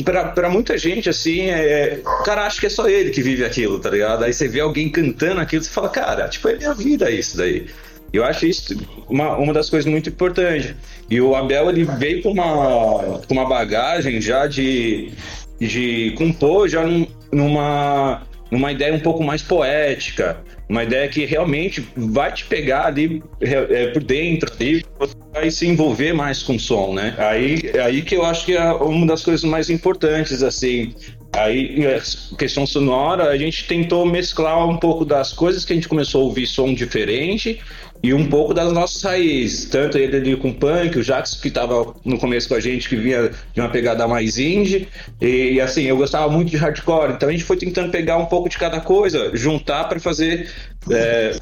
pra, 0.02 0.48
muita 0.48 0.76
gente, 0.76 1.08
assim, 1.08 1.50
é, 1.50 2.00
o 2.04 2.22
cara 2.22 2.46
acha 2.46 2.60
que 2.60 2.66
é 2.66 2.70
só 2.70 2.88
ele 2.88 3.10
que 3.10 3.22
vive 3.22 3.44
aquilo, 3.44 3.78
tá 3.78 3.90
ligado? 3.90 4.24
Aí 4.24 4.32
você 4.32 4.48
vê 4.48 4.60
alguém 4.60 4.88
cantando 4.88 5.40
aquilo, 5.40 5.62
você 5.62 5.70
fala, 5.70 5.88
cara, 5.88 6.28
tipo, 6.28 6.48
é 6.48 6.56
minha 6.56 6.74
vida 6.74 7.10
isso 7.10 7.36
daí. 7.36 7.66
Eu 8.12 8.24
acho 8.24 8.46
isso 8.46 8.76
uma, 9.08 9.36
uma 9.36 9.52
das 9.52 9.70
coisas 9.70 9.90
muito 9.90 10.10
importantes. 10.10 10.74
E 11.08 11.20
o 11.20 11.34
Abel, 11.34 11.70
ele 11.70 11.84
veio 11.84 12.22
com 12.22 12.30
uma, 12.30 13.20
com 13.26 13.34
uma 13.34 13.46
bagagem 13.46 14.20
já 14.20 14.46
de, 14.46 15.12
de 15.58 16.12
compor 16.16 16.68
já 16.68 16.84
num, 16.84 17.06
numa, 17.32 18.22
numa 18.52 18.70
ideia 18.70 18.92
um 18.92 19.00
pouco 19.00 19.24
mais 19.24 19.40
poética, 19.40 20.36
uma 20.68 20.84
ideia 20.84 21.08
que 21.08 21.24
realmente 21.24 21.82
vai 21.96 22.30
te 22.30 22.44
pegar 22.44 22.84
ali 22.84 23.22
é, 23.40 23.86
por 23.86 24.04
dentro, 24.04 24.52
você 24.98 25.14
vai 25.32 25.50
se 25.50 25.66
envolver 25.66 26.12
mais 26.12 26.42
com 26.42 26.56
o 26.56 26.60
som, 26.60 26.92
né? 26.92 27.14
Aí, 27.16 27.62
aí 27.82 28.02
que 28.02 28.14
eu 28.14 28.26
acho 28.26 28.44
que 28.44 28.54
é 28.54 28.72
uma 28.72 29.06
das 29.06 29.24
coisas 29.24 29.42
mais 29.42 29.70
importantes, 29.70 30.42
assim. 30.42 30.94
Aí, 31.32 31.82
é, 31.82 31.98
questão 32.36 32.66
sonora, 32.66 33.30
a 33.30 33.38
gente 33.38 33.66
tentou 33.66 34.04
mesclar 34.04 34.68
um 34.68 34.76
pouco 34.76 35.06
das 35.06 35.32
coisas 35.32 35.64
que 35.64 35.72
a 35.72 35.76
gente 35.76 35.88
começou 35.88 36.20
a 36.20 36.24
ouvir 36.24 36.46
som 36.46 36.74
diferente 36.74 37.58
e 38.02 38.12
um 38.12 38.28
pouco 38.28 38.52
das 38.52 38.72
nossas 38.72 39.02
raízes. 39.02 39.66
Tanto 39.66 39.96
ele 39.96 40.16
ali 40.16 40.36
com 40.36 40.52
punk, 40.52 40.98
o 40.98 41.04
Jackson 41.04 41.40
que 41.40 41.48
estava 41.48 41.94
no 42.04 42.18
começo 42.18 42.48
com 42.48 42.54
a 42.54 42.60
gente, 42.60 42.88
que 42.88 42.96
vinha 42.96 43.30
de 43.54 43.60
uma 43.60 43.68
pegada 43.68 44.08
mais 44.08 44.38
indie. 44.38 44.88
E, 45.20 45.60
assim, 45.60 45.82
eu 45.82 45.96
gostava 45.96 46.28
muito 46.30 46.50
de 46.50 46.56
hardcore. 46.56 47.12
Então 47.12 47.28
a 47.28 47.32
gente 47.32 47.44
foi 47.44 47.56
tentando 47.56 47.90
pegar 47.90 48.18
um 48.18 48.26
pouco 48.26 48.48
de 48.48 48.58
cada 48.58 48.80
coisa, 48.80 49.30
juntar 49.34 49.84
para 49.84 50.00
fazer 50.00 50.50
é, 50.90 51.36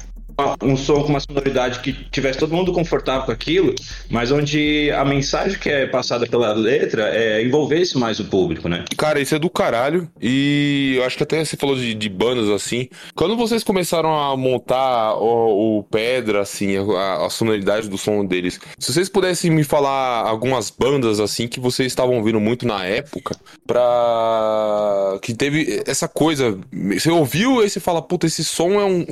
um 0.61 0.77
som 0.77 1.01
com 1.03 1.09
uma 1.09 1.19
sonoridade 1.19 1.79
que 1.79 1.93
tivesse 2.09 2.39
todo 2.39 2.55
mundo 2.55 2.71
confortável 2.71 3.25
com 3.25 3.31
aquilo, 3.31 3.73
mas 4.09 4.31
onde 4.31 4.91
a 4.91 5.03
mensagem 5.05 5.57
que 5.57 5.69
é 5.69 5.85
passada 5.85 6.27
pela 6.27 6.53
letra 6.53 7.09
é 7.15 7.43
envolvesse 7.43 7.97
mais 7.97 8.19
o 8.19 8.25
público, 8.25 8.67
né? 8.69 8.85
Cara, 8.97 9.19
isso 9.19 9.35
é 9.35 9.39
do 9.39 9.49
caralho. 9.49 10.09
E 10.21 10.95
eu 10.97 11.03
acho 11.03 11.17
que 11.17 11.23
até 11.23 11.43
você 11.43 11.57
falou 11.57 11.75
de, 11.75 11.93
de 11.93 12.09
bandas 12.09 12.49
assim. 12.49 12.89
Quando 13.15 13.35
vocês 13.35 13.63
começaram 13.63 14.17
a 14.17 14.35
montar 14.35 15.15
o, 15.15 15.79
o 15.79 15.83
Pedra, 15.83 16.41
assim, 16.41 16.77
a, 16.77 17.25
a, 17.25 17.29
sonoridade 17.29 17.89
do 17.89 17.97
som 17.97 18.25
deles, 18.25 18.59
se 18.77 18.93
vocês 18.93 19.09
pudessem 19.09 19.51
me 19.51 19.63
falar 19.63 20.27
algumas 20.27 20.69
bandas 20.69 21.19
assim 21.19 21.47
que 21.47 21.59
vocês 21.59 21.87
estavam 21.87 22.17
ouvindo 22.17 22.39
muito 22.39 22.65
na 22.65 22.85
época, 22.85 23.35
pra. 23.65 25.19
que 25.21 25.33
teve 25.33 25.83
essa 25.85 26.07
coisa. 26.07 26.57
Você 26.71 27.09
ouviu 27.09 27.63
e 27.63 27.69
você 27.69 27.79
fala, 27.79 28.01
puta, 28.01 28.27
esse 28.27 28.43
som 28.43 28.79
é 28.79 28.85
um. 28.85 29.05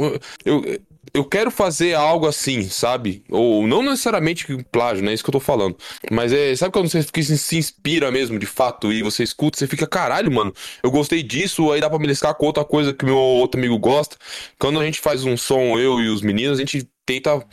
Eu, 0.45 0.79
eu 1.13 1.23
quero 1.25 1.51
fazer 1.51 1.93
algo 1.93 2.27
assim, 2.27 2.63
sabe? 2.63 3.23
Ou 3.29 3.67
não 3.67 3.81
necessariamente 3.81 4.45
plágio, 4.71 5.03
não 5.03 5.11
é 5.11 5.13
isso 5.13 5.23
que 5.23 5.29
eu 5.29 5.33
tô 5.33 5.39
falando. 5.39 5.75
Mas 6.11 6.31
é, 6.31 6.55
sabe 6.55 6.71
quando 6.71 6.89
você 6.89 7.01
fica, 7.03 7.21
se 7.21 7.57
inspira 7.57 8.11
mesmo, 8.11 8.37
de 8.37 8.45
fato, 8.45 8.91
e 8.91 9.01
você 9.01 9.23
escuta, 9.23 9.57
você 9.57 9.67
fica, 9.67 9.87
caralho, 9.87 10.31
mano, 10.31 10.53
eu 10.83 10.91
gostei 10.91 11.23
disso, 11.23 11.71
aí 11.71 11.81
dá 11.81 11.89
pra 11.89 11.99
me 11.99 12.07
liscar 12.07 12.35
com 12.35 12.45
outra 12.45 12.63
coisa 12.63 12.93
que 12.93 13.05
meu 13.05 13.17
outro 13.17 13.59
amigo 13.59 13.77
gosta. 13.77 14.17
Quando 14.57 14.79
a 14.79 14.85
gente 14.85 14.99
faz 14.99 15.23
um 15.23 15.35
som, 15.35 15.77
eu 15.79 15.99
e 15.99 16.09
os 16.09 16.21
meninos, 16.21 16.57
a 16.57 16.61
gente 16.61 16.87
tenta 17.05 17.43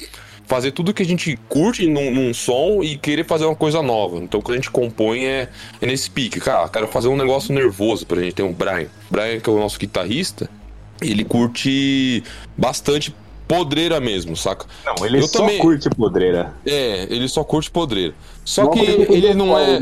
fazer 0.47 0.71
tudo 0.71 0.95
que 0.95 1.03
a 1.03 1.07
gente 1.07 1.37
curte 1.49 1.87
num, 1.87 2.11
num, 2.11 2.33
som 2.33 2.83
e 2.83 2.97
querer 2.97 3.25
fazer 3.25 3.45
uma 3.47 3.57
coisa 3.57 3.83
nova. 3.83 4.19
Então, 4.19 4.41
quando 4.41 4.55
a 4.55 4.57
gente 4.59 4.71
compõe 4.71 5.25
é, 5.25 5.49
é 5.81 5.87
nesse 5.87 6.09
pique. 6.09 6.39
Cara, 6.41 6.69
quero 6.69 6.87
fazer 6.87 7.09
um 7.09 7.17
negócio 7.17 7.55
nervoso 7.55 8.07
pra 8.07 8.23
gente. 8.23 8.35
Tem 8.35 8.47
o 8.47 8.53
Brian. 8.53 8.87
Brian, 9.11 9.41
que 9.41 9.51
é 9.51 9.53
o 9.53 9.59
nosso 9.59 9.79
guitarrista, 9.79 10.49
ele 11.01 11.25
curte 11.25 12.23
bastante 12.57 13.13
podreira 13.47 14.01
mesmo, 14.01 14.37
saca? 14.37 14.67
Não, 14.85 15.07
ele 15.07 15.19
eu 15.19 15.29
só 15.29 15.41
também... 15.41 15.59
curte 15.59 15.89
podreira. 15.91 16.55
É, 16.67 17.07
ele 17.11 17.29
só 17.29 17.45
curte 17.45 17.71
podreira. 17.71 18.15
Só 18.45 18.69
que 18.69 18.79
ele 18.79 19.35
não 19.35 19.59
é. 19.59 19.81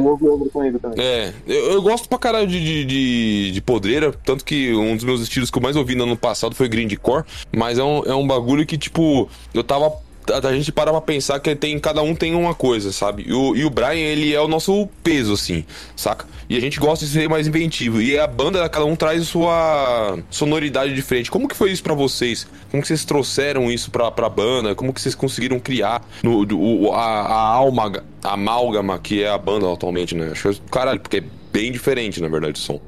É, 0.96 1.32
eu, 1.46 1.72
eu, 1.72 1.82
gosto 1.82 2.08
pra 2.08 2.18
caralho 2.18 2.46
de, 2.46 2.84
de, 2.84 3.50
de, 3.52 3.60
podreira, 3.60 4.10
tanto 4.24 4.42
que 4.42 4.74
um 4.74 4.96
dos 4.96 5.04
meus 5.04 5.20
estilos 5.20 5.50
que 5.50 5.58
eu 5.58 5.62
mais 5.62 5.76
ouvi 5.76 5.94
no 5.94 6.04
ano 6.04 6.16
passado 6.16 6.54
foi 6.54 6.66
grindcore, 6.66 7.24
mas 7.54 7.78
é 7.78 7.84
um, 7.84 8.02
é 8.04 8.14
um 8.14 8.26
bagulho 8.26 8.64
que, 8.64 8.78
tipo, 8.78 9.28
eu 9.52 9.62
tava 9.62 9.92
a 10.32 10.52
gente 10.54 10.72
para 10.72 10.90
pra 10.90 11.00
pensar 11.00 11.38
que 11.40 11.54
tem, 11.54 11.78
cada 11.78 12.02
um 12.02 12.14
tem 12.14 12.34
uma 12.34 12.54
coisa, 12.54 12.92
sabe? 12.92 13.24
E 13.26 13.32
o, 13.32 13.56
e 13.56 13.64
o 13.64 13.70
Brian, 13.70 13.94
ele 13.94 14.34
é 14.34 14.40
o 14.40 14.48
nosso 14.48 14.88
peso, 15.02 15.34
assim, 15.34 15.64
saca? 15.94 16.26
E 16.48 16.56
a 16.56 16.60
gente 16.60 16.78
gosta 16.78 17.04
de 17.04 17.10
ser 17.10 17.28
mais 17.28 17.46
inventivo. 17.46 18.00
E 18.00 18.18
a 18.18 18.26
banda, 18.26 18.68
cada 18.68 18.84
um 18.84 18.94
traz 18.94 19.26
sua 19.26 20.18
sonoridade 20.30 20.94
diferente. 20.94 21.30
Como 21.30 21.48
que 21.48 21.56
foi 21.56 21.70
isso 21.72 21.82
para 21.82 21.94
vocês? 21.94 22.46
Como 22.70 22.82
que 22.82 22.88
vocês 22.88 23.04
trouxeram 23.04 23.70
isso 23.70 23.90
pra, 23.90 24.10
pra 24.10 24.28
banda? 24.28 24.74
Como 24.74 24.92
que 24.92 25.00
vocês 25.00 25.14
conseguiram 25.14 25.58
criar 25.58 26.06
no, 26.22 26.44
o, 26.54 26.92
a, 26.92 27.02
a 27.02 27.40
alma, 27.40 28.04
a 28.22 28.32
amálgama 28.34 28.98
que 28.98 29.22
é 29.22 29.30
a 29.30 29.38
banda 29.38 29.72
atualmente, 29.72 30.14
né? 30.14 30.30
Acho 30.32 30.50
que, 30.50 30.60
caralho, 30.70 31.00
porque 31.00 31.18
é 31.18 31.24
bem 31.52 31.72
diferente, 31.72 32.20
na 32.20 32.28
verdade, 32.28 32.60
o 32.60 32.62
som. 32.62 32.80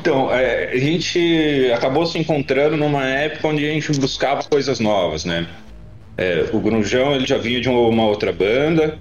Então, 0.00 0.30
é, 0.30 0.72
a 0.72 0.76
gente 0.76 1.70
acabou 1.74 2.04
se 2.04 2.18
encontrando 2.18 2.76
numa 2.76 3.06
época 3.06 3.48
onde 3.48 3.64
a 3.64 3.72
gente 3.72 3.90
buscava 3.98 4.42
coisas 4.42 4.78
novas, 4.78 5.24
né? 5.24 5.46
É, 6.16 6.46
o 6.52 6.60
Grunjão 6.60 7.14
ele 7.14 7.26
já 7.26 7.38
vinha 7.38 7.60
de 7.60 7.68
uma 7.68 8.06
outra 8.06 8.32
banda 8.32 8.98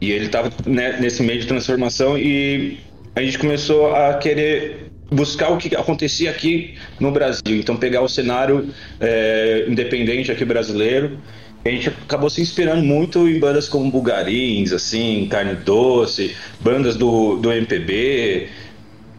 e 0.00 0.10
ele 0.10 0.26
estava 0.26 0.50
né, 0.66 0.98
nesse 1.00 1.22
meio 1.22 1.40
de 1.40 1.46
transformação 1.46 2.18
e 2.18 2.78
a 3.14 3.22
gente 3.22 3.38
começou 3.38 3.94
a 3.94 4.14
querer 4.14 4.90
buscar 5.10 5.50
o 5.50 5.58
que 5.58 5.74
acontecia 5.74 6.30
aqui 6.30 6.74
no 6.98 7.10
Brasil. 7.10 7.56
Então 7.56 7.76
pegar 7.76 8.00
o 8.00 8.08
cenário 8.08 8.68
é, 9.00 9.66
independente 9.68 10.30
aqui 10.30 10.44
brasileiro. 10.44 11.18
A 11.64 11.68
gente 11.68 11.90
acabou 11.90 12.30
se 12.30 12.40
inspirando 12.40 12.82
muito 12.82 13.28
em 13.28 13.38
bandas 13.38 13.68
como 13.68 13.90
Bugarins, 13.90 14.72
assim, 14.72 15.26
Carne 15.30 15.54
Doce, 15.56 16.34
bandas 16.60 16.96
do, 16.96 17.36
do 17.36 17.52
MPB 17.52 18.48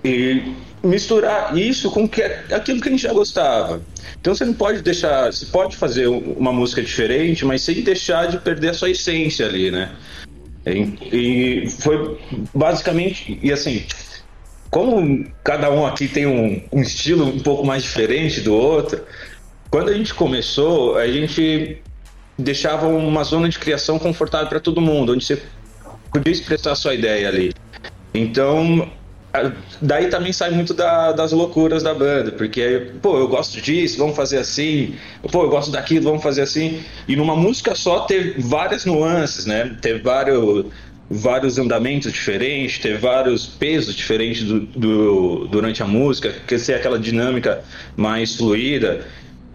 e 0.04 0.42
misturar 0.84 1.58
isso 1.58 1.92
com 1.92 2.08
que, 2.08 2.22
aquilo 2.22 2.82
que 2.82 2.88
a 2.88 2.92
gente 2.92 3.04
já 3.04 3.14
gostava. 3.14 3.82
Então 4.20 4.34
você 4.34 4.46
não 4.46 4.54
pode 4.54 4.82
deixar, 4.82 5.32
você 5.32 5.46
pode 5.46 5.76
fazer 5.76 6.08
uma 6.08 6.52
música 6.52 6.82
diferente, 6.82 7.46
mas 7.46 7.62
sem 7.62 7.82
deixar 7.82 8.28
de 8.28 8.38
perder 8.40 8.70
a 8.70 8.74
sua 8.74 8.90
essência 8.90 9.46
ali, 9.46 9.72
né? 9.72 9.92
E, 10.66 11.64
e 11.64 11.70
foi 11.70 12.20
basicamente, 12.54 13.40
e 13.42 13.52
assim, 13.52 13.84
como 14.70 15.26
cada 15.44 15.72
um 15.72 15.86
aqui 15.86 16.08
tem 16.08 16.26
um, 16.26 16.62
um 16.72 16.82
estilo 16.82 17.26
um 17.26 17.40
pouco 17.40 17.66
mais 17.66 17.84
diferente 17.84 18.42
do 18.42 18.54
outro, 18.54 19.04
quando 19.70 19.90
a 19.90 19.94
gente 19.94 20.14
começou, 20.14 20.98
a 20.98 21.08
gente 21.08 21.82
deixava 22.38 22.88
uma 22.88 23.24
zona 23.24 23.50
de 23.50 23.58
criação 23.58 23.98
confortável 23.98 24.48
para 24.48 24.60
todo 24.60 24.82
mundo, 24.82 25.14
onde 25.14 25.26
você 25.26 25.42
podia 26.12 26.32
expressar 26.32 26.74
a 26.74 26.76
sua 26.76 26.94
ideia 26.94 27.28
ali. 27.28 27.54
Então, 28.14 28.90
daí 29.82 30.08
também 30.08 30.34
sai 30.34 30.52
muito 30.52 30.74
da, 30.74 31.12
das 31.12 31.32
loucuras 31.32 31.82
da 31.82 31.94
banda, 31.94 32.32
porque, 32.32 32.92
pô, 33.02 33.18
eu 33.18 33.28
gosto 33.28 33.62
disso, 33.62 33.98
vamos 33.98 34.16
fazer 34.16 34.38
assim, 34.38 34.96
pô, 35.32 35.44
eu 35.44 35.50
gosto 35.50 35.72
daquilo, 35.72 36.04
vamos 36.04 36.22
fazer 36.22 36.42
assim. 36.42 36.84
E 37.08 37.16
numa 37.16 37.36
música 37.36 37.74
só 37.74 38.02
ter 38.02 38.36
várias 38.40 38.86
nuances, 38.86 39.46
né? 39.46 39.78
Ter 39.82 40.02
vários, 40.02 40.66
vários 41.10 41.58
andamentos 41.58 42.12
diferentes, 42.12 42.80
ter 42.80 42.98
vários 42.98 43.46
pesos 43.48 43.96
diferentes 43.96 44.44
do, 44.44 44.60
do, 44.60 45.48
durante 45.48 45.82
a 45.82 45.88
música, 45.88 46.34
que 46.46 46.60
ser 46.60 46.74
aquela 46.74 47.00
dinâmica 47.00 47.64
mais 47.96 48.36
fluida. 48.36 49.06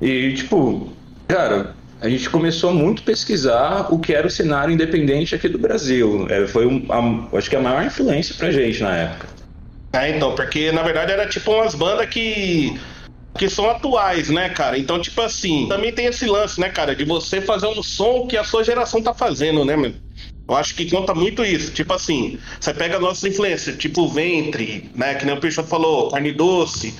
E, 0.01 0.33
tipo, 0.35 0.91
cara, 1.29 1.75
a 2.01 2.09
gente 2.09 2.29
começou 2.31 2.73
muito 2.73 3.03
a 3.03 3.05
pesquisar 3.05 3.93
o 3.93 3.99
que 3.99 4.15
era 4.15 4.27
o 4.27 4.31
cenário 4.31 4.73
independente 4.73 5.35
aqui 5.35 5.49
do 5.49 5.59
Brasil. 5.59 6.27
É, 6.31 6.47
foi, 6.47 6.67
um, 6.67 6.87
a, 6.91 7.37
acho 7.37 7.51
que 7.51 7.57
a 7.57 7.61
maior 7.61 7.85
influência 7.85 8.35
pra 8.39 8.51
gente 8.51 8.83
na 8.83 8.95
época. 8.97 9.36
É, 9.97 10.11
então, 10.11 10.35
porque 10.35 10.71
na 10.73 10.83
verdade 10.83 11.13
era 11.13 11.27
tipo 11.27 11.53
umas 11.53 11.75
bandas 11.75 12.07
que 12.09 12.79
que 13.39 13.49
são 13.51 13.69
atuais, 13.69 14.31
né, 14.31 14.49
cara? 14.49 14.79
Então, 14.79 14.99
tipo 14.99 15.21
assim, 15.21 15.67
também 15.69 15.93
tem 15.93 16.07
esse 16.07 16.25
lance, 16.27 16.59
né, 16.59 16.71
cara, 16.71 16.97
de 16.97 17.05
você 17.05 17.41
fazer 17.41 17.67
um 17.67 17.83
som 17.83 18.27
que 18.27 18.37
a 18.37 18.43
sua 18.43 18.65
geração 18.65 19.03
tá 19.03 19.13
fazendo, 19.13 19.63
né, 19.63 19.77
meu? 19.77 19.93
Eu 20.49 20.57
acho 20.57 20.75
que 20.75 20.91
conta 20.91 21.15
muito 21.15 21.45
isso. 21.45 21.71
Tipo 21.73 21.93
assim, 21.93 22.39
você 22.59 22.73
pega 22.73 22.99
nossas 22.99 23.25
influências, 23.25 23.77
tipo 23.77 24.09
Ventre, 24.09 24.91
né, 24.95 25.15
que 25.17 25.27
nem 25.27 25.35
o 25.35 25.41
Peixoto 25.41 25.69
falou, 25.69 26.11
Carne 26.11 26.33
Doce, 26.33 26.95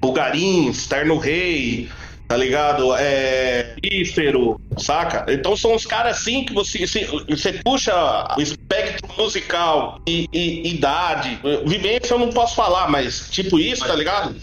Bulgarins, 0.00 0.86
Terno 0.86 1.18
Rei, 1.18 1.88
tá 2.30 2.36
ligado? 2.36 2.94
É. 2.94 3.74
Ífero, 3.82 4.60
saca? 4.78 5.26
Então 5.28 5.56
são 5.56 5.74
os 5.74 5.84
caras 5.84 6.18
assim 6.18 6.44
que 6.44 6.54
você, 6.54 6.86
você 7.28 7.54
puxa 7.64 7.92
o 8.38 8.40
espectro 8.40 9.12
musical 9.18 10.00
e, 10.06 10.28
e, 10.32 10.74
idade. 10.74 11.40
Vivência 11.66 12.14
eu 12.14 12.20
não 12.20 12.30
posso 12.30 12.54
falar, 12.54 12.88
mas 12.88 13.28
tipo 13.30 13.58
isso, 13.58 13.84
tá 13.84 13.96
ligado? 13.96 14.36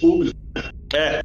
É. 0.94 1.22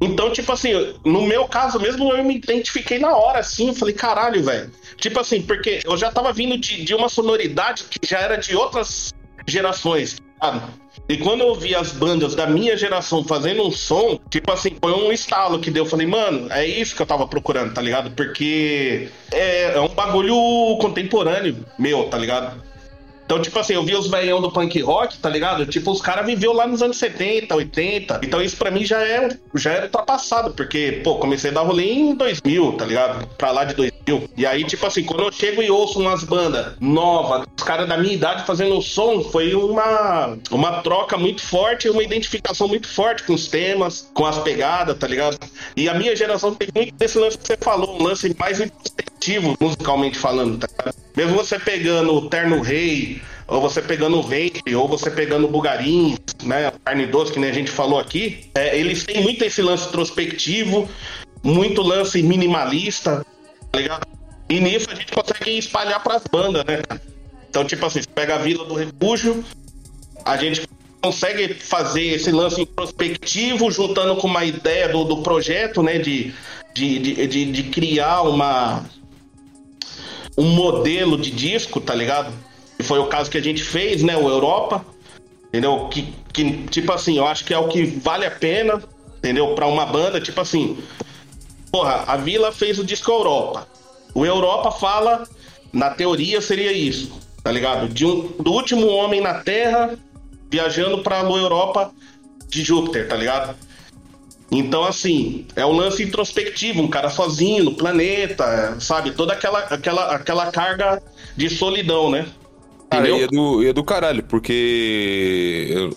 Então, 0.00 0.32
tipo 0.32 0.50
assim, 0.50 0.70
no 1.04 1.20
meu 1.20 1.46
caso 1.48 1.78
mesmo, 1.78 2.10
eu 2.10 2.24
me 2.24 2.36
identifiquei 2.36 2.98
na 2.98 3.14
hora, 3.14 3.40
assim. 3.40 3.68
Eu 3.68 3.74
falei, 3.74 3.92
caralho, 3.92 4.42
velho. 4.42 4.70
Tipo 4.96 5.20
assim, 5.20 5.42
porque 5.42 5.80
eu 5.84 5.98
já 5.98 6.10
tava 6.10 6.32
vindo 6.32 6.56
de, 6.56 6.82
de 6.82 6.94
uma 6.94 7.10
sonoridade 7.10 7.84
que 7.84 8.08
já 8.08 8.20
era 8.20 8.36
de 8.36 8.56
outras 8.56 9.12
gerações, 9.46 10.16
sabe? 10.40 10.62
E 11.08 11.16
quando 11.16 11.42
eu 11.42 11.54
vi 11.54 11.74
as 11.74 11.92
bandas 11.92 12.34
da 12.34 12.46
minha 12.46 12.76
geração 12.76 13.22
fazendo 13.22 13.64
um 13.64 13.70
som, 13.70 14.18
tipo 14.28 14.50
assim, 14.50 14.76
foi 14.80 14.92
um 14.92 15.12
estalo 15.12 15.60
que 15.60 15.70
deu. 15.70 15.84
Eu 15.84 15.90
falei, 15.90 16.06
mano, 16.06 16.48
é 16.50 16.66
isso 16.66 16.96
que 16.96 17.02
eu 17.02 17.06
tava 17.06 17.28
procurando, 17.28 17.72
tá 17.72 17.80
ligado? 17.80 18.10
Porque 18.10 19.08
é, 19.30 19.76
é 19.76 19.80
um 19.80 19.88
bagulho 19.88 20.34
contemporâneo 20.80 21.64
meu, 21.78 22.04
tá 22.08 22.18
ligado? 22.18 22.60
Então, 23.26 23.42
tipo 23.42 23.58
assim, 23.58 23.74
eu 23.74 23.84
vi 23.84 23.94
os 23.94 24.08
velhão 24.08 24.40
do 24.40 24.50
punk 24.52 24.80
rock, 24.80 25.18
tá 25.18 25.28
ligado? 25.28 25.66
Tipo, 25.66 25.90
os 25.90 26.00
caras 26.00 26.24
viveu 26.24 26.52
lá 26.52 26.64
nos 26.64 26.80
anos 26.80 26.96
70, 26.96 27.54
80. 27.54 28.20
Então 28.22 28.40
isso 28.40 28.56
pra 28.56 28.70
mim 28.70 28.84
já 28.84 29.02
é 29.02 29.28
já 29.54 29.72
era 29.72 29.84
ultrapassado, 29.86 30.52
porque, 30.54 31.00
pô, 31.02 31.16
comecei 31.16 31.50
a 31.50 31.54
dar 31.54 31.62
rolê 31.62 31.92
em 31.92 32.14
2000, 32.14 32.74
tá 32.74 32.84
ligado? 32.84 33.26
Pra 33.36 33.50
lá 33.50 33.64
de 33.64 33.74
2000. 33.74 34.30
E 34.36 34.46
aí, 34.46 34.62
tipo 34.64 34.86
assim, 34.86 35.02
quando 35.02 35.24
eu 35.24 35.32
chego 35.32 35.60
e 35.60 35.70
ouço 35.70 35.98
umas 35.98 36.22
bandas 36.22 36.74
novas, 36.80 37.46
os 37.56 37.64
caras 37.64 37.88
da 37.88 37.96
minha 37.96 38.14
idade 38.14 38.46
fazendo 38.46 38.80
som, 38.80 39.24
foi 39.24 39.54
uma, 39.54 40.38
uma 40.52 40.80
troca 40.82 41.18
muito 41.18 41.42
forte, 41.42 41.88
uma 41.88 42.04
identificação 42.04 42.68
muito 42.68 42.86
forte 42.86 43.24
com 43.24 43.34
os 43.34 43.48
temas, 43.48 44.08
com 44.14 44.24
as 44.24 44.38
pegadas, 44.38 44.96
tá 44.96 45.08
ligado? 45.08 45.36
E 45.76 45.88
a 45.88 45.94
minha 45.94 46.14
geração 46.14 46.54
tem 46.54 46.68
muito 46.72 46.94
desse 46.94 47.18
lance 47.18 47.36
que 47.36 47.46
você 47.46 47.56
falou, 47.56 48.00
um 48.00 48.04
lance 48.04 48.34
mais 48.38 48.60
introspectivo, 48.60 49.56
musicalmente 49.60 50.16
falando, 50.16 50.58
tá 50.58 50.68
ligado? 50.78 51.05
Mesmo 51.16 51.34
você 51.34 51.58
pegando 51.58 52.14
o 52.14 52.28
Terno 52.28 52.60
Rei, 52.60 53.22
ou 53.48 53.60
você 53.60 53.80
pegando 53.80 54.18
o 54.18 54.22
Vape, 54.22 54.74
ou 54.74 54.86
você 54.86 55.10
pegando 55.10 55.46
o 55.46 55.50
Bugarim, 55.50 56.16
né, 56.42 56.70
carne 56.84 57.06
doce, 57.06 57.32
que 57.32 57.38
nem 57.38 57.48
a 57.48 57.54
gente 57.54 57.70
falou 57.70 57.98
aqui, 57.98 58.50
é, 58.54 58.78
eles 58.78 59.04
têm 59.04 59.22
muito 59.22 59.42
esse 59.42 59.62
lance 59.62 59.88
introspectivo, 59.88 60.86
muito 61.42 61.80
lance 61.80 62.22
minimalista, 62.22 63.24
tá 63.72 63.78
ligado? 63.78 64.06
E 64.48 64.60
nisso 64.60 64.88
a 64.90 64.94
gente 64.94 65.10
consegue 65.10 65.56
espalhar 65.56 66.02
pras 66.02 66.22
bandas, 66.30 66.64
né, 66.64 66.82
Então, 67.48 67.64
tipo 67.64 67.86
assim, 67.86 68.02
você 68.02 68.08
pega 68.14 68.34
a 68.34 68.38
Vila 68.38 68.66
do 68.66 68.74
Refúgio, 68.74 69.42
a 70.22 70.36
gente 70.36 70.68
consegue 71.00 71.54
fazer 71.54 72.02
esse 72.02 72.30
lance 72.30 72.60
introspectivo, 72.60 73.70
juntando 73.70 74.16
com 74.16 74.26
uma 74.26 74.44
ideia 74.44 74.88
do, 74.88 75.04
do 75.04 75.22
projeto, 75.22 75.82
né, 75.82 75.98
de, 75.98 76.34
de, 76.74 76.98
de, 76.98 77.26
de, 77.26 77.44
de 77.52 77.62
criar 77.64 78.22
uma 78.22 78.84
um 80.36 80.50
modelo 80.50 81.16
de 81.16 81.30
disco, 81.30 81.80
tá 81.80 81.94
ligado? 81.94 82.32
E 82.78 82.82
foi 82.82 82.98
o 82.98 83.06
caso 83.06 83.30
que 83.30 83.38
a 83.38 83.42
gente 83.42 83.62
fez, 83.62 84.02
né? 84.02 84.16
O 84.16 84.28
Europa, 84.28 84.84
entendeu? 85.48 85.88
Que, 85.88 86.12
que 86.32 86.66
tipo 86.68 86.92
assim, 86.92 87.16
eu 87.16 87.26
acho 87.26 87.44
que 87.44 87.54
é 87.54 87.58
o 87.58 87.68
que 87.68 87.84
vale 87.84 88.26
a 88.26 88.30
pena, 88.30 88.82
entendeu? 89.18 89.54
Para 89.54 89.66
uma 89.66 89.86
banda, 89.86 90.20
tipo 90.20 90.40
assim, 90.40 90.78
porra, 91.72 92.04
a 92.06 92.16
Vila 92.16 92.52
fez 92.52 92.78
o 92.78 92.84
disco 92.84 93.10
Europa. 93.10 93.66
O 94.14 94.24
Europa 94.24 94.70
fala, 94.70 95.26
na 95.72 95.90
teoria 95.90 96.40
seria 96.40 96.72
isso, 96.72 97.12
tá 97.42 97.50
ligado? 97.50 97.88
De 97.88 98.04
um, 98.04 98.28
do 98.40 98.52
último 98.52 98.86
homem 98.88 99.20
na 99.20 99.34
Terra 99.34 99.98
viajando 100.50 101.02
para 101.02 101.20
a 101.20 101.24
Europa 101.24 101.92
de 102.48 102.62
Júpiter, 102.62 103.08
tá 103.08 103.16
ligado? 103.16 103.56
Então, 104.50 104.84
assim, 104.84 105.44
é 105.56 105.66
um 105.66 105.72
lance 105.72 106.02
introspectivo, 106.02 106.80
um 106.80 106.88
cara 106.88 107.10
sozinho 107.10 107.64
no 107.64 107.74
planeta, 107.74 108.76
sabe? 108.80 109.10
Toda 109.10 109.32
aquela, 109.32 109.58
aquela, 109.60 110.14
aquela 110.14 110.52
carga 110.52 111.02
de 111.36 111.50
solidão, 111.50 112.10
né? 112.10 112.26
Cara, 112.90 113.08
e 113.08 113.22
é, 113.22 113.26
do, 113.26 113.62
e 113.64 113.68
é 113.68 113.72
do 113.72 113.82
caralho, 113.82 114.22
porque 114.22 115.90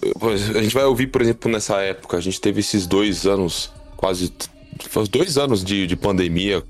a 0.55 0.61
gente 0.61 0.73
vai 0.73 0.85
ouvir, 0.85 1.07
por 1.07 1.21
exemplo, 1.21 1.51
nessa 1.51 1.79
época, 1.81 2.17
a 2.17 2.21
gente 2.21 2.41
teve 2.41 2.61
esses 2.61 2.87
dois 2.87 3.27
anos, 3.27 3.71
quase 3.95 4.33
dois 5.11 5.37
anos 5.37 5.63
de, 5.63 5.85
de 5.85 5.95
pandemia 5.95 6.63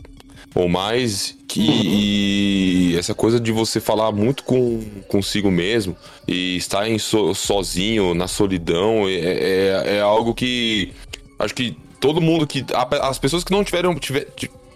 ou 0.53 0.67
mais, 0.67 1.37
que 1.47 1.61
uhum. 1.61 1.81
e 1.85 2.95
essa 2.97 3.13
coisa 3.13 3.39
de 3.39 3.51
você 3.51 3.79
falar 3.79 4.11
muito 4.11 4.43
com 4.43 4.81
consigo 5.07 5.49
mesmo 5.51 5.95
e 6.27 6.57
estar 6.57 6.89
em 6.89 6.97
so, 6.97 7.33
sozinho, 7.33 8.13
na 8.13 8.27
solidão, 8.27 9.07
é, 9.07 9.13
é, 9.13 9.83
é, 9.97 10.01
algo 10.01 10.33
que 10.33 10.91
acho 11.39 11.55
que 11.55 11.75
todo 11.99 12.21
mundo 12.21 12.45
que. 12.45 12.65
As 13.01 13.17
pessoas 13.17 13.43
que 13.43 13.51
não 13.51 13.63
tiveram. 13.63 13.95
Tiver, 13.95 14.27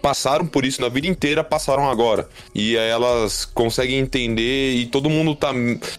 passaram 0.04 0.44
por 0.44 0.66
isso 0.66 0.82
na 0.82 0.90
vida 0.90 1.06
inteira, 1.06 1.42
passaram 1.42 1.88
agora. 1.88 2.28
E 2.54 2.76
aí 2.76 2.90
elas 2.90 3.46
conseguem 3.46 3.98
entender 3.98 4.74
e 4.74 4.84
todo 4.84 5.08
mundo 5.08 5.34
tá 5.34 5.50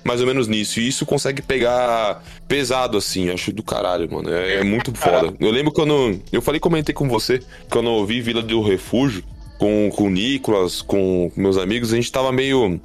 mais 0.03 0.21
ou 0.21 0.27
menos 0.27 0.47
nisso. 0.47 0.79
E 0.79 0.87
isso 0.87 1.07
consegue 1.07 1.41
pegar 1.41 2.23
pesado, 2.47 2.99
assim. 2.99 3.31
Acho 3.31 3.51
do 3.51 3.63
caralho, 3.63 4.07
mano. 4.11 4.31
É, 4.31 4.57
é 4.57 4.63
muito 4.63 4.93
foda. 4.95 5.33
Eu 5.39 5.49
lembro 5.49 5.71
quando. 5.71 6.21
Eu 6.31 6.39
falei, 6.39 6.59
comentei 6.59 6.93
com 6.93 7.09
você, 7.09 7.41
quando 7.67 7.89
eu 7.89 8.05
vi 8.05 8.21
Vila 8.21 8.43
do 8.43 8.61
Refúgio, 8.61 9.23
com, 9.57 9.89
com 9.89 10.03
o 10.03 10.09
Nicolas, 10.11 10.83
com 10.83 11.31
meus 11.35 11.57
amigos, 11.57 11.91
a 11.91 11.95
gente 11.95 12.11
tava 12.11 12.31
meio. 12.31 12.79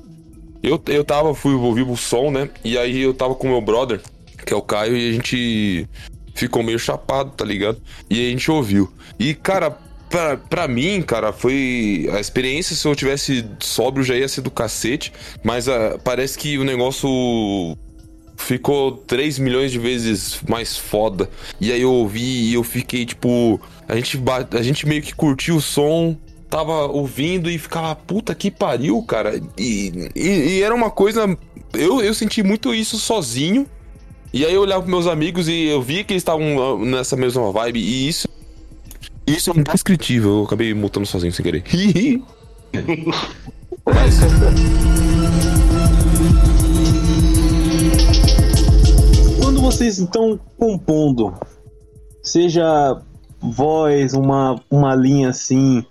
Eu, 0.63 0.83
eu 0.87 1.05
tava, 1.05 1.35
fui 1.35 1.53
ouvir 1.53 1.83
o 1.83 1.97
som, 1.99 2.31
né? 2.31 2.49
E 2.65 2.79
aí 2.79 2.99
eu 2.99 3.13
tava 3.13 3.35
com 3.35 3.47
meu 3.47 3.61
brother, 3.61 4.01
que 4.47 4.55
é 4.55 4.57
o 4.57 4.63
Caio, 4.63 4.97
e 4.97 5.11
a 5.11 5.13
gente 5.13 5.87
ficou 6.35 6.63
meio 6.63 6.79
chapado, 6.79 7.31
tá 7.31 7.45
ligado? 7.45 7.81
E 8.09 8.27
a 8.27 8.31
gente 8.31 8.51
ouviu. 8.51 8.93
E, 9.19 9.35
cara, 9.35 9.77
pra, 10.11 10.37
pra 10.37 10.69
mim, 10.69 11.01
cara, 11.01 11.33
foi. 11.33 12.09
A 12.13 12.21
experiência, 12.21 12.75
se 12.75 12.87
eu 12.87 12.95
tivesse 12.95 13.47
sóbrio, 13.61 14.05
já 14.05 14.17
ia 14.17 14.29
ser 14.29 14.43
do 14.43 14.51
cacete. 14.51 15.13
Mas 15.43 15.69
uh, 15.69 15.99
parece 16.03 16.37
que 16.37 16.59
o 16.59 16.65
negócio 16.65 17.09
ficou 18.37 18.93
3 18.93 19.39
milhões 19.39 19.71
de 19.71 19.79
vezes 19.79 20.41
mais 20.49 20.77
foda. 20.77 21.31
E 21.61 21.73
aí 21.73 21.83
eu 21.83 21.93
ouvi 21.93 22.51
e 22.51 22.55
eu 22.55 22.65
fiquei, 22.65 23.07
tipo. 23.07 23.61
A 23.89 23.95
gente, 23.97 24.21
a 24.53 24.63
gente 24.63 24.87
meio 24.87 25.01
que 25.01 25.15
curtiu 25.15 25.57
o 25.57 25.61
som. 25.61 26.17
Tava 26.49 26.87
ouvindo 26.87 27.49
e 27.49 27.57
ficava, 27.57 27.95
puta 27.95 28.35
que 28.35 28.51
pariu, 28.51 29.01
cara. 29.05 29.41
E, 29.57 30.11
e, 30.17 30.29
e 30.29 30.63
era 30.63 30.75
uma 30.75 30.91
coisa. 30.91 31.39
Eu, 31.73 32.03
eu 32.03 32.13
senti 32.13 32.43
muito 32.43 32.75
isso 32.75 32.99
sozinho. 32.99 33.69
E 34.33 34.47
aí 34.47 34.55
eu 34.55 34.63
olhava 34.63 34.83
pros 34.83 34.91
meus 34.93 35.07
amigos 35.09 35.49
e 35.49 35.65
eu 35.65 35.83
via 35.83 36.05
que 36.05 36.13
eles 36.13 36.21
estavam 36.21 36.45
ah, 36.63 36.79
nessa 36.85 37.17
mesma 37.17 37.51
vibe. 37.51 37.81
E 37.81 38.09
isso 38.09 38.29
isso 39.27 39.51
é 39.51 39.59
indescritível. 39.59 40.39
Eu 40.39 40.45
acabei 40.45 40.73
mutando 40.75 41.07
sozinho 41.07 41.33
sem 41.33 41.45
querer. 41.45 41.63
Quando 49.41 49.61
vocês 49.61 49.99
estão 49.99 50.39
compondo, 50.57 51.35
seja 52.23 53.01
voz, 53.41 54.15
uma, 54.15 54.61
uma 54.71 54.95
linha 54.95 55.31
assim, 55.31 55.85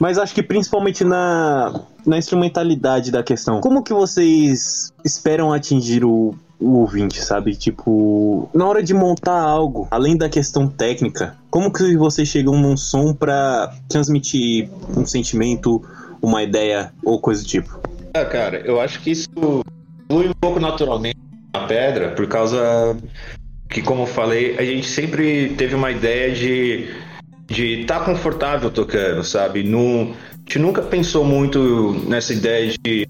mas 0.00 0.18
acho 0.18 0.34
que 0.34 0.42
principalmente 0.42 1.04
na, 1.04 1.80
na 2.04 2.18
instrumentalidade 2.18 3.10
da 3.10 3.22
questão, 3.22 3.60
como 3.60 3.82
que 3.82 3.94
vocês 3.94 4.92
esperam 5.04 5.52
atingir 5.52 6.04
o 6.04 6.34
o 6.62 6.78
ouvinte, 6.80 7.22
sabe? 7.22 7.54
Tipo, 7.54 8.48
na 8.54 8.66
hora 8.66 8.82
de 8.82 8.94
montar 8.94 9.40
algo, 9.40 9.88
além 9.90 10.16
da 10.16 10.28
questão 10.28 10.68
técnica, 10.68 11.36
como 11.50 11.72
que 11.72 11.96
vocês 11.96 12.28
chegam 12.28 12.58
num 12.58 12.76
som 12.76 13.12
para 13.12 13.74
transmitir 13.88 14.70
um 14.96 15.04
sentimento, 15.04 15.82
uma 16.22 16.42
ideia 16.42 16.92
ou 17.04 17.20
coisa 17.20 17.42
do 17.42 17.48
tipo? 17.48 17.80
Ah, 18.14 18.24
cara, 18.24 18.58
eu 18.64 18.80
acho 18.80 19.00
que 19.00 19.10
isso 19.10 19.28
flui 20.08 20.28
um 20.28 20.34
pouco 20.40 20.60
naturalmente 20.60 21.18
na 21.52 21.66
pedra, 21.66 22.10
por 22.10 22.26
causa 22.28 22.96
que, 23.68 23.82
como 23.82 24.02
eu 24.02 24.06
falei, 24.06 24.56
a 24.58 24.64
gente 24.64 24.86
sempre 24.86 25.54
teve 25.56 25.74
uma 25.74 25.90
ideia 25.90 26.32
de 26.32 26.88
de 27.52 27.82
estar 27.82 27.98
tá 27.98 28.04
confortável 28.04 28.70
tocando, 28.70 29.22
sabe? 29.22 29.62
Não, 29.62 30.14
a 30.32 30.36
gente 30.38 30.58
nunca 30.58 30.80
pensou 30.80 31.24
muito 31.24 31.92
nessa 32.08 32.32
ideia 32.32 32.72
de 32.82 33.06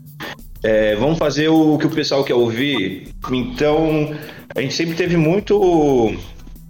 é, 0.62 0.94
vamos 0.94 1.18
fazer 1.18 1.48
o 1.48 1.76
que 1.76 1.86
o 1.86 1.90
pessoal 1.90 2.24
quer 2.24 2.34
ouvir. 2.34 3.08
Então, 3.30 4.14
a 4.54 4.60
gente 4.60 4.74
sempre 4.74 4.94
teve 4.94 5.16
muito 5.16 6.14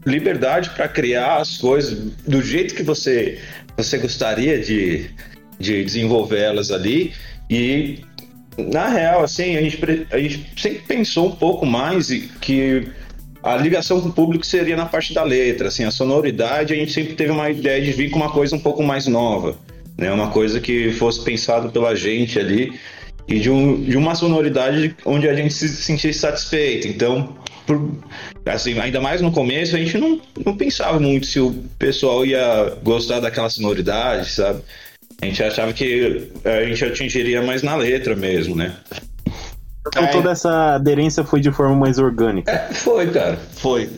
liberdade 0.06 0.70
para 0.70 0.88
criar 0.88 1.36
as 1.36 1.58
coisas 1.58 1.98
do 2.26 2.42
jeito 2.42 2.74
que 2.74 2.82
você, 2.82 3.38
você 3.76 3.98
gostaria 3.98 4.58
de, 4.58 5.10
de 5.58 5.84
desenvolvê-las 5.84 6.70
ali. 6.70 7.12
E, 7.50 7.98
na 8.56 8.88
real, 8.88 9.22
assim, 9.22 9.56
a 9.56 9.62
gente, 9.62 9.78
a 10.10 10.18
gente 10.18 10.50
sempre 10.56 10.80
pensou 10.80 11.28
um 11.28 11.36
pouco 11.36 11.66
mais 11.66 12.08
que 12.40 12.88
a 13.42 13.56
ligação 13.56 14.00
com 14.00 14.08
o 14.08 14.12
público 14.12 14.46
seria 14.46 14.76
na 14.76 14.86
parte 14.86 15.12
da 15.12 15.22
letra, 15.22 15.68
assim, 15.68 15.84
a 15.84 15.90
sonoridade, 15.90 16.72
a 16.72 16.76
gente 16.76 16.92
sempre 16.92 17.14
teve 17.14 17.30
uma 17.30 17.50
ideia 17.50 17.82
de 17.82 17.92
vir 17.92 18.08
com 18.10 18.16
uma 18.16 18.30
coisa 18.30 18.54
um 18.54 18.60
pouco 18.60 18.82
mais 18.82 19.06
nova, 19.06 19.58
né? 19.98 20.12
Uma 20.12 20.30
coisa 20.30 20.60
que 20.60 20.92
fosse 20.92 21.22
pensado 21.24 21.70
pela 21.70 21.94
gente 21.96 22.38
ali 22.38 22.72
e 23.28 23.38
de, 23.38 23.50
um, 23.50 23.82
de 23.82 23.96
uma 23.96 24.14
sonoridade 24.14 24.96
onde 25.04 25.28
a 25.28 25.34
gente 25.34 25.52
se 25.52 25.68
sentisse 25.68 26.18
satisfeito. 26.18 26.88
Então, 26.88 27.36
por, 27.66 27.90
assim, 28.46 28.78
ainda 28.78 29.00
mais 29.00 29.20
no 29.20 29.32
começo, 29.32 29.76
a 29.76 29.78
gente 29.78 29.96
não, 29.98 30.20
não 30.44 30.56
pensava 30.56 30.98
muito 30.98 31.26
se 31.26 31.40
o 31.40 31.52
pessoal 31.78 32.24
ia 32.26 32.76
gostar 32.82 33.20
daquela 33.20 33.48
sonoridade, 33.48 34.30
sabe? 34.30 34.62
A 35.20 35.26
gente 35.26 35.42
achava 35.42 35.72
que 35.72 36.30
a 36.44 36.64
gente 36.64 36.84
atingiria 36.84 37.42
mais 37.42 37.62
na 37.62 37.76
letra 37.76 38.16
mesmo, 38.16 38.56
né? 38.56 38.74
Então 39.86 40.06
toda 40.10 40.30
essa 40.30 40.74
aderência 40.74 41.24
foi 41.24 41.40
de 41.40 41.50
forma 41.50 41.74
mais 41.74 41.98
orgânica. 41.98 42.50
É, 42.50 42.72
foi, 42.72 43.10
cara. 43.10 43.36
Foi. 43.56 43.90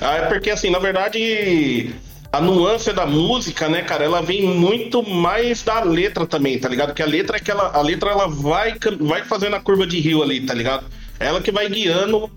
Ah, 0.00 0.16
é 0.16 0.26
porque 0.26 0.50
assim, 0.50 0.70
na 0.70 0.78
verdade, 0.78 1.94
a 2.30 2.40
nuance 2.40 2.92
da 2.92 3.06
música, 3.06 3.68
né, 3.68 3.82
cara, 3.82 4.04
ela 4.04 4.20
vem 4.20 4.42
muito 4.42 5.02
mais 5.02 5.62
da 5.62 5.80
letra 5.80 6.26
também, 6.26 6.58
tá 6.58 6.68
ligado? 6.68 6.92
Que 6.92 7.02
a 7.02 7.06
letra 7.06 7.36
é 7.36 7.40
aquela. 7.40 7.70
A 7.74 7.80
letra 7.80 8.10
ela 8.10 8.28
vai, 8.28 8.74
vai 9.00 9.24
fazendo 9.24 9.56
a 9.56 9.60
curva 9.60 9.86
de 9.86 9.98
rio 9.98 10.22
ali, 10.22 10.40
tá 10.40 10.52
ligado? 10.52 10.86
Ela 11.18 11.40
que 11.40 11.50
vai 11.50 11.68
guiando 11.68 12.30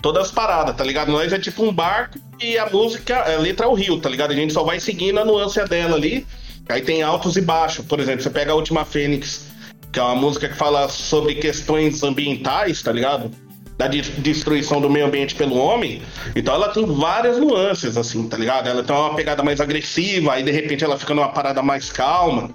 todas 0.00 0.26
as 0.26 0.30
paradas, 0.32 0.74
tá 0.74 0.82
ligado? 0.82 1.12
Nós 1.12 1.32
é 1.32 1.38
tipo 1.38 1.64
um 1.64 1.72
barco 1.72 2.18
e 2.40 2.56
a 2.56 2.68
música, 2.70 3.34
a 3.34 3.38
letra 3.38 3.66
é 3.66 3.68
o 3.68 3.74
rio, 3.74 4.00
tá 4.00 4.08
ligado? 4.08 4.30
A 4.30 4.34
gente 4.34 4.52
só 4.52 4.64
vai 4.64 4.80
seguindo 4.80 5.18
a 5.18 5.24
nuance 5.24 5.62
dela 5.66 5.96
ali. 5.96 6.26
Aí 6.68 6.80
tem 6.80 7.02
altos 7.02 7.36
e 7.36 7.40
baixos. 7.40 7.84
Por 7.84 8.00
exemplo, 8.00 8.22
você 8.22 8.30
pega 8.30 8.52
a 8.52 8.54
última 8.54 8.84
Fênix, 8.84 9.46
que 9.92 9.98
é 9.98 10.02
uma 10.02 10.16
música 10.16 10.48
que 10.48 10.56
fala 10.56 10.88
sobre 10.88 11.34
questões 11.34 12.02
ambientais, 12.02 12.82
tá 12.82 12.90
ligado? 12.90 13.30
Da 13.76 13.86
destruição 13.88 14.80
do 14.80 14.88
meio 14.88 15.06
ambiente 15.06 15.34
pelo 15.34 15.56
homem. 15.56 16.02
Então 16.34 16.54
ela 16.54 16.68
tem 16.70 16.86
várias 16.86 17.38
nuances, 17.38 17.96
assim, 17.96 18.26
tá 18.28 18.36
ligado? 18.36 18.68
Ela 18.68 18.82
tem 18.82 18.96
uma 18.96 19.14
pegada 19.14 19.42
mais 19.42 19.60
agressiva, 19.60 20.32
aí 20.32 20.42
de 20.42 20.50
repente 20.50 20.82
ela 20.82 20.98
fica 20.98 21.14
numa 21.14 21.28
parada 21.28 21.62
mais 21.62 21.92
calma. 21.92 22.50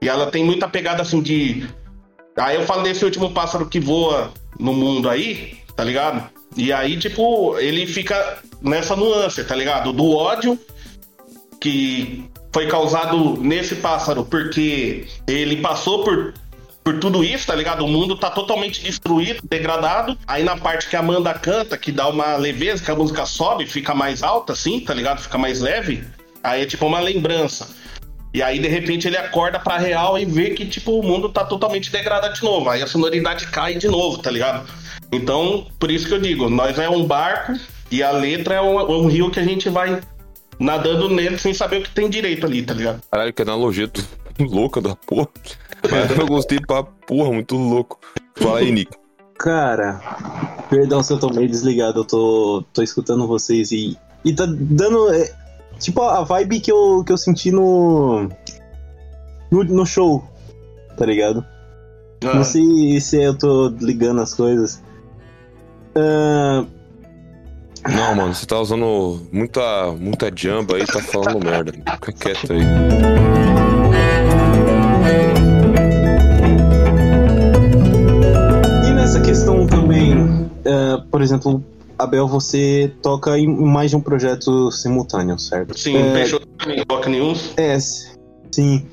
E 0.00 0.08
ela 0.08 0.26
tem 0.30 0.44
muita 0.44 0.68
pegada 0.68 1.02
assim 1.02 1.20
de. 1.20 1.66
Aí 2.36 2.56
eu 2.56 2.62
falo 2.62 2.82
desse 2.82 3.04
último 3.04 3.32
pássaro 3.32 3.66
que 3.66 3.80
voa 3.80 4.32
no 4.58 4.72
mundo 4.72 5.08
aí, 5.08 5.58
tá 5.76 5.84
ligado? 5.84 6.28
E 6.56 6.72
aí, 6.72 6.96
tipo, 6.96 7.58
ele 7.58 7.86
fica 7.86 8.38
nessa 8.60 8.94
nuance, 8.94 9.42
tá 9.44 9.54
ligado? 9.54 9.92
Do 9.92 10.10
ódio 10.10 10.58
que 11.60 12.24
foi 12.52 12.66
causado 12.66 13.36
nesse 13.40 13.76
pássaro 13.76 14.24
porque 14.24 15.06
ele 15.26 15.56
passou 15.56 16.04
por 16.04 16.34
por 16.82 16.98
tudo 16.98 17.22
isso, 17.22 17.46
tá 17.46 17.54
ligado? 17.54 17.84
O 17.84 17.88
mundo 17.88 18.16
tá 18.16 18.30
totalmente 18.30 18.82
destruído, 18.82 19.40
degradado. 19.48 20.18
Aí 20.26 20.42
na 20.42 20.56
parte 20.56 20.88
que 20.88 20.96
a 20.96 21.00
Amanda 21.00 21.32
canta, 21.34 21.78
que 21.78 21.92
dá 21.92 22.08
uma 22.08 22.36
leveza, 22.36 22.82
que 22.82 22.90
a 22.90 22.96
música 22.96 23.24
sobe, 23.24 23.66
fica 23.66 23.94
mais 23.94 24.22
alta, 24.22 24.52
assim, 24.52 24.80
tá 24.80 24.92
ligado? 24.92 25.20
Fica 25.20 25.38
mais 25.38 25.60
leve. 25.60 26.04
Aí 26.42 26.62
é 26.62 26.66
tipo 26.66 26.86
uma 26.86 27.00
lembrança. 27.00 27.68
E 28.34 28.42
aí, 28.42 28.58
de 28.58 28.66
repente, 28.66 29.06
ele 29.06 29.18
acorda 29.18 29.60
pra 29.60 29.76
real 29.76 30.18
e 30.18 30.24
vê 30.24 30.50
que, 30.50 30.64
tipo, 30.64 30.98
o 30.98 31.02
mundo 31.02 31.28
tá 31.28 31.44
totalmente 31.44 31.92
degradado 31.92 32.34
de 32.34 32.42
novo. 32.42 32.70
Aí 32.70 32.82
a 32.82 32.86
sonoridade 32.86 33.46
cai 33.48 33.74
de 33.74 33.88
novo, 33.88 34.18
tá 34.18 34.30
ligado? 34.30 34.66
Então, 35.12 35.66
por 35.78 35.90
isso 35.90 36.08
que 36.08 36.14
eu 36.14 36.18
digo, 36.18 36.48
nós 36.48 36.78
é 36.78 36.88
um 36.88 37.04
barco 37.04 37.52
e 37.90 38.02
a 38.02 38.10
letra 38.10 38.54
é 38.54 38.62
um, 38.62 38.78
um 38.78 39.06
rio 39.06 39.30
que 39.30 39.38
a 39.38 39.44
gente 39.44 39.68
vai 39.68 40.00
nadando 40.58 41.10
nele 41.10 41.38
sem 41.38 41.52
saber 41.52 41.80
o 41.80 41.82
que 41.82 41.90
tem 41.90 42.08
direito 42.08 42.46
ali, 42.46 42.62
tá 42.62 42.72
ligado? 42.72 43.02
Caralho, 43.10 43.32
que 43.32 43.42
analogia 43.42 43.86
louca 44.38 44.80
da 44.80 44.94
porra. 44.94 45.28
Mas 45.90 46.18
eu 46.18 46.26
gostei 46.26 46.60
pra 46.60 46.82
porra, 46.82 47.32
muito 47.32 47.56
louco. 47.56 47.98
Fala 48.36 48.60
aí, 48.60 48.70
Nico. 48.70 48.96
Cara, 49.38 50.00
perdão 50.70 51.02
se 51.02 51.12
eu 51.12 51.18
tô 51.18 51.28
meio 51.30 51.48
desligado, 51.48 52.00
eu 52.00 52.04
tô, 52.04 52.64
tô 52.72 52.82
escutando 52.82 53.26
vocês 53.26 53.72
e, 53.72 53.96
e 54.24 54.32
tá 54.32 54.46
dando. 54.46 55.12
É, 55.12 55.34
tipo 55.80 56.00
a 56.02 56.22
vibe 56.22 56.60
que 56.60 56.70
eu, 56.70 57.02
que 57.04 57.12
eu 57.12 57.18
senti 57.18 57.50
no, 57.50 58.28
no. 59.50 59.64
no 59.64 59.84
show, 59.84 60.22
tá 60.96 61.04
ligado? 61.04 61.44
Ah. 62.24 62.34
Não 62.34 62.44
sei 62.44 63.00
se 63.00 63.20
eu 63.20 63.36
tô 63.36 63.68
ligando 63.80 64.20
as 64.20 64.32
coisas. 64.32 64.80
Uh, 65.96 66.64
Não, 67.90 68.14
mano, 68.14 68.34
você 68.34 68.46
tá 68.46 68.60
usando 68.60 69.26
muita, 69.32 69.92
muita 69.92 70.30
jamba 70.34 70.76
aí, 70.76 70.86
tá 70.86 71.00
falando 71.00 71.44
merda. 71.44 71.72
Fica 71.72 72.12
quieto 72.12 72.52
aí. 72.52 73.41
Uh, 80.64 81.02
por 81.10 81.22
exemplo, 81.22 81.62
Abel, 81.98 82.26
você 82.26 82.92
toca 83.02 83.38
em 83.38 83.46
mais 83.46 83.90
de 83.90 83.96
um 83.96 84.00
projeto 84.00 84.70
simultâneo, 84.70 85.38
certo? 85.38 85.78
Sim, 85.78 85.96
é, 85.96 86.12
fechou 86.12 86.40
também, 86.58 86.82
Rock 86.90 87.08
News. 87.08 87.52
É, 87.56 87.78
sim. 87.78 88.86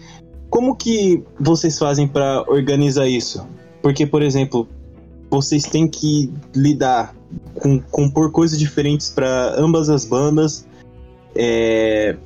Como 0.50 0.76
que 0.76 1.24
vocês 1.40 1.78
fazem 1.78 2.08
para 2.08 2.44
organizar 2.48 3.08
isso? 3.08 3.46
Porque, 3.82 4.06
por 4.06 4.22
exemplo, 4.22 4.68
vocês 5.30 5.64
têm 5.64 5.88
que 5.88 6.32
lidar 6.56 7.16
com 7.56 7.80
compor 7.80 8.32
coisas 8.32 8.58
diferentes 8.58 9.10
para 9.10 9.56
ambas 9.60 9.90
as 9.90 10.06
bandas. 10.06 10.68
É, 11.36 12.18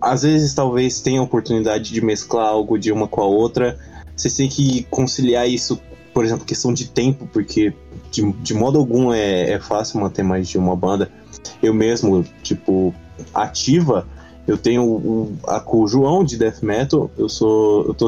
às 0.00 0.22
vezes, 0.22 0.54
talvez 0.54 1.00
tenha 1.00 1.20
a 1.20 1.22
oportunidade 1.22 1.92
de 1.92 2.00
mesclar 2.00 2.46
algo 2.46 2.78
de 2.78 2.92
uma 2.92 3.08
com 3.08 3.20
a 3.20 3.26
outra. 3.26 3.78
Vocês 4.16 4.36
têm 4.36 4.48
que 4.48 4.84
conciliar 4.84 5.48
isso, 5.48 5.80
por 6.14 6.24
exemplo, 6.24 6.46
questão 6.46 6.72
de 6.72 6.86
tempo, 6.88 7.28
porque 7.32 7.74
de, 8.10 8.32
de 8.32 8.54
modo 8.54 8.78
algum 8.78 9.12
é, 9.12 9.50
é 9.50 9.60
fácil 9.60 10.00
manter 10.00 10.22
mais 10.22 10.48
de 10.48 10.56
uma 10.56 10.76
banda. 10.76 11.10
Eu 11.60 11.74
mesmo, 11.74 12.24
tipo, 12.42 12.94
ativa, 13.34 14.06
eu 14.46 14.56
tenho 14.56 14.84
o, 14.84 15.36
a, 15.46 15.62
o 15.66 15.86
João 15.88 16.24
de 16.24 16.38
Death 16.38 16.62
Metal, 16.62 17.10
eu 17.18 17.28
sou. 17.28 17.86
Eu 17.86 17.94
tô. 17.94 18.06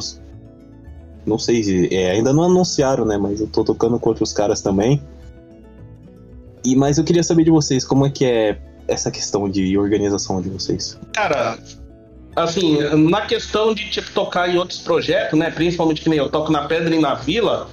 Não 1.26 1.38
sei, 1.38 1.88
é, 1.90 2.12
ainda 2.12 2.32
não 2.32 2.44
anunciaram, 2.44 3.04
né? 3.04 3.18
Mas 3.18 3.40
eu 3.40 3.48
tô 3.48 3.64
tocando 3.64 3.98
com 3.98 4.08
outros 4.08 4.32
caras 4.32 4.60
também. 4.60 5.02
E, 6.64 6.76
mas 6.76 6.98
eu 6.98 7.04
queria 7.04 7.24
saber 7.24 7.42
de 7.42 7.50
vocês, 7.50 7.84
como 7.84 8.06
é 8.06 8.10
que 8.10 8.24
é 8.24 8.58
essa 8.86 9.10
questão 9.10 9.48
de 9.48 9.76
organização 9.76 10.40
de 10.40 10.48
vocês? 10.48 10.96
Cara, 11.12 11.58
assim, 12.36 12.78
na 13.08 13.22
questão 13.22 13.74
de 13.74 13.90
tipo, 13.90 14.12
tocar 14.12 14.48
em 14.48 14.56
outros 14.56 14.78
projetos, 14.78 15.36
né? 15.36 15.50
Principalmente 15.50 16.00
que 16.00 16.08
nem 16.08 16.20
eu 16.20 16.28
toco 16.28 16.52
na 16.52 16.68
Pedra 16.68 16.94
e 16.94 17.00
na 17.00 17.14
Vila, 17.14 17.68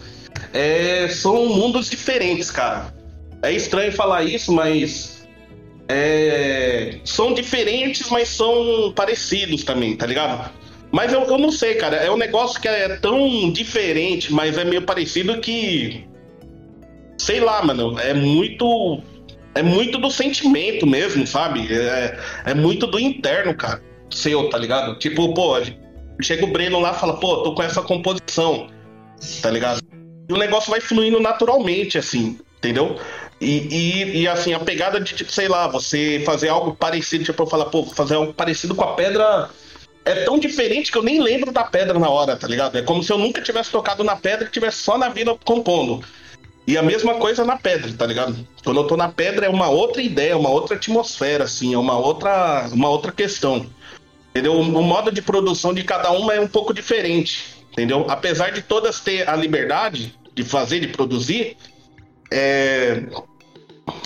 é, 0.53 1.07
são 1.09 1.47
mundos 1.47 1.89
diferentes, 1.89 2.49
cara. 2.51 2.93
É 3.41 3.51
estranho 3.51 3.91
falar 3.91 4.23
isso, 4.23 4.53
mas 4.53 5.27
é, 5.89 6.99
são 7.03 7.33
diferentes, 7.33 8.09
mas 8.09 8.29
são 8.29 8.93
parecidos 8.95 9.63
também, 9.63 9.95
tá 9.95 10.05
ligado? 10.05 10.51
Mas 10.91 11.11
eu, 11.11 11.23
eu 11.23 11.37
não 11.37 11.51
sei, 11.51 11.75
cara. 11.75 11.97
É 11.97 12.09
um 12.09 12.17
negócio 12.17 12.61
que 12.61 12.67
é 12.67 12.95
tão 12.97 13.51
diferente, 13.51 14.31
mas 14.31 14.57
é 14.57 14.63
meio 14.63 14.83
parecido 14.83 15.39
que 15.41 16.07
sei 17.17 17.39
lá, 17.39 17.63
mano, 17.63 17.97
é 17.99 18.13
muito. 18.13 19.01
É 19.55 19.61
muito 19.61 19.99
do 19.99 20.09
sentimento 20.09 20.85
mesmo, 20.87 21.27
sabe? 21.27 21.71
É, 21.71 22.17
é 22.45 22.53
muito 22.55 22.87
do 22.87 22.99
interno, 22.99 23.55
cara. 23.55 23.81
Seu, 24.09 24.49
tá 24.49 24.57
ligado? 24.57 24.97
Tipo, 24.97 25.31
pô, 25.33 25.55
chega 26.21 26.43
o 26.43 26.51
Breno 26.51 26.79
lá 26.79 26.91
e 26.91 26.99
fala, 26.99 27.19
pô, 27.19 27.43
tô 27.43 27.53
com 27.53 27.61
essa 27.61 27.81
composição, 27.83 28.67
tá 29.43 29.51
ligado? 29.51 29.79
E 30.27 30.33
o 30.33 30.37
negócio 30.37 30.71
vai 30.71 30.79
fluindo 30.79 31.19
naturalmente, 31.19 31.97
assim, 31.97 32.39
entendeu? 32.57 32.99
E, 33.41 33.57
e, 33.57 34.21
e, 34.21 34.27
assim, 34.27 34.53
a 34.53 34.59
pegada 34.59 34.99
de, 34.99 35.13
tipo, 35.13 35.31
sei 35.31 35.47
lá, 35.47 35.67
você 35.67 36.21
fazer 36.25 36.49
algo 36.49 36.73
parecido, 36.73 37.25
tipo, 37.25 37.43
eu 37.43 37.47
falar, 37.47 37.65
pô, 37.65 37.83
fazer 37.83 38.15
algo 38.15 38.33
parecido 38.33 38.73
com 38.73 38.83
a 38.83 38.93
pedra 38.93 39.49
é 40.05 40.23
tão 40.23 40.37
diferente 40.37 40.91
que 40.91 40.97
eu 40.97 41.03
nem 41.03 41.21
lembro 41.21 41.51
da 41.51 41.63
pedra 41.63 41.97
na 41.99 42.09
hora, 42.09 42.35
tá 42.35 42.47
ligado? 42.47 42.77
É 42.77 42.81
como 42.81 43.03
se 43.03 43.11
eu 43.11 43.17
nunca 43.17 43.41
tivesse 43.41 43.71
tocado 43.71 44.03
na 44.03 44.15
pedra 44.15 44.47
e 44.47 44.51
tivesse 44.51 44.77
só 44.77 44.97
na 44.97 45.09
vida 45.09 45.35
compondo. 45.43 46.03
E 46.65 46.77
a 46.77 46.83
mesma 46.83 47.15
coisa 47.15 47.43
na 47.43 47.57
pedra, 47.57 47.91
tá 47.93 48.05
ligado? 48.05 48.47
Quando 48.63 48.79
eu 48.79 48.87
tô 48.87 48.95
na 48.95 49.09
pedra 49.09 49.45
é 49.45 49.49
uma 49.49 49.69
outra 49.69 50.01
ideia, 50.01 50.37
uma 50.37 50.49
outra 50.49 50.77
atmosfera, 50.77 51.43
assim, 51.43 51.73
é 51.73 51.77
uma 51.77 51.97
outra, 51.97 52.69
uma 52.71 52.89
outra 52.89 53.11
questão. 53.11 53.65
Entendeu? 54.29 54.59
O 54.59 54.81
modo 54.81 55.11
de 55.11 55.21
produção 55.21 55.73
de 55.73 55.83
cada 55.83 56.11
uma 56.11 56.33
é 56.33 56.39
um 56.39 56.47
pouco 56.47 56.73
diferente, 56.73 57.52
entendeu? 57.73 58.05
Apesar 58.09 58.51
de 58.51 58.61
todas 58.61 58.99
ter 59.01 59.27
a 59.27 59.35
liberdade 59.35 60.17
de 60.33 60.43
fazer, 60.43 60.79
de 60.79 60.87
produzir, 60.87 61.57
é... 62.31 63.03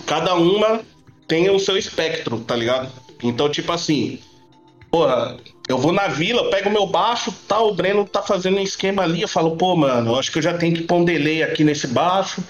cada 0.05 0.33
uma 0.35 0.81
tem 1.27 1.49
o 1.49 1.59
seu 1.59 1.77
espectro, 1.77 2.39
tá 2.39 2.55
ligado? 2.55 2.91
Então, 3.21 3.49
tipo 3.49 3.71
assim, 3.71 4.19
porra, 4.89 5.37
eu 5.67 5.77
vou 5.77 5.91
na 5.91 6.07
vila, 6.07 6.49
pego 6.49 6.69
meu 6.69 6.87
baixo, 6.87 7.33
tá, 7.47 7.59
o 7.61 7.73
Breno 7.73 8.05
tá 8.05 8.21
fazendo 8.21 8.57
um 8.57 8.61
esquema 8.61 9.03
ali, 9.03 9.21
eu 9.21 9.27
falo, 9.27 9.57
pô, 9.57 9.75
mano, 9.75 10.11
eu 10.11 10.19
acho 10.19 10.31
que 10.31 10.37
eu 10.37 10.41
já 10.41 10.57
tenho 10.57 10.75
que 10.75 10.83
pôr 10.83 10.95
um 10.95 11.05
delay 11.05 11.43
aqui 11.43 11.63
nesse 11.63 11.87
baixo. 11.87 12.41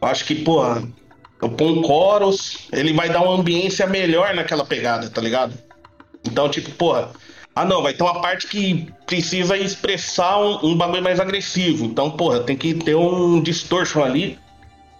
Eu 0.00 0.08
acho 0.08 0.24
que, 0.24 0.34
pô, 0.34 0.62
eu 1.42 1.50
ponho 1.50 1.80
um 1.80 1.84
chorus, 1.84 2.68
ele 2.72 2.92
vai 2.92 3.08
dar 3.08 3.20
uma 3.20 3.34
ambiência 3.34 3.86
melhor 3.86 4.34
naquela 4.34 4.64
pegada, 4.64 5.10
tá 5.10 5.20
ligado? 5.20 5.58
Então, 6.24 6.48
tipo, 6.48 6.70
porra, 6.70 7.10
ah 7.58 7.64
não, 7.64 7.82
vai 7.82 7.92
ter 7.92 8.04
uma 8.04 8.20
parte 8.20 8.46
que 8.46 8.88
precisa 9.04 9.56
expressar 9.56 10.38
um, 10.38 10.68
um 10.68 10.76
bagulho 10.76 11.02
mais 11.02 11.18
agressivo. 11.18 11.86
Então, 11.86 12.10
porra, 12.10 12.40
tem 12.40 12.56
que 12.56 12.72
ter 12.72 12.94
um 12.94 13.40
distortion 13.40 14.04
ali 14.04 14.38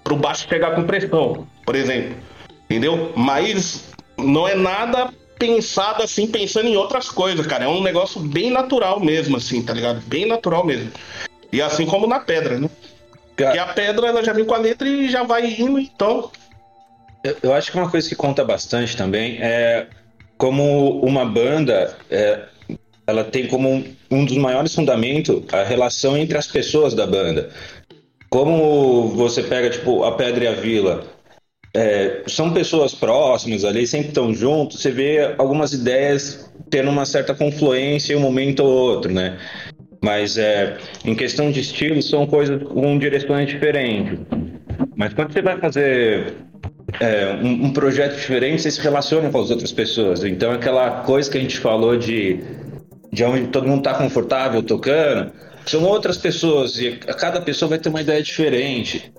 pro 0.02 0.16
baixo 0.16 0.48
chegar 0.48 0.74
com 0.74 0.82
pressão, 0.82 1.46
por 1.64 1.76
exemplo. 1.76 2.16
Entendeu? 2.64 3.12
Mas 3.14 3.84
não 4.16 4.48
é 4.48 4.56
nada 4.56 5.10
pensado 5.38 6.02
assim, 6.02 6.26
pensando 6.26 6.66
em 6.66 6.76
outras 6.76 7.08
coisas, 7.08 7.46
cara. 7.46 7.64
É 7.64 7.68
um 7.68 7.80
negócio 7.80 8.20
bem 8.20 8.50
natural 8.50 8.98
mesmo, 8.98 9.36
assim, 9.36 9.62
tá 9.62 9.72
ligado? 9.72 10.00
Bem 10.06 10.26
natural 10.26 10.66
mesmo. 10.66 10.90
E 11.52 11.62
assim 11.62 11.86
como 11.86 12.08
na 12.08 12.18
pedra, 12.18 12.58
né? 12.58 12.68
Porque 13.36 13.58
a 13.58 13.66
pedra 13.66 14.08
ela 14.08 14.24
já 14.24 14.32
vem 14.32 14.44
com 14.44 14.54
a 14.54 14.58
letra 14.58 14.88
e 14.88 15.08
já 15.08 15.22
vai 15.22 15.46
indo, 15.46 15.78
então. 15.78 16.32
Eu, 17.22 17.36
eu 17.40 17.54
acho 17.54 17.70
que 17.70 17.78
uma 17.78 17.88
coisa 17.88 18.08
que 18.08 18.16
conta 18.16 18.44
bastante 18.44 18.96
também 18.96 19.38
é 19.40 19.86
como 20.38 21.00
uma 21.00 21.24
banda 21.24 21.94
é, 22.10 22.44
ela 23.06 23.24
tem 23.24 23.46
como 23.46 23.68
um, 23.68 23.84
um 24.10 24.24
dos 24.24 24.36
maiores 24.36 24.74
fundamentos 24.74 25.42
a 25.52 25.64
relação 25.64 26.16
entre 26.16 26.38
as 26.38 26.46
pessoas 26.46 26.94
da 26.94 27.06
banda. 27.06 27.50
Como 28.30 29.08
você 29.08 29.42
pega, 29.42 29.70
tipo, 29.70 30.04
a 30.04 30.12
Pedra 30.12 30.44
e 30.44 30.46
a 30.46 30.52
Vila, 30.52 31.04
é, 31.74 32.22
são 32.26 32.52
pessoas 32.52 32.94
próximas 32.94 33.64
ali, 33.64 33.86
sempre 33.86 34.08
estão 34.08 34.34
juntos, 34.34 34.80
você 34.80 34.90
vê 34.90 35.34
algumas 35.38 35.72
ideias 35.72 36.50
tendo 36.70 36.90
uma 36.90 37.06
certa 37.06 37.34
confluência 37.34 38.12
em 38.12 38.16
um 38.16 38.20
momento 38.20 38.60
ou 38.60 38.70
outro, 38.70 39.12
né? 39.12 39.38
Mas 40.02 40.36
é, 40.36 40.76
em 41.04 41.14
questão 41.14 41.50
de 41.50 41.60
estilo, 41.60 42.00
são 42.02 42.26
coisas 42.26 42.62
com 42.62 42.98
direções 42.98 43.48
diferentes. 43.48 44.18
Mas 44.94 45.14
quando 45.14 45.32
você 45.32 45.42
vai 45.42 45.58
fazer 45.58 46.34
é, 47.00 47.34
um, 47.42 47.66
um, 47.66 47.72
projeto 47.72 48.16
diferente, 48.16 48.62
você 48.62 48.70
se 48.70 48.80
relaciona 48.80 49.30
com 49.30 49.40
as 49.40 49.50
outras 49.50 49.72
pessoas. 49.72 50.24
Então, 50.24 50.50
aquela 50.52 51.02
coisa 51.02 51.30
que 51.30 51.36
a 51.36 51.40
gente 51.40 51.58
falou 51.58 51.96
de, 51.96 52.40
de 53.12 53.24
onde 53.24 53.48
todo 53.48 53.68
mundo 53.68 53.78
está 53.78 53.94
confortável 53.94 54.62
tocando, 54.62 55.30
são 55.66 55.84
outras 55.84 56.16
pessoas 56.16 56.78
e 56.78 56.92
cada 57.18 57.40
pessoa 57.40 57.68
vai 57.68 57.78
ter 57.78 57.90
uma 57.90 58.00
ideia 58.00 58.22
diferente. 58.22 59.12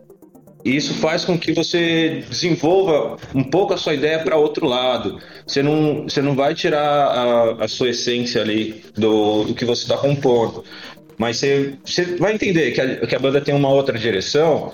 E 0.65 0.75
isso 0.75 0.93
faz 0.95 1.23
com 1.23 1.37
que 1.37 1.53
você 1.53 2.23
desenvolva 2.27 3.17
um 3.33 3.43
pouco 3.43 3.73
a 3.73 3.77
sua 3.77 3.93
ideia 3.93 4.19
para 4.19 4.35
outro 4.35 4.67
lado. 4.67 5.19
Você 5.47 5.63
não, 5.63 6.03
você 6.03 6.21
não 6.21 6.35
vai 6.35 6.53
tirar 6.53 6.81
a, 6.81 7.63
a 7.63 7.67
sua 7.67 7.89
essência 7.89 8.41
ali 8.41 8.83
do, 8.95 9.45
do 9.45 9.53
que 9.53 9.63
você 9.63 9.83
está 9.83 9.95
compondo. 9.95 10.65
Mas 11.17 11.37
você, 11.37 11.75
você 11.85 12.03
vai 12.17 12.33
entender 12.33 12.71
que 12.71 12.81
a, 12.81 13.07
que 13.07 13.15
a 13.15 13.19
banda 13.19 13.39
tem 13.39 13.53
uma 13.55 13.69
outra 13.69 13.97
direção 13.97 14.73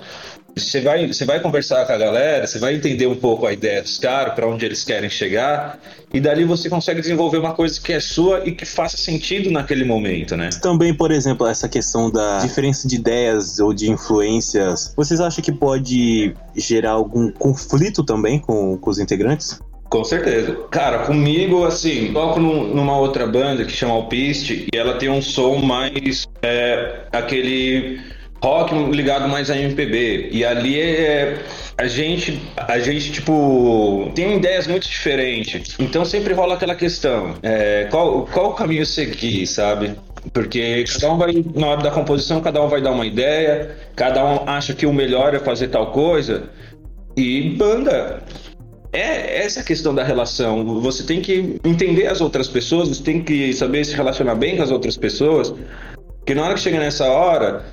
você 0.56 0.80
vai, 0.80 1.06
você 1.06 1.24
vai 1.26 1.38
conversar 1.38 1.84
com 1.84 1.92
a 1.92 1.98
galera, 1.98 2.46
você 2.46 2.58
vai 2.58 2.74
entender 2.74 3.06
um 3.06 3.14
pouco 3.14 3.46
a 3.46 3.52
ideia 3.52 3.82
dos 3.82 3.98
caras, 3.98 4.34
para 4.34 4.46
onde 4.46 4.64
eles 4.64 4.82
querem 4.84 5.10
chegar, 5.10 5.78
e 6.12 6.18
dali 6.18 6.44
você 6.44 6.70
consegue 6.70 7.00
desenvolver 7.00 7.36
uma 7.38 7.52
coisa 7.52 7.78
que 7.78 7.92
é 7.92 8.00
sua 8.00 8.42
e 8.46 8.52
que 8.52 8.64
faça 8.64 8.96
sentido 8.96 9.50
naquele 9.50 9.84
momento, 9.84 10.34
né? 10.34 10.48
Também, 10.62 10.94
por 10.94 11.10
exemplo, 11.10 11.46
essa 11.46 11.68
questão 11.68 12.10
da 12.10 12.38
diferença 12.38 12.88
de 12.88 12.96
ideias 12.96 13.58
ou 13.58 13.74
de 13.74 13.90
influências, 13.90 14.94
vocês 14.96 15.20
acham 15.20 15.44
que 15.44 15.52
pode 15.52 16.34
gerar 16.56 16.92
algum 16.92 17.30
conflito 17.30 18.02
também 18.02 18.38
com, 18.38 18.78
com 18.78 18.90
os 18.90 18.98
integrantes? 18.98 19.60
Com 19.90 20.02
certeza. 20.04 20.56
Cara, 20.70 21.00
comigo, 21.00 21.64
assim, 21.64 22.12
toco 22.12 22.40
num, 22.40 22.74
numa 22.74 22.98
outra 22.98 23.26
banda 23.26 23.64
que 23.64 23.72
chama 23.72 23.94
Alpiste 23.94 24.66
e 24.72 24.76
ela 24.76 24.94
tem 24.94 25.08
um 25.08 25.22
som 25.22 25.56
mais 25.56 26.26
é, 26.42 27.02
aquele 27.12 28.00
rock 28.42 28.74
ligado 28.92 29.28
mais 29.28 29.50
a 29.50 29.56
MPB. 29.56 30.28
E 30.32 30.44
ali 30.44 30.80
é 30.80 31.42
a 31.78 31.86
gente, 31.86 32.40
a 32.56 32.78
gente 32.78 33.12
tipo 33.12 34.10
tem 34.14 34.36
ideias 34.36 34.66
muito 34.66 34.88
diferentes. 34.88 35.76
Então 35.78 36.04
sempre 36.04 36.32
rola 36.32 36.54
aquela 36.54 36.74
questão, 36.74 37.34
é, 37.42 37.86
qual 37.90 38.26
qual 38.26 38.50
o 38.50 38.54
caminho 38.54 38.86
seguir, 38.86 39.46
sabe? 39.46 39.94
Porque 40.32 40.84
cada 40.84 41.12
um 41.12 41.18
vai, 41.18 41.32
na 41.54 41.66
hora 41.68 41.82
da 41.82 41.90
composição, 41.90 42.40
cada 42.40 42.62
um 42.62 42.68
vai 42.68 42.80
dar 42.80 42.90
uma 42.90 43.06
ideia, 43.06 43.76
cada 43.94 44.24
um 44.24 44.48
acha 44.48 44.74
que 44.74 44.86
o 44.86 44.92
melhor 44.92 45.34
é 45.34 45.38
fazer 45.38 45.68
tal 45.68 45.92
coisa. 45.92 46.50
E 47.16 47.50
banda, 47.50 48.22
é 48.92 49.44
essa 49.44 49.62
questão 49.62 49.94
da 49.94 50.02
relação. 50.02 50.80
Você 50.80 51.02
tem 51.02 51.20
que 51.20 51.60
entender 51.64 52.06
as 52.06 52.20
outras 52.20 52.48
pessoas, 52.48 52.88
você 52.88 53.02
tem 53.02 53.22
que 53.22 53.52
saber 53.52 53.84
se 53.84 53.94
relacionar 53.94 54.34
bem 54.34 54.56
com 54.56 54.62
as 54.62 54.70
outras 54.70 54.96
pessoas. 54.96 55.54
Porque 56.18 56.34
na 56.34 56.44
hora 56.44 56.54
que 56.54 56.60
chega 56.60 56.78
nessa 56.78 57.06
hora, 57.06 57.64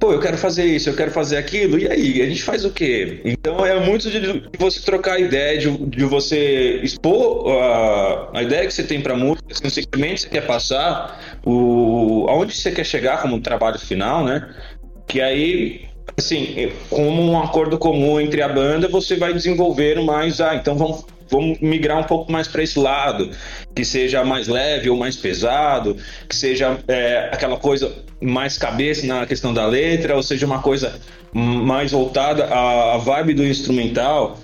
pô, 0.00 0.12
eu 0.14 0.18
quero 0.18 0.38
fazer 0.38 0.64
isso, 0.64 0.88
eu 0.88 0.96
quero 0.96 1.10
fazer 1.10 1.36
aquilo, 1.36 1.78
e 1.78 1.86
aí? 1.86 2.22
A 2.22 2.26
gente 2.26 2.42
faz 2.42 2.64
o 2.64 2.70
quê? 2.70 3.20
Então 3.22 3.64
é 3.64 3.78
muito 3.78 4.10
de, 4.10 4.18
de 4.18 4.58
você 4.58 4.80
trocar 4.80 5.20
ideia, 5.20 5.58
de, 5.58 5.70
de 5.86 6.04
você 6.06 6.80
expor 6.82 7.46
a, 7.52 8.30
a 8.38 8.42
ideia 8.42 8.66
que 8.66 8.72
você 8.72 8.82
tem 8.82 9.02
pra 9.02 9.14
música, 9.14 9.46
assim, 9.50 9.66
o 9.66 9.70
sentimento 9.70 10.14
que 10.14 10.20
você 10.22 10.28
quer 10.30 10.46
passar, 10.46 11.38
o, 11.44 12.26
aonde 12.30 12.56
você 12.56 12.72
quer 12.72 12.84
chegar 12.84 13.20
como 13.20 13.36
um 13.36 13.40
trabalho 13.40 13.78
final, 13.78 14.24
né? 14.24 14.48
Que 15.06 15.20
aí 15.20 15.90
assim, 16.16 16.72
como 16.88 17.22
um 17.22 17.38
acordo 17.40 17.78
comum 17.78 18.20
entre 18.20 18.42
a 18.42 18.48
banda, 18.48 18.88
você 18.88 19.16
vai 19.16 19.32
desenvolver 19.32 20.00
mais, 20.02 20.40
ah, 20.40 20.54
então 20.54 20.76
vamos 20.76 21.04
vamos 21.30 21.60
migrar 21.60 21.98
um 21.98 22.04
pouco 22.04 22.30
mais 22.30 22.48
para 22.48 22.62
esse 22.62 22.78
lado, 22.78 23.30
que 23.74 23.84
seja 23.84 24.24
mais 24.24 24.48
leve 24.48 24.90
ou 24.90 24.96
mais 24.96 25.16
pesado, 25.16 25.96
que 26.28 26.34
seja 26.34 26.78
é, 26.88 27.30
aquela 27.32 27.56
coisa 27.56 27.92
mais 28.20 28.58
cabeça 28.58 29.06
na 29.06 29.24
questão 29.24 29.54
da 29.54 29.64
letra, 29.66 30.16
ou 30.16 30.22
seja 30.22 30.44
uma 30.44 30.60
coisa 30.60 31.00
mais 31.32 31.92
voltada 31.92 32.46
à, 32.46 32.98
vibe 32.98 33.34
do 33.34 33.46
instrumental. 33.46 34.38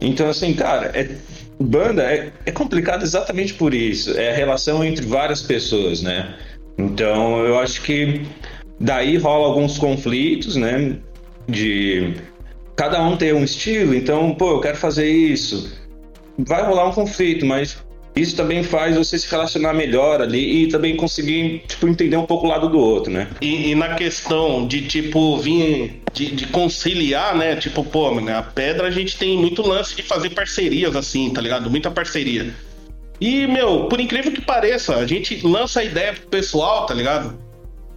Então, 0.00 0.30
assim, 0.30 0.54
cara, 0.54 0.92
é, 0.94 1.08
banda 1.58 2.02
é, 2.04 2.30
é 2.46 2.52
complicado 2.52 3.02
exatamente 3.02 3.54
por 3.54 3.74
isso. 3.74 4.16
É 4.16 4.30
a 4.30 4.34
relação 4.34 4.84
entre 4.84 5.04
várias 5.04 5.42
pessoas, 5.42 6.00
né? 6.00 6.36
Então, 6.78 7.44
eu 7.44 7.58
acho 7.58 7.82
que 7.82 8.22
daí 8.78 9.16
rola 9.16 9.48
alguns 9.48 9.76
conflitos, 9.76 10.54
né? 10.54 10.96
De 11.48 12.14
cada 12.76 13.02
um 13.02 13.16
ter 13.16 13.34
um 13.34 13.42
estilo, 13.42 13.92
então, 13.92 14.32
pô, 14.36 14.52
eu 14.52 14.60
quero 14.60 14.76
fazer 14.76 15.10
isso 15.10 15.87
vai 16.38 16.62
rolar 16.64 16.88
um 16.88 16.92
conflito, 16.92 17.44
mas 17.44 17.78
isso 18.16 18.36
também 18.36 18.62
faz 18.62 18.96
você 18.96 19.18
se 19.18 19.30
relacionar 19.30 19.72
melhor 19.72 20.20
ali 20.20 20.64
e 20.64 20.68
também 20.68 20.96
conseguir, 20.96 21.62
tipo, 21.68 21.86
entender 21.88 22.16
um 22.16 22.26
pouco 22.26 22.46
o 22.46 22.48
lado 22.48 22.68
do 22.68 22.78
outro, 22.78 23.12
né? 23.12 23.28
E, 23.40 23.70
e 23.70 23.74
na 23.74 23.94
questão 23.94 24.66
de, 24.66 24.82
tipo, 24.82 25.38
vir 25.38 26.02
de, 26.12 26.34
de, 26.34 26.46
conciliar, 26.48 27.36
né? 27.36 27.56
Tipo, 27.56 27.84
pô, 27.84 28.20
né? 28.20 28.34
a 28.34 28.42
pedra 28.42 28.88
a 28.88 28.90
gente 28.90 29.16
tem 29.16 29.38
muito 29.38 29.62
lance 29.62 29.94
de 29.94 30.02
fazer 30.02 30.30
parcerias, 30.30 30.96
assim, 30.96 31.30
tá 31.30 31.40
ligado? 31.40 31.70
Muita 31.70 31.90
parceria. 31.90 32.52
E, 33.20 33.46
meu, 33.46 33.84
por 33.84 34.00
incrível 34.00 34.32
que 34.32 34.40
pareça, 34.40 34.96
a 34.96 35.06
gente 35.06 35.44
lança 35.46 35.80
a 35.80 35.84
ideia 35.84 36.12
pro 36.12 36.28
pessoal, 36.28 36.86
tá 36.86 36.94
ligado? 36.94 37.47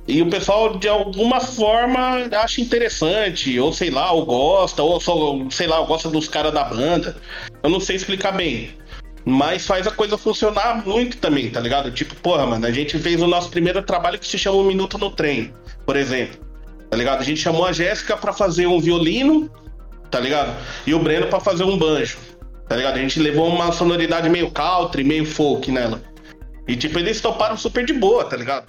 E 0.08 0.22
o 0.22 0.30
pessoal, 0.30 0.78
de 0.78 0.88
alguma 0.88 1.40
forma, 1.40 2.28
acha 2.34 2.60
interessante, 2.60 3.60
ou 3.60 3.72
sei 3.72 3.90
lá, 3.90 4.12
ou 4.12 4.26
gosta, 4.26 4.82
ou 4.82 5.00
só, 5.00 5.16
sei 5.50 5.68
lá, 5.68 5.80
gosta 5.82 6.10
dos 6.10 6.28
caras 6.28 6.54
da 6.54 6.64
banda. 6.64 7.16
Eu 7.62 7.70
não 7.70 7.80
sei 7.80 7.96
explicar 7.96 8.32
bem. 8.32 8.72
Mas 9.24 9.68
faz 9.68 9.86
a 9.86 9.92
coisa 9.92 10.18
funcionar 10.18 10.86
muito 10.86 11.18
também, 11.18 11.50
tá 11.52 11.60
ligado? 11.60 11.92
Tipo, 11.92 12.16
porra, 12.16 12.46
mano, 12.48 12.66
a 12.66 12.72
gente 12.72 12.98
fez 12.98 13.22
o 13.22 13.28
nosso 13.28 13.50
primeiro 13.50 13.82
trabalho 13.84 14.18
que 14.18 14.28
se 14.28 14.38
chama 14.38 14.58
Um 14.58 14.64
Minuto 14.64 14.98
no 14.98 15.12
Trem, 15.12 15.54
por 15.86 15.96
exemplo. 15.96 16.40
Tá 16.90 16.98
ligado? 16.98 17.22
A 17.22 17.24
gente 17.24 17.40
chamou 17.40 17.66
a 17.66 17.72
Jéssica 17.72 18.18
para 18.18 18.34
fazer 18.34 18.66
um 18.66 18.80
violino, 18.80 19.50
tá 20.10 20.20
ligado? 20.20 20.54
E 20.86 20.94
o 20.94 21.00
Breno 21.00 21.28
para 21.28 21.40
fazer 21.40 21.64
um 21.64 21.78
banjo, 21.78 22.18
tá 22.68 22.76
ligado? 22.76 22.96
A 22.96 23.00
gente 23.00 23.20
levou 23.20 23.48
uma 23.48 23.72
sonoridade 23.72 24.28
meio 24.28 24.50
country, 24.50 25.04
meio 25.04 25.26
folk 25.26 25.72
nela. 25.72 26.02
E 26.68 26.76
tipo, 26.76 26.98
eles 26.98 27.22
toparam 27.22 27.56
super 27.56 27.86
de 27.86 27.94
boa, 27.94 28.26
tá 28.26 28.36
ligado? 28.36 28.66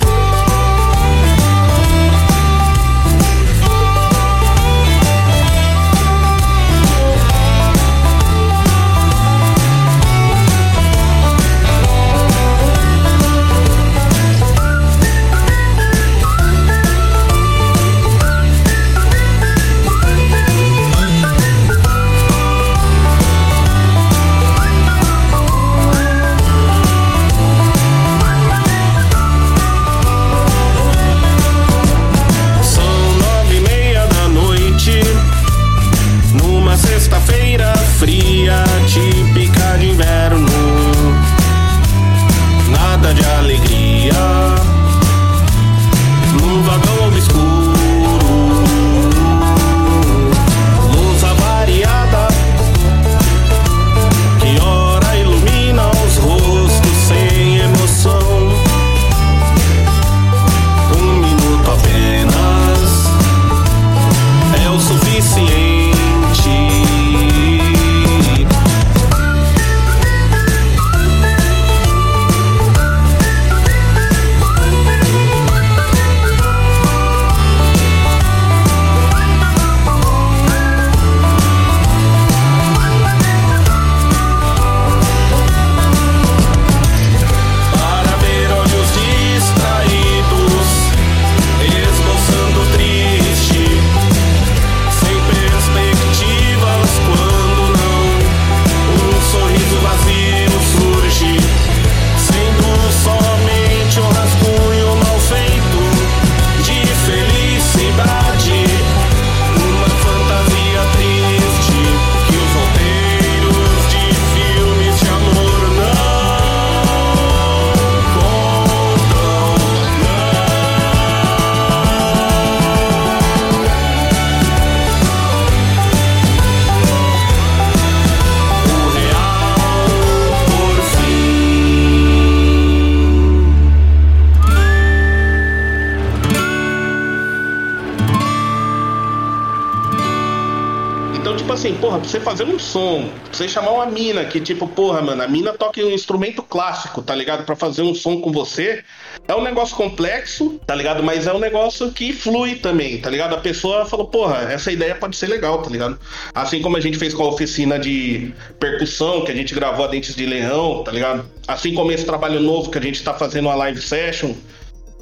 Você 143.32 143.48
chamar 143.48 143.72
uma 143.72 143.86
mina 143.86 144.24
que, 144.24 144.40
tipo, 144.40 144.68
porra, 144.68 145.00
mano, 145.00 145.22
a 145.22 145.28
mina 145.28 145.52
toca 145.52 145.80
um 145.80 145.90
instrumento 145.90 146.42
clássico, 146.42 147.02
tá 147.02 147.14
ligado? 147.14 147.44
Pra 147.44 147.56
fazer 147.56 147.82
um 147.82 147.94
som 147.94 148.20
com 148.20 148.30
você, 148.30 148.84
é 149.26 149.34
um 149.34 149.42
negócio 149.42 149.74
complexo, 149.74 150.60
tá 150.66 150.74
ligado? 150.74 151.02
Mas 151.02 151.26
é 151.26 151.32
um 151.32 151.38
negócio 151.38 151.90
que 151.92 152.12
flui 152.12 152.56
também, 152.56 153.00
tá 153.00 153.08
ligado? 153.08 153.34
A 153.34 153.38
pessoa 153.38 153.86
falou, 153.86 154.06
porra, 154.08 154.52
essa 154.52 154.70
ideia 154.70 154.94
pode 154.94 155.16
ser 155.16 155.28
legal, 155.28 155.62
tá 155.62 155.70
ligado? 155.70 155.98
Assim 156.34 156.60
como 156.60 156.76
a 156.76 156.80
gente 156.80 156.98
fez 156.98 157.14
com 157.14 157.22
a 157.22 157.28
oficina 157.28 157.78
de 157.78 158.34
percussão, 158.60 159.24
que 159.24 159.32
a 159.32 159.34
gente 159.34 159.54
gravou 159.54 159.84
a 159.84 159.88
Dentes 159.88 160.14
de 160.14 160.26
Leão, 160.26 160.84
tá 160.84 160.92
ligado? 160.92 161.24
Assim 161.48 161.74
como 161.74 161.90
esse 161.90 162.04
trabalho 162.04 162.40
novo 162.40 162.70
que 162.70 162.78
a 162.78 162.82
gente 162.82 163.02
tá 163.02 163.14
fazendo 163.14 163.46
uma 163.46 163.54
live 163.54 163.80
session 163.80 164.34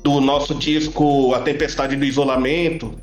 do 0.03 0.21
nosso 0.21 0.55
disco 0.55 1.35
A 1.35 1.41
Tempestade 1.41 1.97
do 1.97 2.05
Isolamento, 2.05 2.99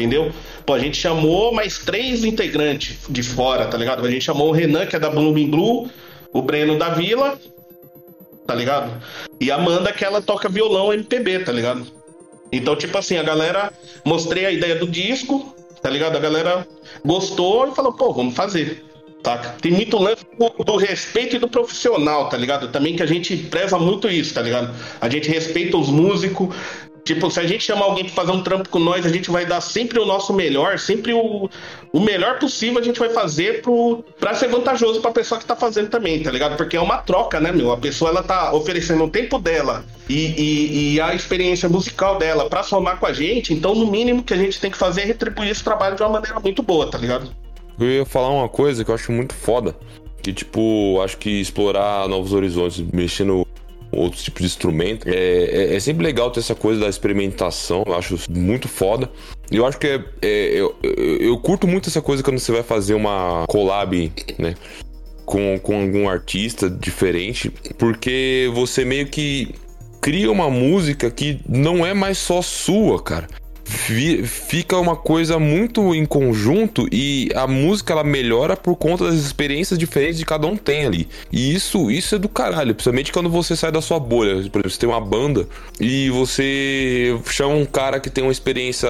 entendeu? 0.00 0.32
Pô, 0.64 0.74
a 0.74 0.78
gente 0.78 0.96
chamou 0.96 1.52
mais 1.52 1.78
três 1.78 2.24
integrantes 2.24 2.98
de 3.08 3.22
fora, 3.22 3.66
tá 3.66 3.76
ligado? 3.76 4.06
A 4.06 4.10
gente 4.10 4.24
chamou 4.24 4.48
o 4.48 4.52
Renan, 4.52 4.86
que 4.86 4.96
é 4.96 4.98
da 4.98 5.10
Blooming 5.10 5.50
Blue, 5.50 5.90
o 6.32 6.42
Breno 6.42 6.78
da 6.78 6.90
Vila, 6.90 7.38
tá 8.46 8.54
ligado? 8.54 8.92
E 9.40 9.50
a 9.50 9.56
Amanda, 9.56 9.92
que 9.92 10.04
ela 10.04 10.22
toca 10.22 10.48
violão 10.48 10.92
MPB, 10.92 11.40
tá 11.40 11.52
ligado? 11.52 11.86
Então, 12.50 12.74
tipo 12.76 12.96
assim, 12.96 13.16
a 13.16 13.22
galera. 13.22 13.72
Mostrei 14.04 14.46
a 14.46 14.50
ideia 14.50 14.76
do 14.76 14.86
disco, 14.86 15.54
tá 15.82 15.90
ligado? 15.90 16.16
A 16.16 16.20
galera 16.20 16.66
gostou 17.04 17.68
e 17.68 17.74
falou, 17.74 17.92
pô, 17.92 18.12
vamos 18.12 18.34
fazer. 18.34 18.84
Tá? 19.22 19.36
Tem 19.60 19.72
muito 19.72 19.98
lance 19.98 20.24
do, 20.38 20.64
do, 20.64 20.76
respeito 20.76 21.36
e 21.36 21.38
do 21.38 21.48
profissional, 21.48 22.28
tá 22.28 22.36
ligado? 22.36 22.68
Também 22.68 22.94
que 22.94 23.02
a 23.02 23.06
gente 23.06 23.36
preza 23.36 23.76
muito 23.76 24.08
isso, 24.08 24.32
tá 24.32 24.40
ligado? 24.40 24.72
A 25.00 25.08
gente 25.08 25.28
respeita 25.28 25.76
os 25.76 25.88
músicos, 25.88 26.54
Tipo, 27.08 27.30
se 27.30 27.40
a 27.40 27.46
gente 27.46 27.64
chamar 27.64 27.86
alguém 27.86 28.04
pra 28.04 28.12
fazer 28.12 28.32
um 28.32 28.42
trampo 28.42 28.68
com 28.68 28.78
nós, 28.78 29.06
a 29.06 29.08
gente 29.08 29.30
vai 29.30 29.46
dar 29.46 29.62
sempre 29.62 29.98
o 29.98 30.04
nosso 30.04 30.30
melhor, 30.30 30.78
sempre 30.78 31.14
o, 31.14 31.48
o 31.90 32.00
melhor 32.00 32.38
possível 32.38 32.78
a 32.78 32.84
gente 32.84 33.00
vai 33.00 33.08
fazer 33.08 33.62
pro, 33.62 34.04
pra 34.20 34.34
ser 34.34 34.48
vantajoso 34.48 35.00
pra 35.00 35.10
pessoa 35.10 35.40
que 35.40 35.46
tá 35.46 35.56
fazendo 35.56 35.88
também, 35.88 36.22
tá 36.22 36.30
ligado? 36.30 36.58
Porque 36.58 36.76
é 36.76 36.80
uma 36.82 36.98
troca, 36.98 37.40
né, 37.40 37.50
meu? 37.50 37.72
A 37.72 37.78
pessoa 37.78 38.10
ela 38.10 38.22
tá 38.22 38.52
oferecendo 38.52 39.04
o 39.04 39.08
tempo 39.08 39.38
dela 39.38 39.86
e, 40.06 40.34
e, 40.36 40.94
e 40.96 41.00
a 41.00 41.14
experiência 41.14 41.66
musical 41.66 42.18
dela 42.18 42.46
pra 42.50 42.62
somar 42.62 42.98
com 42.98 43.06
a 43.06 43.12
gente, 43.14 43.54
então 43.54 43.74
no 43.74 43.90
mínimo 43.90 44.22
que 44.22 44.34
a 44.34 44.36
gente 44.36 44.60
tem 44.60 44.70
que 44.70 44.76
fazer 44.76 45.00
é 45.00 45.04
retribuir 45.06 45.48
esse 45.48 45.64
trabalho 45.64 45.96
de 45.96 46.02
uma 46.02 46.10
maneira 46.10 46.38
muito 46.38 46.62
boa, 46.62 46.90
tá 46.90 46.98
ligado? 46.98 47.30
Eu 47.80 47.88
ia 47.88 48.04
falar 48.04 48.28
uma 48.28 48.50
coisa 48.50 48.84
que 48.84 48.90
eu 48.90 48.94
acho 48.94 49.10
muito 49.12 49.32
foda. 49.32 49.74
Que, 50.20 50.32
tipo, 50.32 51.00
acho 51.02 51.16
que 51.16 51.40
explorar 51.40 52.06
novos 52.06 52.34
horizontes, 52.34 52.84
mexendo 52.92 53.47
outros 53.90 54.22
tipos 54.22 54.40
de 54.40 54.46
instrumento. 54.46 55.08
É, 55.08 55.12
é, 55.12 55.76
é, 55.76 55.80
sempre 55.80 56.04
legal 56.04 56.30
ter 56.30 56.40
essa 56.40 56.54
coisa 56.54 56.80
da 56.80 56.88
experimentação, 56.88 57.84
eu 57.86 57.94
acho 57.94 58.18
muito 58.30 58.68
foda. 58.68 59.10
Eu 59.50 59.66
acho 59.66 59.78
que 59.78 59.86
é, 59.86 60.04
é 60.22 60.48
eu, 60.54 60.74
eu, 60.82 61.38
curto 61.38 61.66
muito 61.66 61.88
essa 61.88 62.02
coisa 62.02 62.22
quando 62.22 62.38
você 62.38 62.52
vai 62.52 62.62
fazer 62.62 62.94
uma 62.94 63.44
collab, 63.48 64.12
né? 64.38 64.54
Com, 65.24 65.58
com 65.58 65.82
algum 65.82 66.08
artista 66.08 66.70
diferente, 66.70 67.50
porque 67.76 68.50
você 68.54 68.82
meio 68.82 69.08
que 69.08 69.54
cria 70.00 70.30
uma 70.32 70.48
música 70.48 71.10
que 71.10 71.40
não 71.46 71.84
é 71.84 71.92
mais 71.92 72.16
só 72.16 72.40
sua, 72.40 73.02
cara 73.02 73.28
fica 73.68 74.78
uma 74.78 74.96
coisa 74.96 75.38
muito 75.38 75.94
em 75.94 76.06
conjunto 76.06 76.88
e 76.90 77.30
a 77.34 77.46
música 77.46 77.92
ela 77.92 78.02
melhora 78.02 78.56
por 78.56 78.76
conta 78.76 79.04
das 79.04 79.14
experiências 79.14 79.78
diferentes 79.78 80.18
que 80.18 80.24
cada 80.24 80.46
um 80.46 80.56
tem 80.56 80.86
ali. 80.86 81.08
E 81.30 81.54
isso, 81.54 81.90
isso 81.90 82.14
é 82.14 82.18
do 82.18 82.28
caralho, 82.28 82.74
principalmente 82.74 83.12
quando 83.12 83.28
você 83.28 83.54
sai 83.54 83.70
da 83.70 83.80
sua 83.80 83.98
bolha. 83.98 84.30
Por 84.34 84.60
exemplo, 84.60 84.70
você 84.70 84.78
tem 84.78 84.88
uma 84.88 85.00
banda 85.00 85.46
e 85.78 86.08
você 86.10 87.18
chama 87.26 87.54
um 87.54 87.66
cara 87.66 88.00
que 88.00 88.08
tem 88.08 88.24
uma 88.24 88.32
experiência 88.32 88.88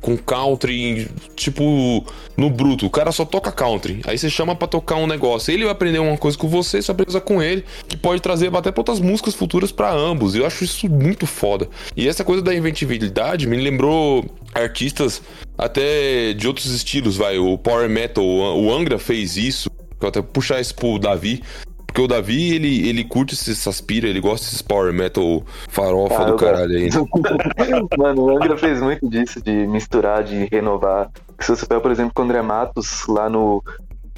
com 0.00 0.16
country, 0.16 1.08
tipo, 1.34 2.04
no 2.36 2.48
bruto. 2.48 2.86
O 2.86 2.90
cara 2.90 3.12
só 3.12 3.24
toca 3.24 3.50
country. 3.50 4.00
Aí 4.06 4.16
você 4.16 4.30
chama 4.30 4.54
para 4.54 4.68
tocar 4.68 4.96
um 4.96 5.06
negócio. 5.06 5.52
Ele 5.52 5.64
vai 5.64 5.72
aprender 5.72 5.98
uma 5.98 6.16
coisa 6.16 6.38
com 6.38 6.48
você, 6.48 6.80
você 6.80 6.90
aprende 6.90 7.20
com 7.20 7.42
ele, 7.42 7.64
que 7.88 7.96
pode 7.96 8.22
trazer 8.22 8.54
até 8.54 8.70
pra 8.70 8.80
outras 8.80 9.00
músicas 9.00 9.34
futuras 9.34 9.72
para 9.72 9.92
ambos. 9.92 10.34
Eu 10.34 10.46
acho 10.46 10.64
isso 10.64 10.88
muito 10.88 11.26
foda. 11.26 11.68
E 11.96 12.08
essa 12.08 12.24
coisa 12.24 12.42
da 12.42 12.54
inventividade 12.54 13.46
me 13.46 13.56
lembrou 13.56 14.19
artistas 14.54 15.22
até 15.56 16.32
de 16.32 16.46
outros 16.46 16.66
estilos, 16.66 17.16
vai. 17.16 17.38
O 17.38 17.58
Power 17.58 17.88
Metal, 17.88 18.24
o 18.24 18.72
Angra 18.72 18.98
fez 18.98 19.36
isso. 19.36 19.70
Vou 19.98 20.08
até 20.08 20.22
puxar 20.22 20.60
isso 20.60 20.74
pro 20.74 20.98
Davi. 20.98 21.42
Porque 21.90 22.00
o 22.00 22.06
Davi, 22.06 22.54
ele, 22.54 22.88
ele 22.88 23.02
curte 23.02 23.34
essas 23.34 23.66
aspira, 23.66 24.06
ele 24.06 24.20
gosta 24.20 24.46
desses 24.46 24.62
power 24.62 24.92
metal 24.92 25.42
farofa 25.68 26.22
ah, 26.22 26.24
do 26.24 26.36
caralho 26.36 26.76
aí. 26.76 26.88
Mano, 27.98 28.22
o 28.22 28.30
Angra 28.30 28.56
fez 28.56 28.80
muito 28.80 29.10
disso, 29.10 29.42
de 29.42 29.66
misturar, 29.66 30.22
de 30.22 30.44
renovar. 30.44 31.10
Se 31.40 31.50
você 31.50 31.66
pega, 31.66 31.80
por 31.80 31.90
exemplo, 31.90 32.12
com 32.14 32.22
o 32.22 32.24
André 32.26 32.42
Matos, 32.42 33.06
lá 33.08 33.28
no. 33.28 33.60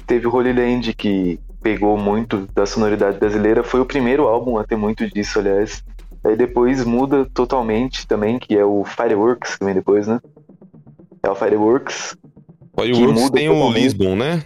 Teve 0.05 0.27
o 0.27 0.35
Holy 0.35 0.53
Land, 0.53 0.93
que 0.93 1.39
pegou 1.63 1.97
muito 1.97 2.47
da 2.53 2.67
sonoridade 2.67 3.17
brasileira. 3.17 3.63
Foi 3.63 3.79
o 3.79 3.85
primeiro 3.85 4.27
álbum 4.27 4.59
a 4.59 4.63
ter 4.63 4.75
muito 4.75 5.09
disso, 5.09 5.39
aliás. 5.39 5.83
Aí 6.23 6.35
depois 6.35 6.83
muda 6.85 7.25
totalmente 7.33 8.07
também, 8.07 8.39
que 8.39 8.57
é 8.57 8.63
o 8.63 8.83
Fireworks, 8.85 9.57
que 9.57 9.65
vem 9.65 9.73
depois, 9.73 10.07
né? 10.07 10.19
É 11.21 11.29
o 11.29 11.35
Fireworks. 11.35 12.15
Fireworks 12.79 13.29
tem 13.31 13.49
o 13.49 13.71
Lisbon, 13.71 14.15
né? 14.15 14.43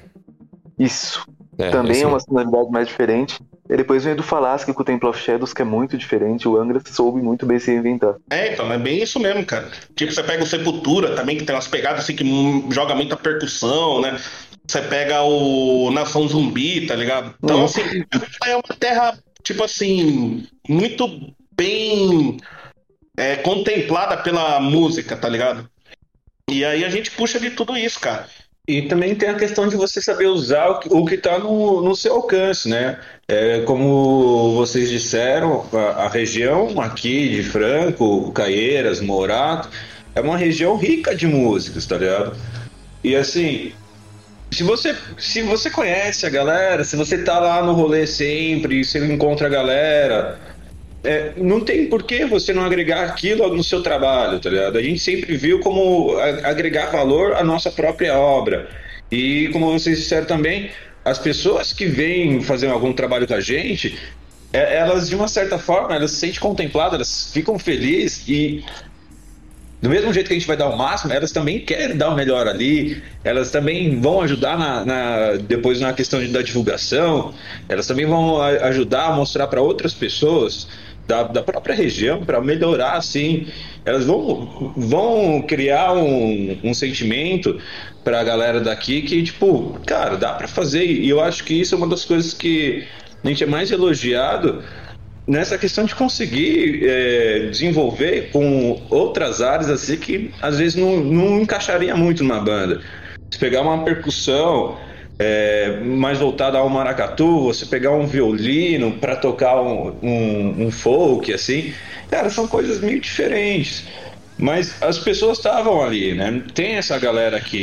Isso. 0.77 1.25
É, 1.57 1.71
também 1.71 2.01
é 2.01 2.07
uma 2.07 2.19
sonoridade 2.19 2.69
mais 2.69 2.87
diferente. 2.87 3.39
E 3.69 3.75
depois 3.75 4.03
vem 4.03 4.15
do 4.15 4.23
Falasque 4.23 4.71
com 4.71 4.81
o 4.81 4.85
Temple 4.85 5.09
of 5.09 5.21
Shadows, 5.21 5.53
que 5.53 5.61
é 5.61 5.65
muito 5.65 5.97
diferente. 5.97 6.47
O 6.47 6.57
Angra 6.57 6.81
soube 6.85 7.21
muito 7.21 7.45
bem 7.45 7.59
se 7.59 7.71
reinventar. 7.71 8.15
É, 8.29 8.53
então, 8.53 8.71
é 8.71 8.77
bem 8.77 9.01
isso 9.01 9.19
mesmo, 9.19 9.45
cara. 9.45 9.69
Tipo, 9.95 10.13
você 10.13 10.23
pega 10.23 10.43
o 10.43 10.47
Sepultura 10.47 11.15
também, 11.15 11.37
que 11.37 11.43
tem 11.43 11.55
umas 11.55 11.67
pegadas 11.67 12.01
assim 12.01 12.15
que 12.15 12.23
joga 12.69 12.95
muita 12.95 13.17
percussão, 13.17 14.01
né? 14.01 14.17
Você 14.65 14.81
pega 14.81 15.21
o 15.23 15.91
Nação 15.91 16.27
Zumbi, 16.27 16.85
tá 16.87 16.95
ligado? 16.95 17.33
Então, 17.43 17.57
uhum. 17.57 17.65
assim, 17.65 17.81
é 18.45 18.55
uma 18.55 18.75
terra, 18.79 19.17
tipo 19.43 19.63
assim, 19.63 20.45
muito 20.69 21.33
bem 21.57 22.37
é, 23.17 23.37
contemplada 23.37 24.17
pela 24.17 24.59
música, 24.59 25.17
tá 25.17 25.27
ligado? 25.27 25.69
E 26.49 26.63
aí 26.63 26.85
a 26.85 26.89
gente 26.89 27.11
puxa 27.11 27.39
de 27.39 27.49
tudo 27.49 27.75
isso, 27.75 27.99
cara. 27.99 28.27
E 28.67 28.81
também 28.83 29.15
tem 29.15 29.29
a 29.29 29.35
questão 29.35 29.67
de 29.67 29.77
você 29.77 30.01
saber 30.01 30.27
usar 30.27 30.67
o 30.89 31.05
que 31.05 31.15
está 31.15 31.39
no, 31.39 31.81
no 31.81 31.95
seu 31.95 32.15
alcance, 32.15 32.67
né? 32.67 32.99
É, 33.27 33.61
como 33.61 34.55
vocês 34.55 34.89
disseram, 34.89 35.65
a, 35.71 36.03
a, 36.03 36.09
região 36.09 36.79
aqui 36.81 37.29
de 37.29 37.43
Franco, 37.43 38.29
Caieiras, 38.33 38.99
Morato, 38.99 39.69
é 40.13 40.19
uma 40.19 40.37
região 40.37 40.75
rica 40.75 41.15
de 41.15 41.25
músicas, 41.27 41.85
tá 41.85 41.97
ligado? 41.97 42.35
E 43.01 43.15
assim, 43.15 43.71
se 44.51 44.63
você, 44.63 44.95
se 45.17 45.41
você 45.43 45.69
conhece 45.69 46.25
a 46.25 46.29
galera, 46.29 46.83
se 46.83 46.97
você 46.97 47.19
tá 47.19 47.39
lá 47.39 47.61
no 47.61 47.71
rolê 47.73 48.05
sempre, 48.05 48.83
você 48.83 48.99
encontra 49.05 49.47
a 49.47 49.49
galera, 49.49 50.39
é, 51.07 51.31
não 51.37 51.61
tem 51.61 51.87
por 51.87 52.03
que 52.03 52.25
você 52.25 52.51
não 52.51 52.65
agregar 52.65 53.05
aquilo 53.05 53.55
no 53.55 53.63
seu 53.63 53.81
trabalho, 53.81 54.41
tá 54.41 54.49
ligado? 54.49 54.77
A 54.77 54.83
gente 54.83 54.99
sempre 54.99 55.37
viu 55.37 55.61
como 55.61 56.17
agregar 56.43 56.87
valor 56.87 57.33
à 57.33 57.43
nossa 57.45 57.71
própria 57.71 58.19
obra. 58.19 58.69
E 59.09 59.47
como 59.53 59.71
vocês 59.71 59.99
disseram 59.99 60.27
também, 60.27 60.69
as 61.05 61.17
pessoas 61.17 61.71
que 61.71 61.85
vêm 61.85 62.41
fazer 62.41 62.67
algum 62.67 62.91
trabalho 62.91 63.25
com 63.25 63.35
a 63.35 63.39
gente, 63.39 63.97
é, 64.51 64.79
elas 64.79 65.07
de 65.07 65.15
uma 65.15 65.29
certa 65.29 65.57
forma, 65.57 65.95
elas 65.95 66.11
se 66.11 66.17
sentem 66.17 66.41
contempladas, 66.41 66.95
elas 66.95 67.31
ficam 67.31 67.57
felizes 67.57 68.27
e 68.27 68.65
do 69.81 69.89
mesmo 69.89 70.11
jeito 70.11 70.27
que 70.27 70.33
a 70.33 70.37
gente 70.37 70.47
vai 70.47 70.57
dar 70.57 70.67
o 70.67 70.77
máximo, 70.77 71.13
elas 71.13 71.31
também 71.31 71.59
querem 71.61 71.95
dar 71.95 72.09
o 72.09 72.15
melhor 72.15 72.47
ali, 72.47 73.01
elas 73.23 73.51
também 73.51 74.01
vão 74.01 74.21
ajudar 74.21 74.57
na, 74.57 74.83
na 74.83 75.31
depois 75.37 75.79
na 75.79 75.93
questão 75.93 76.19
da 76.31 76.41
divulgação, 76.41 77.33
elas 77.69 77.87
também 77.87 78.05
vão 78.05 78.41
ajudar 78.41 79.05
a 79.05 79.15
mostrar 79.15 79.47
para 79.47 79.61
outras 79.61 79.93
pessoas 79.93 80.67
da, 81.07 81.23
da 81.23 81.41
própria 81.41 81.73
região 81.73 82.23
para 82.23 82.41
melhorar 82.41 82.93
assim. 82.93 83.47
Elas 83.85 84.05
vão, 84.05 84.73
vão 84.75 85.41
criar 85.41 85.93
um, 85.93 86.59
um 86.63 86.73
sentimento 86.73 87.59
para 88.03 88.19
a 88.19 88.23
galera 88.23 88.59
daqui 88.59 89.01
que, 89.01 89.23
tipo, 89.23 89.79
cara, 89.85 90.17
dá 90.17 90.33
para 90.33 90.47
fazer. 90.47 90.85
E 90.85 91.09
eu 91.09 91.21
acho 91.21 91.43
que 91.43 91.53
isso 91.53 91.73
é 91.73 91.77
uma 91.77 91.87
das 91.87 92.03
coisas 92.03 92.33
que 92.33 92.85
a 93.23 93.27
gente 93.27 93.43
é 93.43 93.47
mais 93.47 93.71
elogiado 93.71 94.63
nessa 95.25 95.57
questão 95.57 95.85
de 95.85 95.93
conseguir 95.93 96.87
é, 96.87 97.47
desenvolver 97.49 98.29
com 98.31 98.81
outras 98.89 99.41
áreas 99.41 99.69
assim 99.69 99.97
que 99.97 100.31
às 100.41 100.57
vezes 100.57 100.75
não, 100.75 100.97
não 100.97 101.41
encaixaria 101.41 101.95
muito 101.95 102.23
numa 102.23 102.39
banda. 102.39 102.81
Se 103.29 103.37
pegar 103.37 103.61
uma 103.61 103.83
percussão, 103.83 104.77
é, 105.19 105.79
mais 105.83 106.19
voltada 106.19 106.57
ao 106.57 106.69
maracatu, 106.69 107.45
você 107.45 107.65
pegar 107.65 107.91
um 107.91 108.05
violino 108.05 108.91
para 108.93 109.15
tocar 109.15 109.61
um, 109.61 109.95
um, 110.01 110.65
um, 110.65 110.71
folk, 110.71 111.33
assim, 111.33 111.73
cara, 112.09 112.29
são 112.29 112.47
coisas 112.47 112.79
meio 112.79 112.99
diferentes. 112.99 113.85
Mas 114.37 114.81
as 114.83 114.99
pessoas 114.99 115.39
estavam 115.39 115.83
ali, 115.83 116.13
né? 116.13 116.43
Tem 116.53 116.75
essa 116.75 116.99
galera 116.99 117.37
aqui 117.37 117.57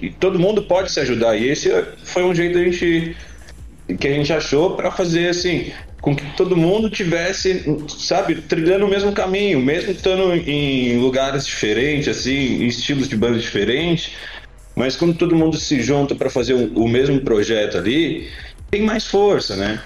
e, 0.00 0.06
e, 0.06 0.10
todo 0.10 0.38
mundo 0.38 0.62
pode 0.62 0.92
se 0.92 1.00
ajudar. 1.00 1.36
E 1.36 1.48
esse 1.48 1.68
foi 2.04 2.22
um 2.22 2.32
jeito 2.32 2.56
a 2.56 2.62
gente, 2.62 3.16
que 3.98 4.06
a 4.06 4.12
gente 4.12 4.32
achou 4.32 4.76
para 4.76 4.92
fazer 4.92 5.30
assim, 5.30 5.72
com 6.00 6.14
que 6.14 6.24
todo 6.36 6.56
mundo 6.56 6.88
tivesse, 6.88 7.76
sabe, 7.88 8.36
trilhando 8.36 8.86
o 8.86 8.88
mesmo 8.88 9.10
caminho, 9.10 9.58
mesmo 9.58 9.90
estando 9.90 10.32
em 10.32 10.96
lugares 11.00 11.44
diferentes, 11.44 12.06
assim, 12.06 12.62
em 12.62 12.66
estilos 12.66 13.08
de 13.08 13.16
banda 13.16 13.36
diferentes 13.36 14.12
mas 14.78 14.94
quando 14.94 15.12
todo 15.12 15.34
mundo 15.34 15.56
se 15.58 15.82
junta 15.82 16.14
para 16.14 16.30
fazer 16.30 16.54
o, 16.54 16.84
o, 16.84 16.88
mesmo 16.88 17.20
projeto 17.20 17.76
ali, 17.76 18.28
tem 18.70 18.82
mais 18.82 19.04
força, 19.04 19.56
né? 19.56 19.82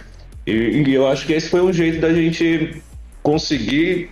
E, 0.47 0.53
e, 0.53 0.95
eu 0.95 1.07
acho 1.09 1.26
que 1.26 1.32
esse 1.32 1.49
foi 1.49 1.62
um 1.62 1.72
jeito 1.72 1.99
da 1.99 2.12
gente 2.12 2.82
conseguir 3.22 4.11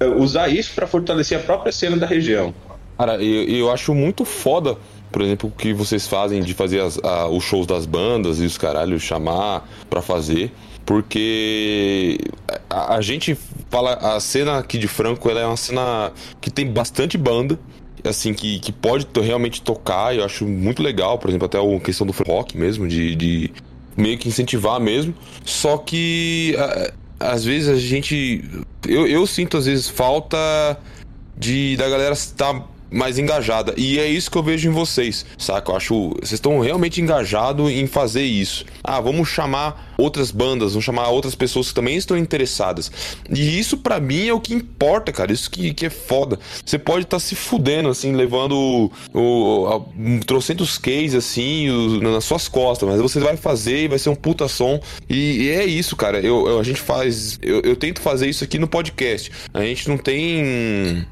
é, 0.00 0.06
usar 0.06 0.48
isso 0.48 0.72
para 0.74 0.86
fortalecer 0.86 1.38
a 1.38 1.42
própria 1.42 1.70
cena 1.70 1.94
da 1.94 2.06
região. 2.06 2.54
Cara, 2.96 3.22
eu, 3.22 3.44
eu 3.44 3.70
acho 3.70 3.92
muito 3.94 4.24
foda, 4.24 4.78
por 5.12 5.20
exemplo, 5.20 5.50
o 5.50 5.52
que 5.52 5.74
vocês 5.74 6.08
fazem 6.08 6.42
de 6.42 6.54
fazer 6.54 6.80
as, 6.80 6.98
a, 7.04 7.28
os 7.28 7.44
shows 7.44 7.66
das 7.66 7.84
bandas 7.84 8.40
e 8.40 8.46
os 8.46 8.56
caralhos 8.56 9.02
chamar 9.02 9.68
para 9.90 10.00
fazer 10.00 10.50
porque 10.86 12.16
a, 12.70 12.94
a, 12.94 13.00
gente 13.02 13.36
fala 13.68 13.92
a 13.92 14.18
cena 14.20 14.56
aqui 14.56 14.78
de 14.78 14.88
Franco 14.88 15.28
ela 15.28 15.40
é 15.40 15.44
uma 15.44 15.54
cena 15.54 16.10
que 16.40 16.50
tem 16.50 16.66
bastante 16.66 17.18
banda 17.18 17.58
assim, 18.08 18.34
que, 18.34 18.58
que 18.58 18.72
pode 18.72 19.06
realmente 19.20 19.62
tocar, 19.62 20.14
eu 20.14 20.24
acho 20.24 20.46
muito 20.46 20.82
legal, 20.82 21.18
por 21.18 21.28
exemplo, 21.28 21.46
até 21.46 21.58
a 21.58 21.80
questão 21.80 22.06
do 22.06 22.12
rock 22.26 22.56
mesmo, 22.56 22.88
de, 22.88 23.14
de 23.14 23.50
meio 23.96 24.18
que 24.18 24.28
incentivar 24.28 24.80
mesmo. 24.80 25.14
Só 25.44 25.78
que 25.78 26.56
a, 26.58 26.92
às 27.32 27.44
vezes 27.44 27.68
a 27.68 27.76
gente. 27.76 28.44
Eu, 28.86 29.06
eu 29.06 29.26
sinto 29.26 29.56
às 29.56 29.66
vezes 29.66 29.88
falta 29.88 30.78
de 31.36 31.76
da 31.76 31.88
galera 31.88 32.14
estar 32.14 32.66
mais 32.90 33.18
engajada. 33.18 33.74
E 33.76 33.98
é 33.98 34.06
isso 34.06 34.30
que 34.30 34.38
eu 34.38 34.42
vejo 34.42 34.68
em 34.68 34.72
vocês, 34.72 35.24
saca? 35.36 35.72
Eu 35.72 35.76
acho. 35.76 36.10
Vocês 36.20 36.32
estão 36.32 36.58
realmente 36.60 37.00
engajados 37.00 37.70
em 37.70 37.86
fazer 37.86 38.22
isso. 38.22 38.64
Ah, 38.82 39.00
vamos 39.00 39.28
chamar 39.28 39.94
outras 39.98 40.30
bandas, 40.30 40.72
vamos 40.72 40.84
chamar 40.84 41.08
outras 41.08 41.34
pessoas 41.34 41.68
que 41.68 41.74
também 41.74 41.96
estão 41.96 42.16
interessadas. 42.16 42.90
E 43.28 43.58
isso 43.58 43.76
para 43.76 43.98
mim 43.98 44.28
é 44.28 44.32
o 44.32 44.40
que 44.40 44.54
importa, 44.54 45.12
cara. 45.12 45.32
Isso 45.32 45.50
que, 45.50 45.74
que 45.74 45.86
é 45.86 45.90
foda. 45.90 46.38
Você 46.64 46.78
pode 46.78 47.04
estar 47.04 47.16
tá 47.16 47.20
se 47.20 47.34
fudendo, 47.34 47.88
assim, 47.88 48.12
levando 48.12 48.52
o, 48.52 48.92
o, 49.12 49.84
um 49.98 50.20
trocentos 50.20 50.78
cases, 50.78 51.14
assim, 51.14 51.68
o, 51.70 52.00
nas 52.00 52.24
suas 52.24 52.48
costas, 52.48 52.88
mas 52.88 53.00
você 53.00 53.20
vai 53.20 53.36
fazer 53.36 53.84
e 53.84 53.88
vai 53.88 53.98
ser 53.98 54.10
um 54.10 54.14
puta 54.14 54.48
som. 54.48 54.80
E, 55.08 55.42
e 55.42 55.50
é 55.50 55.64
isso, 55.64 55.96
cara. 55.96 56.20
Eu, 56.20 56.46
eu, 56.48 56.60
a 56.60 56.62
gente 56.62 56.80
faz. 56.80 57.38
Eu, 57.42 57.60
eu 57.62 57.76
tento 57.76 58.00
fazer 58.00 58.28
isso 58.28 58.44
aqui 58.44 58.58
no 58.58 58.68
podcast. 58.68 59.30
A 59.52 59.62
gente 59.62 59.88
não 59.88 59.98
tem 59.98 61.06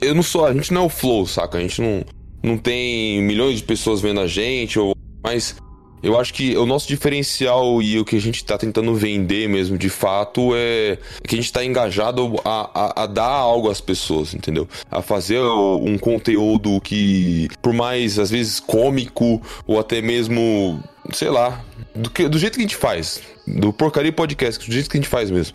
eu 0.00 0.14
não 0.14 0.22
sou, 0.22 0.46
a 0.46 0.52
gente 0.52 0.72
não 0.72 0.82
é 0.82 0.86
o 0.86 0.88
Flow, 0.88 1.26
saca? 1.26 1.58
A 1.58 1.60
gente 1.60 1.80
não, 1.80 2.04
não 2.42 2.58
tem 2.58 3.22
milhões 3.22 3.58
de 3.58 3.64
pessoas 3.64 4.00
vendo 4.00 4.20
a 4.20 4.26
gente, 4.26 4.78
ou, 4.78 4.94
mas 5.22 5.56
eu 6.02 6.18
acho 6.18 6.32
que 6.32 6.56
o 6.56 6.64
nosso 6.64 6.86
diferencial 6.86 7.82
e 7.82 7.98
o 7.98 8.04
que 8.04 8.16
a 8.16 8.20
gente 8.20 8.44
tá 8.44 8.56
tentando 8.56 8.94
vender 8.94 9.48
mesmo, 9.48 9.76
de 9.76 9.88
fato, 9.88 10.52
é 10.54 10.98
que 11.24 11.34
a 11.34 11.38
gente 11.38 11.52
tá 11.52 11.64
engajado 11.64 12.36
a, 12.44 12.70
a, 12.74 13.02
a 13.02 13.06
dar 13.06 13.28
algo 13.28 13.68
às 13.68 13.80
pessoas, 13.80 14.32
entendeu? 14.34 14.68
A 14.90 15.02
fazer 15.02 15.40
um 15.40 15.98
conteúdo 15.98 16.80
que, 16.80 17.48
por 17.60 17.72
mais, 17.72 18.18
às 18.18 18.30
vezes, 18.30 18.60
cômico, 18.60 19.42
ou 19.66 19.78
até 19.80 20.00
mesmo, 20.00 20.82
sei 21.12 21.30
lá, 21.30 21.64
do, 21.94 22.10
que, 22.10 22.28
do 22.28 22.38
jeito 22.38 22.54
que 22.54 22.60
a 22.60 22.66
gente 22.66 22.76
faz. 22.76 23.20
Do 23.46 23.72
Porcaria 23.72 24.12
Podcast, 24.12 24.64
do 24.64 24.72
jeito 24.72 24.88
que 24.88 24.96
a 24.96 25.00
gente 25.00 25.10
faz 25.10 25.30
mesmo 25.30 25.54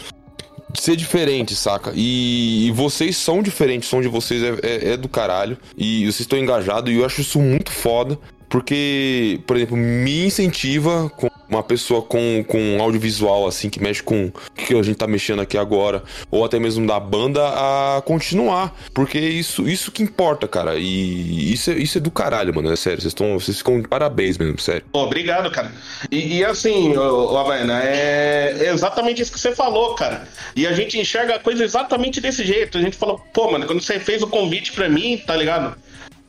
ser 0.80 0.96
diferente, 0.96 1.56
saca? 1.56 1.92
E, 1.96 2.68
e, 2.68 2.72
vocês 2.72 3.18
são 3.18 3.42
diferentes, 3.42 3.88
o 3.88 3.92
som 3.92 4.02
de 4.02 4.08
vocês 4.08 4.42
é, 4.44 4.56
é, 4.62 4.94
é 4.94 4.98
do 4.98 5.08
caralho. 5.08 5.58
E 5.78 6.02
vocês 6.02 6.22
estão 6.22 6.40
engajados 6.40 6.92
e 6.92 6.98
eu 6.98 7.06
acho 7.06 7.22
isso 7.22 7.40
muito 7.40 7.72
foda. 7.72 8.18
Porque, 8.50 9.42
por 9.48 9.58
exemplo, 9.58 9.76
me 9.76 10.26
incentiva 10.26 11.10
com 11.18 11.28
uma 11.50 11.64
pessoa 11.64 12.02
com, 12.02 12.44
com 12.48 12.82
audiovisual, 12.82 13.48
assim, 13.48 13.70
que 13.70 13.82
mexe 13.82 14.02
com 14.02 14.28
o 14.28 14.32
que 14.56 14.74
a 14.74 14.82
gente 14.82 14.96
tá 14.96 15.08
mexendo 15.08 15.42
aqui 15.42 15.58
agora, 15.58 16.04
ou 16.32 16.44
até 16.44 16.60
mesmo 16.60 16.86
da 16.88 17.00
banda, 17.00 17.42
a 17.46 18.02
continuar. 18.02 18.76
Porque 18.94 19.20
isso, 19.20 19.68
isso 19.68 19.92
que 19.92 20.04
importa, 20.04 20.48
cara. 20.48 20.76
E 20.78 21.54
isso 21.54 21.72
é, 21.72 21.76
isso 21.76 21.98
é 21.98 22.02
do 22.02 22.12
caralho, 22.12 22.54
mano. 22.54 22.72
É 22.72 22.76
sério. 22.76 23.02
Vocês, 23.02 23.12
estão, 23.12 23.40
vocês 23.40 23.58
ficam 23.58 23.82
de 23.82 23.88
parabéns 23.88 24.38
mesmo, 24.38 24.60
sério. 24.60 24.84
Obrigado, 24.92 25.52
cara. 25.52 25.72
E, 26.12 26.38
e 26.38 26.46
assim, 26.46 26.96
ô, 26.98 27.52
é 27.52 28.70
exatamente 28.74 29.22
isso 29.22 29.32
que 29.32 29.40
você 29.40 29.54
falou, 29.56 29.96
cara. 29.96 30.28
E 30.56 30.66
a 30.66 30.74
gente 30.74 31.00
enxerga 31.00 31.36
a 31.36 31.40
coisa 31.40 31.64
exatamente 31.64 32.20
desse 32.22 32.46
jeito. 32.46 32.78
A 32.78 32.82
gente 32.82 32.98
falou, 32.98 33.20
pô, 33.34 33.52
mano, 33.52 33.66
quando 33.66 33.82
você 33.82 34.00
fez 34.00 34.22
o 34.22 34.28
convite 34.28 34.72
pra 34.72 34.90
mim, 34.90 35.22
tá 35.26 35.36
ligado? 35.36 35.76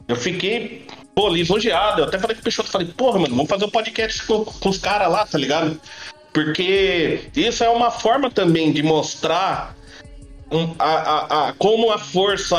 Eu 0.06 0.16
fiquei 0.16 0.86
pô, 1.14 1.28
lisonjeado. 1.28 2.02
Eu 2.02 2.06
até 2.06 2.18
falei 2.18 2.34
com 2.34 2.40
o 2.40 2.44
Peixoto, 2.44 2.70
falei, 2.70 2.88
porra, 2.88 3.20
mano, 3.20 3.36
vamos 3.36 3.48
fazer 3.48 3.64
um 3.64 3.70
podcast 3.70 4.22
com, 4.24 4.44
com 4.44 4.68
os 4.68 4.78
caras 4.78 5.10
lá, 5.10 5.24
tá 5.24 5.38
ligado? 5.38 5.80
Porque 6.32 7.28
isso 7.36 7.62
é 7.62 7.68
uma 7.68 7.90
forma 7.90 8.30
também 8.30 8.72
de 8.72 8.82
mostrar 8.82 9.76
um, 10.50 10.74
a, 10.78 10.90
a, 10.90 11.48
a, 11.48 11.52
como 11.54 11.90
a 11.92 11.98
força 11.98 12.56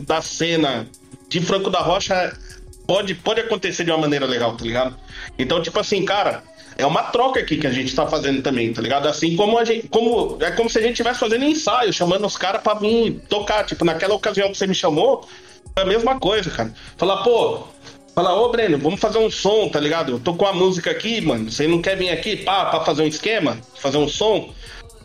da 0.00 0.20
cena 0.20 0.86
de 1.28 1.40
Franco 1.40 1.70
da 1.70 1.80
Rocha 1.80 2.36
pode, 2.86 3.14
pode 3.14 3.40
acontecer 3.40 3.84
de 3.84 3.90
uma 3.90 3.98
maneira 3.98 4.26
legal, 4.26 4.56
tá 4.56 4.64
ligado? 4.64 4.96
Então, 5.38 5.62
tipo 5.62 5.78
assim, 5.80 6.04
cara, 6.04 6.42
é 6.76 6.86
uma 6.86 7.02
troca 7.04 7.40
aqui 7.40 7.56
que 7.56 7.66
a 7.66 7.72
gente 7.72 7.94
tá 7.94 8.06
fazendo 8.06 8.42
também, 8.42 8.72
tá 8.72 8.80
ligado? 8.80 9.08
Assim 9.08 9.36
como 9.36 9.58
a 9.58 9.64
gente. 9.64 9.88
Como, 9.88 10.38
é 10.40 10.50
como 10.52 10.70
se 10.70 10.78
a 10.78 10.82
gente 10.82 10.92
estivesse 10.92 11.18
fazendo 11.18 11.44
ensaio, 11.44 11.92
chamando 11.92 12.26
os 12.26 12.36
caras 12.36 12.62
pra 12.62 12.74
vir 12.74 13.20
tocar. 13.28 13.64
Tipo, 13.64 13.84
naquela 13.84 14.14
ocasião 14.14 14.50
que 14.50 14.56
você 14.56 14.66
me 14.66 14.74
chamou, 14.74 15.26
foi 15.74 15.82
a 15.82 15.86
mesma 15.86 16.18
coisa, 16.20 16.50
cara. 16.50 16.72
Falar, 16.96 17.18
pô, 17.18 17.64
Falar, 18.18 18.34
ô 18.34 18.48
Breno, 18.48 18.76
vamos 18.78 18.98
fazer 18.98 19.18
um 19.18 19.30
som, 19.30 19.68
tá 19.68 19.78
ligado? 19.78 20.10
Eu 20.10 20.18
tô 20.18 20.34
com 20.34 20.44
a 20.44 20.52
música 20.52 20.90
aqui, 20.90 21.20
mano. 21.20 21.52
Você 21.52 21.68
não 21.68 21.80
quer 21.80 21.96
vir 21.96 22.10
aqui 22.10 22.34
pá, 22.34 22.64
pra 22.64 22.80
fazer 22.80 23.02
um 23.02 23.06
esquema? 23.06 23.56
Fazer 23.76 23.96
um 23.96 24.08
som? 24.08 24.52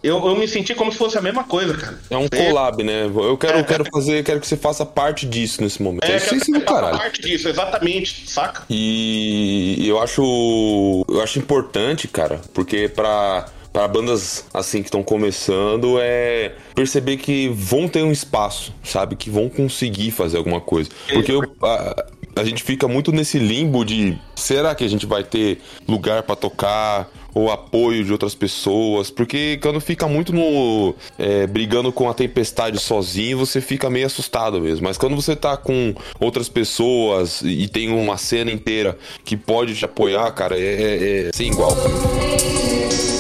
Eu, 0.02 0.18
eu 0.26 0.36
me 0.36 0.48
senti 0.48 0.74
como 0.74 0.92
se 0.92 0.98
fosse 0.98 1.16
a 1.16 1.22
mesma 1.22 1.44
coisa, 1.44 1.76
cara. 1.78 2.00
É 2.10 2.18
um 2.18 2.28
collab, 2.28 2.84
né? 2.84 3.06
Eu 3.06 3.38
quero, 3.38 3.60
é, 3.60 3.64
quero 3.64 3.86
fazer, 3.94 4.24
quero 4.24 4.40
que 4.40 4.48
você 4.48 4.58
faça 4.58 4.84
parte 4.84 5.28
disso 5.28 5.62
nesse 5.62 5.80
momento. 5.80 6.06
É, 6.06 6.18
isso 6.18 6.30
quero 6.30 6.42
que 6.42 6.60
faça 6.62 6.98
parte 6.98 7.22
disso, 7.22 7.48
exatamente, 7.48 8.28
saca? 8.28 8.64
E 8.68 9.88
eu 9.88 10.02
acho, 10.02 11.06
eu 11.08 11.22
acho 11.22 11.38
importante, 11.38 12.08
cara, 12.08 12.42
porque 12.52 12.90
pra 12.90 13.46
para 13.72 13.88
bandas 13.88 14.46
assim 14.54 14.84
que 14.84 14.88
estão 14.88 15.02
começando 15.02 15.98
é 16.00 16.54
perceber 16.76 17.18
que 17.18 17.50
vão 17.50 17.88
ter 17.88 18.04
um 18.04 18.12
espaço, 18.12 18.72
sabe? 18.84 19.16
Que 19.16 19.32
vão 19.32 19.50
conseguir 19.50 20.12
fazer 20.12 20.38
alguma 20.38 20.62
coisa. 20.62 20.92
Porque 21.12 21.32
eu, 21.32 21.42
a, 21.64 22.06
a 22.36 22.44
gente 22.44 22.64
fica 22.64 22.88
muito 22.88 23.12
nesse 23.12 23.38
limbo 23.40 23.84
de 23.84 24.18
será 24.36 24.74
que 24.76 24.84
a 24.84 24.88
gente 24.88 25.06
vai 25.06 25.24
ter 25.24 25.60
lugar 25.88 26.24
para 26.24 26.36
tocar 26.36 27.10
ou 27.34 27.52
apoio 27.52 28.04
de 28.04 28.12
outras 28.12 28.36
pessoas, 28.36 29.10
porque 29.10 29.58
quando 29.62 29.82
fica 29.82 30.08
muito 30.08 30.32
no 30.32 30.94
é, 31.18 31.48
brigando 31.48 31.92
com 31.92 32.08
a 32.10 32.14
tempestade 32.14 32.80
sozinho, 32.80 33.40
você 33.40 33.60
fica 33.60 33.90
meio 33.90 34.06
assustado 34.06 34.62
mesmo. 34.62 34.86
Mas 34.86 34.98
quando 34.98 35.16
você 35.16 35.36
tá 35.36 35.58
com 35.58 35.96
outras 36.20 36.48
pessoas 36.48 37.42
e 37.42 37.68
tem 37.68 37.90
uma 37.90 38.18
cena 38.18 38.52
inteira 38.52 38.98
que 39.24 39.36
pode 39.36 39.76
te 39.76 39.86
apoiar, 39.86 40.32
cara, 40.32 40.58
é, 40.58 40.62
é, 40.62 41.28
é 41.28 41.32
sem 41.34 41.50
igual. 41.50 41.76
Cara. 41.76 43.13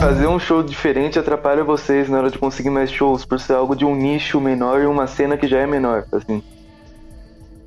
Fazer 0.00 0.26
um 0.26 0.38
show 0.38 0.62
diferente 0.62 1.18
atrapalha 1.18 1.62
vocês 1.62 2.08
na 2.08 2.16
hora 2.16 2.30
de 2.30 2.38
conseguir 2.38 2.70
mais 2.70 2.90
shows, 2.90 3.26
por 3.26 3.38
ser 3.38 3.52
algo 3.52 3.76
de 3.76 3.84
um 3.84 3.94
nicho 3.94 4.40
menor 4.40 4.80
e 4.80 4.86
uma 4.86 5.06
cena 5.06 5.36
que 5.36 5.46
já 5.46 5.58
é 5.58 5.66
menor, 5.66 6.06
assim? 6.10 6.42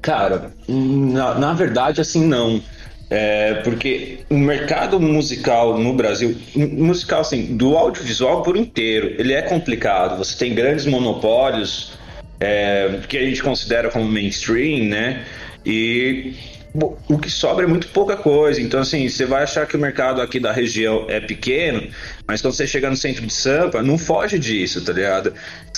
Cara, 0.02 0.52
na, 0.68 1.36
na 1.36 1.54
verdade, 1.54 2.02
assim, 2.02 2.26
não. 2.26 2.60
É, 3.08 3.54
porque 3.64 4.22
o 4.32 4.38
mercado 4.38 5.00
musical 5.00 5.78
no 5.78 5.94
Brasil, 5.94 6.36
musical 6.56 7.22
assim, 7.22 7.56
do 7.56 7.78
audiovisual 7.78 8.42
por 8.42 8.58
inteiro, 8.58 9.14
ele 9.20 9.34
é 9.34 9.44
complicado. 9.44 10.18
Você 10.18 10.36
tem 10.36 10.56
grandes 10.56 10.88
monopólios 10.88 11.94
é, 12.40 13.00
que 13.08 13.16
a 13.16 13.22
gente 13.22 13.44
considera 13.44 13.92
como 13.92 14.06
mainstream, 14.06 14.86
né? 14.90 15.24
E 15.64 16.34
o 16.74 17.20
que 17.20 17.30
sobra 17.30 17.66
é 17.66 17.68
muito 17.68 17.88
pouca 17.90 18.18
coisa. 18.18 18.60
Então, 18.60 18.80
assim, 18.80 19.08
você 19.08 19.26
vai 19.26 19.44
achar 19.44 19.68
que 19.68 19.78
o 19.78 19.80
mercado 19.80 20.22
aqui 20.22 20.40
da 20.40 20.52
região 20.52 21.06
é 21.08 21.20
pequeno, 21.20 21.88
mas 22.28 22.42
quando 22.42 22.54
você 22.54 22.66
chegar 22.66 22.90
no 22.90 22.98
centro 22.98 23.26
de 23.26 23.34
Sampa, 23.34 23.84
não 23.84 23.98
foge 23.98 24.40
disso, 24.40 24.84
tá 24.84 24.92
ligado? 24.92 25.34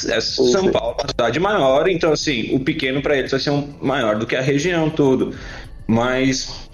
É 0.07 0.21
São 0.21 0.71
Paulo 0.71 0.95
é 0.99 1.01
uma 1.01 1.09
cidade 1.09 1.39
maior, 1.39 1.89
então, 1.89 2.13
assim, 2.13 2.55
o 2.55 2.59
pequeno 2.59 3.01
para 3.01 3.17
eles 3.17 3.31
vai 3.31 3.39
ser 3.39 3.49
um 3.49 3.73
maior 3.81 4.15
do 4.15 4.25
que 4.25 4.35
a 4.35 4.41
região, 4.41 4.89
tudo. 4.89 5.35
Mas 5.85 6.69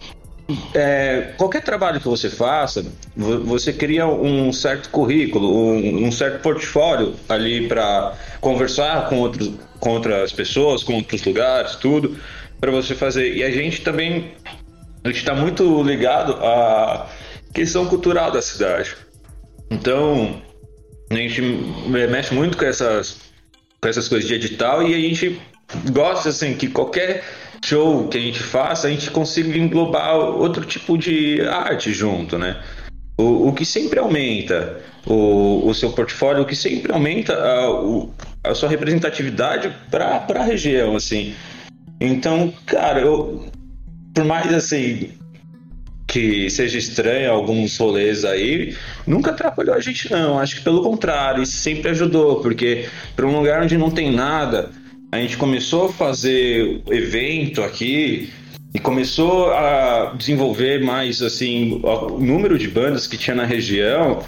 é, 0.75 1.33
qualquer 1.37 1.63
trabalho 1.63 1.99
que 1.99 2.07
você 2.07 2.29
faça, 2.29 2.85
você 3.15 3.73
cria 3.73 4.05
um 4.05 4.53
certo 4.53 4.89
currículo, 4.89 5.51
um, 5.51 6.05
um 6.05 6.11
certo 6.11 6.41
portfólio 6.41 7.15
ali 7.27 7.67
para 7.67 8.13
conversar 8.39 9.09
com, 9.09 9.19
outros, 9.19 9.51
com 9.79 9.91
outras 9.91 10.31
pessoas, 10.31 10.83
com 10.83 10.93
outros 10.93 11.23
lugares, 11.23 11.75
tudo 11.75 12.17
para 12.61 12.71
você 12.71 12.95
fazer. 12.95 13.35
E 13.35 13.43
a 13.43 13.51
gente 13.51 13.81
também 13.81 14.31
a 15.03 15.07
gente 15.07 15.17
está 15.17 15.33
muito 15.33 15.81
ligado 15.81 16.33
à 16.33 17.09
questão 17.53 17.87
cultural 17.87 18.31
da 18.31 18.41
cidade. 18.41 18.95
Então, 19.69 20.41
a 21.09 21.15
gente 21.15 21.41
mexe 21.41 22.33
muito 22.33 22.55
com 22.55 22.65
essas, 22.65 23.17
com 23.81 23.89
essas 23.89 24.07
coisas 24.07 24.27
de 24.27 24.35
edital 24.35 24.83
e 24.83 24.93
a 24.93 24.97
gente 24.97 25.41
gosta 25.91 26.29
assim 26.29 26.53
que 26.53 26.67
qualquer 26.67 27.23
show 27.65 28.07
que 28.07 28.17
a 28.17 28.21
gente 28.21 28.39
faça, 28.39 28.87
a 28.87 28.91
gente 28.91 29.09
consiga 29.09 29.57
englobar 29.57 30.15
outro 30.15 30.65
tipo 30.65 30.97
de 30.97 31.41
arte 31.41 31.91
junto, 31.93 32.37
né? 32.37 32.61
O, 33.17 33.49
o 33.49 33.53
que 33.53 33.65
sempre 33.65 33.99
aumenta 33.99 34.81
o, 35.05 35.67
o 35.67 35.73
seu 35.73 35.91
portfólio, 35.91 36.43
o 36.43 36.45
que 36.45 36.55
sempre 36.55 36.91
aumenta 36.91 37.33
a, 37.33 37.71
o, 37.71 38.13
a 38.43 38.53
sua 38.53 38.69
representatividade 38.69 39.73
para 39.89 40.25
a 40.29 40.43
região, 40.43 40.95
assim. 40.95 41.33
Então, 42.01 42.51
cara, 42.65 42.99
eu. 42.99 43.45
Por 44.13 44.25
mais 44.25 44.51
assim. 44.53 45.09
Que 46.07 46.49
seja 46.49 46.77
estranho 46.77 47.31
alguns 47.31 47.77
rolês 47.77 48.25
aí, 48.25 48.75
nunca 49.07 49.31
atrapalhou 49.31 49.73
a 49.73 49.79
gente, 49.79 50.11
não. 50.11 50.37
Acho 50.37 50.57
que 50.57 50.61
pelo 50.61 50.83
contrário, 50.83 51.41
isso 51.41 51.55
sempre 51.55 51.89
ajudou, 51.91 52.41
porque 52.41 52.85
para 53.15 53.25
um 53.25 53.37
lugar 53.37 53.63
onde 53.63 53.77
não 53.77 53.89
tem 53.89 54.11
nada, 54.11 54.71
a 55.09 55.17
gente 55.19 55.37
começou 55.37 55.85
a 55.85 55.93
fazer 55.93 56.81
evento 56.89 57.63
aqui, 57.63 58.29
e 58.73 58.79
começou 58.79 59.51
a 59.51 60.13
desenvolver 60.17 60.83
mais 60.83 61.21
assim 61.21 61.81
o 61.83 62.19
número 62.19 62.57
de 62.57 62.67
bandas 62.67 63.05
que 63.05 63.17
tinha 63.17 63.35
na 63.35 63.45
região 63.45 64.23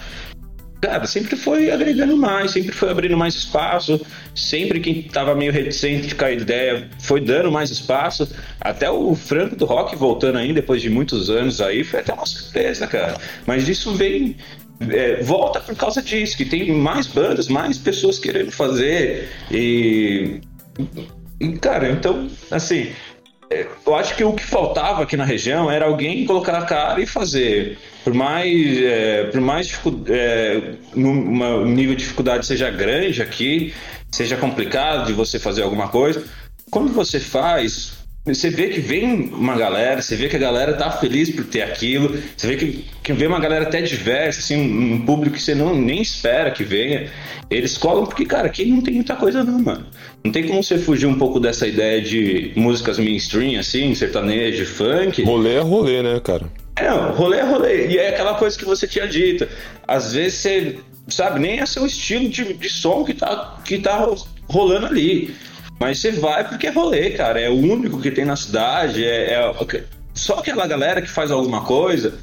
cara, 0.84 1.08
sempre 1.08 1.38
foi 1.38 1.72
agregando 1.72 2.18
mais, 2.18 2.52
sempre 2.52 2.74
foi 2.74 2.90
abrindo 2.90 3.16
mais 3.16 3.36
espaço, 3.36 4.06
sempre 4.36 4.82
quem 4.82 5.02
tava 5.04 5.34
meio 5.34 5.54
reticente 5.54 6.08
de 6.08 6.16
cair 6.16 6.42
ideia 6.42 6.90
foi 7.00 7.22
dando 7.22 7.50
mais 7.50 7.72
espaço. 7.72 8.28
Até 8.60 8.92
o 8.92 9.16
Franco 9.16 9.56
do 9.56 9.64
Rock 9.64 9.96
voltando 9.96 10.40
aí, 10.40 10.52
depois 10.52 10.82
de 10.82 10.90
muitos 10.90 11.30
anos 11.30 11.62
aí, 11.62 11.86
foi 11.86 12.02
até 12.02 12.14
uma 12.14 12.26
surpresa, 12.26 12.86
cara. 12.86 13.16
Mas 13.48 13.70
isso 13.70 13.94
vem. 13.94 14.36
é, 14.90 15.24
volta 15.24 15.62
por 15.62 15.74
causa 15.74 16.02
disso, 16.02 16.36
que 16.36 16.44
tem 16.44 16.70
mais 16.74 17.08
bandas, 17.08 17.48
mais 17.48 17.78
pessoas 17.78 18.20
querendo 18.20 18.52
fazer. 18.52 19.30
E. 19.50 20.42
Cara, 21.62 21.92
então, 21.92 22.30
assim, 22.52 22.90
eu 23.86 23.96
acho 23.96 24.16
que 24.16 24.24
o 24.24 24.34
que 24.34 24.44
faltava 24.44 25.04
aqui 25.04 25.18
na 25.18 25.26
região 25.26 25.70
era 25.70 25.86
alguém 25.86 26.26
colocar 26.26 26.58
a 26.58 26.66
cara 26.66 27.02
e 27.02 27.06
fazer. 27.06 27.78
Por 28.04 28.14
mais, 28.14 28.84
é, 28.84 29.24
por 29.26 29.42
mais 29.42 29.80
é, 30.08 30.76
nível 30.96 31.96
de 31.96 32.04
dificuldade 32.04 32.46
seja 32.46 32.70
grande 32.70 33.22
aqui, 33.22 33.74
seja 34.12 34.36
complicado 34.38 35.08
de 35.08 35.14
você 35.14 35.40
fazer 35.40 35.64
alguma 35.64 35.88
coisa, 35.88 36.24
quando 36.70 36.92
você 36.92 37.20
faz, 37.20 38.03
você 38.26 38.50
vê 38.50 38.70
que 38.70 38.80
vem 38.80 39.30
uma 39.34 39.58
galera, 39.58 40.02
você 40.02 40.16
vê 40.16 40.30
que 40.30 40.38
a 40.38 40.40
galera 40.40 40.74
tá 40.74 40.90
feliz 40.90 41.30
por 41.30 41.44
ter 41.44 41.62
aquilo, 41.62 42.18
você 42.38 42.48
vê 42.48 42.56
que, 42.56 42.86
que 43.04 43.12
vem 43.12 43.28
uma 43.28 43.40
galera 43.40 43.66
até 43.66 43.82
diversa, 43.82 44.40
assim, 44.40 44.56
um, 44.56 44.94
um 44.94 45.06
público 45.06 45.36
que 45.36 45.42
você 45.42 45.54
não, 45.54 45.76
nem 45.76 46.02
espera 46.02 46.50
que 46.50 46.64
venha. 46.64 47.12
Eles 47.50 47.78
colam 47.78 48.06
porque, 48.06 48.26
cara, 48.26 48.48
aqui 48.48 48.64
não 48.66 48.82
tem 48.82 48.94
muita 48.94 49.18
coisa 49.18 49.44
não, 49.44 49.60
mano. 49.60 49.86
Não 50.24 50.32
tem 50.32 50.48
como 50.48 50.64
você 50.64 50.78
fugir 50.78 51.06
um 51.06 51.18
pouco 51.18 51.38
dessa 51.38 51.68
ideia 51.68 52.02
de 52.02 52.54
músicas 52.56 52.98
mainstream, 52.98 53.60
assim, 53.60 53.94
sertanejo, 53.94 54.66
funk. 54.68 55.22
Rolê 55.24 55.56
é 55.56 55.60
rolê, 55.60 56.02
né, 56.02 56.22
cara? 56.22 56.50
É, 56.78 56.90
rolê 56.90 57.40
é 57.40 57.44
rolê. 57.44 57.88
E 57.88 57.98
é 57.98 58.10
aquela 58.10 58.36
coisa 58.36 58.58
que 58.58 58.64
você 58.64 58.88
tinha 58.88 59.06
dito. 59.06 59.46
Às 59.86 60.14
vezes 60.14 60.40
você, 60.40 60.78
sabe, 61.10 61.42
nem 61.42 61.60
é 61.60 61.66
seu 61.66 61.86
estilo 61.86 62.30
de, 62.30 62.54
de 62.54 62.70
som 62.70 63.04
que 63.04 63.14
tá, 63.14 63.60
que 63.66 63.80
tá 63.80 64.08
rolando 64.48 64.86
ali. 64.86 65.36
Mas 65.84 66.00
você 66.00 66.12
vai 66.12 66.48
porque 66.48 66.68
é 66.68 66.72
rolê, 66.72 67.12
cara. 67.12 67.42
É 67.42 67.50
o 67.50 67.56
único 67.56 68.00
que 68.00 68.10
tem 68.10 68.24
na 68.24 68.38
cidade. 68.38 69.04
É, 69.04 69.34
é 69.34 69.84
só 70.14 70.36
aquela 70.36 70.66
galera 70.66 71.02
que 71.02 71.10
faz 71.10 71.30
alguma 71.30 71.62
coisa. 71.62 72.18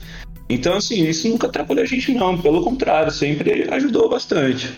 Então, 0.48 0.74
assim, 0.74 1.06
isso 1.06 1.28
nunca 1.28 1.46
atrapalhou 1.46 1.84
a 1.84 1.86
gente, 1.86 2.12
não. 2.12 2.40
Pelo 2.40 2.64
contrário, 2.64 3.12
sempre 3.12 3.68
ajudou 3.70 4.08
bastante. 4.08 4.72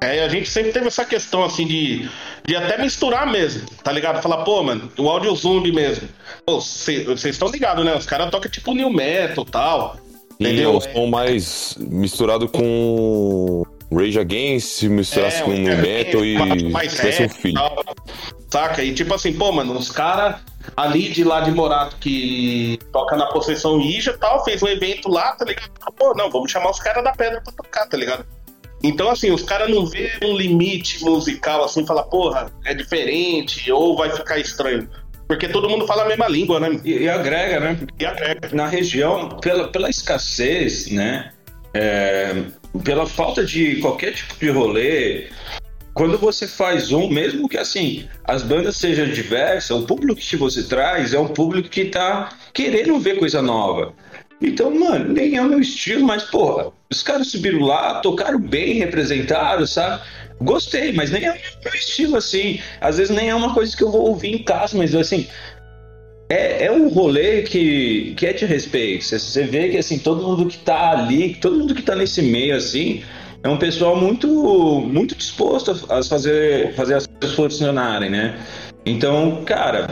É, 0.00 0.18
e 0.18 0.20
a 0.20 0.28
gente 0.28 0.48
sempre 0.48 0.70
teve 0.70 0.86
essa 0.86 1.04
questão, 1.04 1.42
assim, 1.42 1.66
de, 1.66 2.08
de 2.46 2.54
até 2.54 2.80
misturar 2.80 3.30
mesmo, 3.30 3.68
tá 3.82 3.90
ligado? 3.90 4.22
Falar, 4.22 4.44
pô, 4.44 4.62
mano, 4.62 4.88
o 4.96 5.08
áudio 5.08 5.34
zumbi 5.34 5.72
mesmo. 5.72 6.08
Pô, 6.46 6.60
vocês 6.60 7.24
estão 7.24 7.50
ligados, 7.50 7.84
né? 7.84 7.96
Os 7.96 8.06
caras 8.06 8.30
tocam 8.30 8.48
tipo 8.48 8.72
new 8.72 8.90
metal 8.90 9.44
e 9.46 9.50
tal. 9.50 9.96
E 10.38 10.46
é 10.46 10.48
Entendeu? 10.50 10.76
um 10.76 10.80
som 10.80 11.06
mais 11.08 11.76
misturado 11.80 12.48
com 12.48 13.64
Rage 13.92 14.18
Against, 14.18 14.82
misturado 14.84 15.34
É, 15.34 15.42
com 15.42 15.50
um 15.50 15.58
nu 15.58 15.76
metal 15.76 16.24
e 16.24 16.36
Express 16.84 17.20
um 17.20 17.28
Filho. 17.28 17.54
tal. 17.54 17.84
Saca? 18.50 18.82
E 18.82 18.92
tipo 18.92 19.14
assim, 19.14 19.32
pô, 19.32 19.50
mano, 19.52 19.76
os 19.76 19.90
caras 19.90 20.36
ali 20.76 21.08
de 21.08 21.24
lá 21.24 21.40
de 21.40 21.50
Morato 21.50 21.96
que 21.96 22.78
toca 22.92 23.16
na 23.16 23.26
Possessão 23.26 23.80
Ija 23.80 24.12
e 24.12 24.18
tal, 24.18 24.44
fez 24.44 24.62
um 24.62 24.68
evento 24.68 25.08
lá, 25.08 25.32
tá 25.32 25.44
ligado? 25.44 25.70
Pô, 25.96 26.14
não, 26.14 26.30
vamos 26.30 26.50
chamar 26.50 26.70
os 26.70 26.78
caras 26.78 27.02
da 27.02 27.12
pedra 27.12 27.40
pra 27.40 27.52
tocar, 27.52 27.86
tá 27.86 27.96
ligado? 27.96 28.26
Então, 28.82 29.10
assim, 29.10 29.30
os 29.30 29.42
caras 29.42 29.68
não 29.68 29.86
vê 29.86 30.10
um 30.22 30.36
limite 30.36 31.02
musical 31.02 31.64
assim, 31.64 31.84
fala, 31.84 32.04
porra, 32.04 32.52
é 32.64 32.74
diferente, 32.74 33.70
ou 33.72 33.96
vai 33.96 34.10
ficar 34.10 34.38
estranho. 34.38 34.88
Porque 35.26 35.48
todo 35.48 35.68
mundo 35.68 35.86
fala 35.86 36.04
a 36.04 36.08
mesma 36.08 36.28
língua, 36.28 36.60
né? 36.60 36.80
E, 36.84 36.98
e 37.02 37.08
agrega, 37.08 37.60
né? 37.60 37.78
E 37.98 38.06
agrega. 38.06 38.48
na 38.52 38.66
região, 38.66 39.30
pela, 39.40 39.68
pela 39.68 39.90
escassez, 39.90 40.90
né? 40.90 41.32
é, 41.74 42.34
pela 42.82 43.06
falta 43.06 43.44
de 43.44 43.76
qualquer 43.76 44.14
tipo 44.14 44.34
de 44.38 44.50
rolê, 44.50 45.28
quando 45.94 46.16
você 46.16 46.46
faz 46.46 46.92
um, 46.92 47.08
mesmo 47.08 47.48
que 47.48 47.58
assim, 47.58 48.08
as 48.24 48.42
bandas 48.42 48.76
sejam 48.76 49.08
diversas, 49.08 49.70
o 49.70 49.82
público 49.82 50.20
que 50.20 50.36
você 50.36 50.62
traz 50.62 51.12
é 51.12 51.18
um 51.18 51.28
público 51.28 51.68
que 51.68 51.86
tá 51.86 52.28
querendo 52.52 52.98
ver 53.00 53.18
coisa 53.18 53.42
nova. 53.42 53.92
Então, 54.40 54.70
mano, 54.70 55.12
nem 55.12 55.36
é 55.36 55.42
o 55.42 55.48
meu 55.48 55.60
estilo, 55.60 56.04
mas, 56.04 56.22
porra, 56.22 56.70
os 56.88 57.02
caras 57.02 57.26
subiram 57.28 57.60
lá, 57.60 58.00
tocaram 58.00 58.38
bem, 58.38 58.74
representaram, 58.74 59.66
sabe? 59.66 60.00
Gostei, 60.40 60.92
mas 60.92 61.10
nem 61.10 61.24
é 61.24 61.32
o 61.32 61.64
meu 61.64 61.74
estilo, 61.74 62.16
assim. 62.16 62.60
Às 62.80 62.98
vezes 62.98 63.14
nem 63.14 63.28
é 63.28 63.34
uma 63.34 63.52
coisa 63.52 63.76
que 63.76 63.82
eu 63.82 63.90
vou 63.90 64.06
ouvir 64.06 64.36
em 64.36 64.42
casa, 64.44 64.78
mas, 64.78 64.94
assim, 64.94 65.26
é, 66.28 66.66
é 66.66 66.72
um 66.72 66.88
rolê 66.88 67.42
que, 67.42 68.14
que 68.16 68.26
é 68.26 68.32
de 68.32 68.44
respeito. 68.44 69.04
Você- 69.04 69.44
vê 69.44 69.68
que 69.70 69.78
assim, 69.78 69.98
todo 69.98 70.22
mundo 70.26 70.46
que 70.46 70.58
tá 70.58 70.90
ali, 70.90 71.34
todo 71.40 71.58
mundo 71.58 71.74
que 71.74 71.82
tá 71.82 71.94
nesse 71.94 72.22
meio 72.22 72.54
assim, 72.54 73.02
é 73.42 73.48
um 73.48 73.56
pessoal 73.56 73.96
muito 73.96 74.26
muito 74.80 75.14
disposto 75.14 75.70
a 75.88 76.02
fazer, 76.02 76.74
fazer 76.74 76.94
as 76.94 77.06
coisas 77.06 77.36
funcionarem, 77.36 78.10
né? 78.10 78.36
Então, 78.84 79.42
cara, 79.44 79.88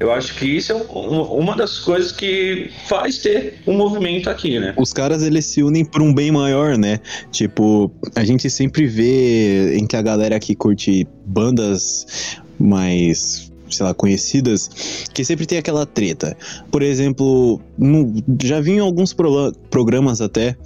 eu 0.00 0.12
acho 0.12 0.34
que 0.34 0.44
isso 0.44 0.72
é 0.72 0.74
um- 0.74 1.22
uma 1.22 1.56
das 1.56 1.78
coisas 1.78 2.12
que 2.12 2.70
faz 2.86 3.18
ter 3.18 3.54
um 3.66 3.74
movimento 3.74 4.28
aqui, 4.28 4.58
né? 4.58 4.74
Os 4.76 4.92
caras 4.92 5.22
eles 5.22 5.46
se 5.46 5.62
unem 5.62 5.84
por 5.84 6.02
um 6.02 6.12
bem 6.14 6.30
maior, 6.30 6.76
né? 6.76 7.00
Tipo, 7.30 7.90
a 8.14 8.24
gente 8.24 8.48
sempre 8.50 8.86
vê 8.86 9.76
em 9.76 9.86
que 9.86 9.96
a 9.96 10.02
galera 10.02 10.38
que 10.38 10.54
curte 10.54 11.06
bandas 11.24 12.38
mais, 12.58 13.45
sei 13.70 13.84
lá, 13.86 13.92
conhecidas, 13.94 15.06
que 15.12 15.24
sempre 15.24 15.46
tem 15.46 15.58
aquela 15.58 15.84
treta. 15.86 16.36
Por 16.70 16.82
exemplo, 16.82 17.60
no- 17.78 18.14
já 18.42 18.60
vi 18.60 18.72
em 18.72 18.78
alguns 18.78 19.12
pro- 19.12 19.52
programas 19.70 20.20
até 20.20 20.56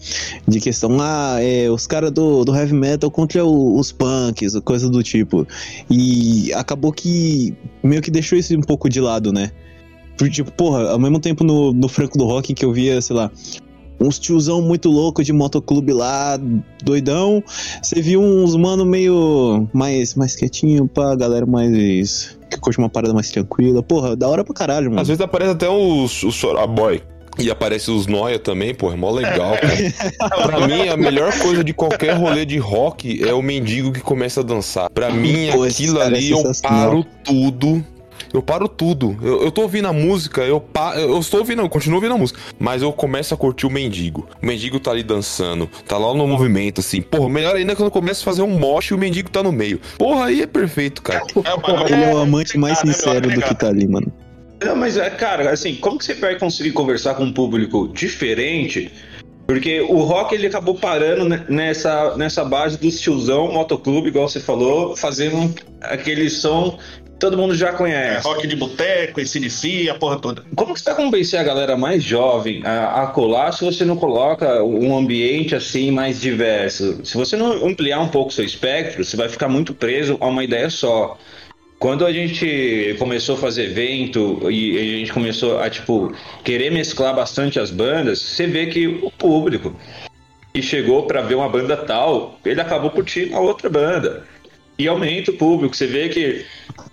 de 0.46 0.60
questão, 0.60 0.98
ah, 1.00 1.36
é, 1.40 1.70
os 1.70 1.86
caras 1.86 2.10
do, 2.10 2.44
do 2.44 2.54
heavy 2.54 2.74
metal 2.74 3.10
contra 3.10 3.44
o- 3.44 3.78
os 3.78 3.92
punks, 3.92 4.54
coisa 4.64 4.88
do 4.88 5.02
tipo. 5.02 5.46
E 5.88 6.52
acabou 6.54 6.92
que 6.92 7.54
meio 7.82 8.02
que 8.02 8.10
deixou 8.10 8.38
isso 8.38 8.56
um 8.56 8.60
pouco 8.60 8.88
de 8.88 9.00
lado, 9.00 9.32
né? 9.32 9.50
Porque, 10.16 10.34
tipo, 10.34 10.52
porra, 10.52 10.90
ao 10.90 10.98
mesmo 10.98 11.18
tempo 11.18 11.42
no, 11.44 11.72
no 11.72 11.88
Franco 11.88 12.18
do 12.18 12.24
Rock 12.24 12.52
que 12.52 12.64
eu 12.64 12.72
via, 12.72 13.00
sei 13.00 13.16
lá, 13.16 13.30
uns 14.00 14.18
tiozão 14.18 14.62
muito 14.62 14.88
louco 14.88 15.22
de 15.22 15.32
motoclube 15.32 15.92
lá, 15.92 16.38
doidão. 16.82 17.42
Você 17.82 18.00
viu 18.00 18.20
uns 18.22 18.56
mano 18.56 18.84
meio 18.84 19.68
mais, 19.72 20.14
mais 20.14 20.34
quietinho 20.34 20.88
pra 20.88 21.14
galera 21.14 21.46
mais. 21.46 22.38
que 22.50 22.58
curte 22.58 22.78
uma 22.78 22.88
parada 22.88 23.12
mais 23.12 23.30
tranquila. 23.30 23.82
Porra, 23.82 24.16
da 24.16 24.28
hora 24.28 24.42
pra 24.44 24.54
caralho, 24.54 24.90
mano. 24.90 25.00
Às 25.02 25.08
vezes 25.08 25.20
aparece 25.20 25.52
até 25.52 25.68
os, 25.68 26.22
os 26.22 26.34
Soraboy. 26.34 27.02
E 27.38 27.50
aparece 27.50 27.90
os 27.90 28.06
Noia 28.06 28.38
também, 28.38 28.74
pô, 28.74 28.92
é 28.92 28.96
mó 28.96 29.10
legal, 29.10 29.54
cara. 29.56 30.42
pra 30.46 30.66
mim, 30.66 30.88
a 30.88 30.96
melhor 30.96 31.32
coisa 31.38 31.62
de 31.62 31.72
qualquer 31.72 32.14
rolê 32.14 32.44
de 32.44 32.58
rock 32.58 33.22
é 33.26 33.32
o 33.32 33.40
mendigo 33.40 33.92
que 33.92 34.00
começa 34.00 34.40
a 34.40 34.42
dançar. 34.42 34.90
Pra 34.90 35.10
mim, 35.10 35.48
Pô, 35.52 35.62
aquilo 35.62 36.00
é 36.00 36.06
ali, 36.06 36.30
eu 36.30 36.38
sensacional. 36.38 36.90
paro 36.90 37.06
tudo. 37.24 37.84
Eu 38.32 38.40
paro 38.42 38.68
tudo. 38.68 39.16
Eu, 39.22 39.44
eu 39.44 39.50
tô 39.50 39.62
ouvindo 39.62 39.88
a 39.88 39.92
música, 39.92 40.42
eu, 40.42 40.60
pa... 40.60 40.94
eu 40.96 41.18
estou 41.18 41.40
ouvindo, 41.40 41.62
eu 41.62 41.68
continuo 41.68 41.96
ouvindo 41.96 42.14
a 42.14 42.18
música. 42.18 42.38
Mas 42.58 42.80
eu 42.82 42.92
começo 42.92 43.34
a 43.34 43.36
curtir 43.36 43.66
o 43.66 43.70
mendigo. 43.70 44.28
O 44.40 44.46
mendigo 44.46 44.78
tá 44.78 44.92
ali 44.92 45.02
dançando, 45.02 45.68
tá 45.86 45.98
lá 45.98 46.14
no 46.14 46.26
movimento, 46.26 46.80
assim. 46.80 47.02
Porra, 47.02 47.28
melhor 47.28 47.56
ainda 47.56 47.72
é 47.72 47.76
quando 47.76 47.90
começa 47.90 48.20
a 48.22 48.24
fazer 48.24 48.42
um 48.42 48.58
moche 48.58 48.94
e 48.94 48.96
o 48.96 48.98
mendigo 48.98 49.30
tá 49.30 49.42
no 49.42 49.50
meio. 49.50 49.80
Porra, 49.98 50.26
aí 50.26 50.42
é 50.42 50.46
perfeito, 50.46 51.02
cara. 51.02 51.22
É, 51.44 51.92
Ele 51.92 52.04
é 52.04 52.14
o 52.14 52.18
amante 52.18 52.56
mais 52.56 52.82
né, 52.84 52.92
sincero 52.92 53.30
do 53.30 53.40
que 53.42 53.54
tá 53.54 53.68
ali, 53.68 53.86
mano. 53.88 54.12
Não, 54.62 54.76
mas 54.76 54.96
é, 54.96 55.08
cara, 55.10 55.50
assim, 55.50 55.74
como 55.74 55.98
que 55.98 56.04
você 56.04 56.14
vai 56.14 56.38
conseguir 56.38 56.72
conversar 56.72 57.14
com 57.14 57.24
um 57.24 57.32
público 57.32 57.88
diferente? 57.88 58.92
Porque 59.46 59.80
o 59.80 60.02
rock 60.02 60.32
ele 60.34 60.46
acabou 60.46 60.76
parando 60.76 61.28
ne- 61.28 61.42
nessa, 61.48 62.16
nessa 62.16 62.44
base 62.44 62.78
do 62.78 62.88
tiozão 62.88 63.50
motoclube, 63.50 64.08
igual 64.08 64.28
você 64.28 64.38
falou, 64.38 64.96
fazendo 64.96 65.52
aquele 65.80 66.30
som 66.30 66.78
todo 67.20 67.36
mundo 67.36 67.54
já 67.54 67.68
É, 67.68 67.72
conhece. 67.72 68.26
rock 68.26 68.46
de 68.46 68.56
boteco, 68.56 69.20
ACDC, 69.20 69.88
a 69.90 69.94
porra 69.94 70.18
toda. 70.18 70.42
Como 70.56 70.74
que 70.74 70.80
você 70.80 70.86
vai 70.92 71.04
convencer 71.04 71.38
a 71.38 71.44
galera 71.44 71.76
mais 71.76 72.02
jovem 72.02 72.62
a, 72.64 73.04
a 73.04 73.06
colar 73.08 73.52
se 73.52 73.64
você 73.64 73.84
não 73.84 73.96
coloca 73.96 74.64
um 74.64 74.96
ambiente 74.96 75.54
assim 75.54 75.90
mais 75.90 76.20
diverso? 76.20 77.00
Se 77.04 77.16
você 77.16 77.36
não 77.36 77.64
ampliar 77.66 78.00
um 78.00 78.08
pouco 78.08 78.32
seu 78.32 78.44
espectro, 78.44 79.04
você 79.04 79.16
vai 79.16 79.28
ficar 79.28 79.48
muito 79.48 79.72
preso 79.74 80.16
a 80.20 80.26
uma 80.26 80.42
ideia 80.42 80.70
só. 80.70 81.16
Quando 81.78 82.04
a 82.04 82.12
gente 82.12 82.94
começou 82.98 83.36
a 83.36 83.38
fazer 83.38 83.64
evento 83.64 84.50
e 84.50 84.76
a 84.78 84.98
gente 84.98 85.12
começou 85.12 85.60
a 85.60 85.70
tipo 85.70 86.12
querer 86.44 86.70
mesclar 86.70 87.14
bastante 87.14 87.58
as 87.58 87.70
bandas, 87.70 88.18
você 88.20 88.46
vê 88.46 88.66
que 88.66 88.86
o 88.86 89.10
público 89.10 89.74
que 90.52 90.60
chegou 90.60 91.04
pra 91.04 91.22
ver 91.22 91.36
uma 91.36 91.48
banda 91.48 91.76
tal, 91.76 92.38
ele 92.44 92.60
acabou 92.60 92.90
curtindo 92.90 93.34
a 93.36 93.40
outra 93.40 93.70
banda. 93.70 94.24
E 94.78 94.88
aumenta 94.88 95.30
o 95.30 95.34
público, 95.34 95.76
você 95.76 95.86
vê 95.86 96.08
que 96.08 96.44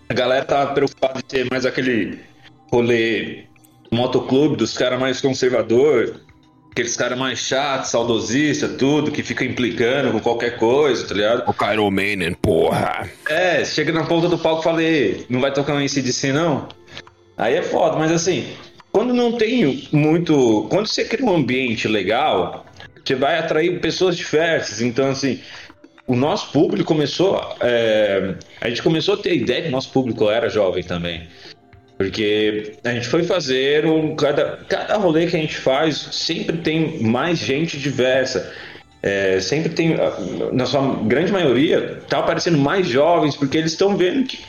a 0.10 0.14
galera 0.14 0.46
tá 0.46 0.66
preocupada 0.68 1.20
em 1.20 1.24
ter 1.24 1.48
mais 1.50 1.66
aquele 1.66 2.20
rolê 2.72 3.44
motoclube 3.92 4.56
dos 4.56 4.78
caras 4.78 5.00
mais 5.00 5.22
conservador, 5.22 6.22
aqueles 6.72 6.96
caras 6.96 7.18
mais 7.18 7.40
chatos, 7.40 7.90
saudosistas, 7.90 8.76
tudo, 8.78 9.12
que 9.12 9.24
fica 9.24 9.44
implicando 9.44 10.12
com 10.12 10.20
qualquer 10.20 10.58
coisa, 10.58 11.08
tá 11.08 11.14
ligado? 11.14 11.50
O 11.50 11.54
Cairo 11.54 11.90
Manen, 11.90 12.34
porra. 12.34 13.10
É, 13.30 13.64
chega 13.66 13.92
na 13.92 14.04
ponta 14.04 14.28
do 14.28 14.38
palco 14.38 14.62
e 14.62 14.64
fala, 14.64 14.84
"Ei, 14.84 15.26
não 15.30 15.42
vai 15.42 15.52
tocar 15.54 15.74
um 15.74 15.84
ACDC 15.84 16.32
não? 16.32 16.68
Aí 17.38 17.56
é 17.56 17.62
foda, 17.62 17.98
mas 17.98 18.12
assim, 18.12 18.48
quando 18.92 19.14
não 19.14 19.34
tem 19.34 19.88
muito. 19.92 20.68
Quando 20.70 20.88
você 20.88 21.06
cria 21.06 21.26
um 21.26 21.36
ambiente 21.36 21.88
legal, 21.88 22.66
você 23.06 23.16
vai 23.16 23.38
atrair 23.38 23.80
pessoas 23.80 24.18
diversas. 24.18 24.82
Então, 24.82 25.10
assim, 25.10 25.40
o 26.08 26.16
nosso 26.16 26.52
público 26.52 26.88
começou. 26.88 27.38
É, 27.60 28.36
a 28.62 28.70
gente 28.70 28.82
começou 28.82 29.16
a 29.16 29.18
ter 29.18 29.36
ideia 29.36 29.64
que 29.64 29.68
o 29.68 29.72
nosso 29.72 29.92
público 29.92 30.30
era 30.30 30.50
jovem 30.50 30.82
também. 30.82 31.28
Porque 31.98 32.78
a 32.84 32.94
gente 32.94 33.08
foi 33.08 33.24
fazer 33.24 33.86
um. 33.86 34.16
Cada, 34.16 34.60
cada 34.70 34.96
rolê 34.96 35.28
que 35.28 35.36
a 35.36 35.40
gente 35.40 35.58
faz 35.58 35.98
sempre 36.12 36.58
tem 36.58 37.04
mais 37.04 37.40
gente 37.40 37.78
diversa. 37.78 38.54
É, 39.04 39.40
sempre 39.40 39.70
tem, 39.70 39.96
na 40.54 40.66
sua 40.66 40.96
grande 41.04 41.32
maioria, 41.32 42.00
tá 42.10 42.20
aparecendo 42.20 42.58
mais 42.58 42.88
jovens, 42.88 43.36
porque 43.36 43.58
eles 43.58 43.72
estão 43.72 43.96
vendo 43.96 44.26
que, 44.26 44.40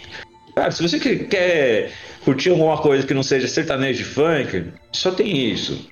cara, 0.54 0.70
se 0.70 0.82
você 0.82 0.98
quer 0.98 1.90
curtir 2.24 2.50
alguma 2.50 2.78
coisa 2.78 3.06
que 3.06 3.12
não 3.12 3.22
seja 3.22 3.46
sertanejo 3.46 3.98
de 3.98 4.04
funk, 4.04 4.64
só 4.90 5.10
tem 5.10 5.52
isso. 5.52 5.88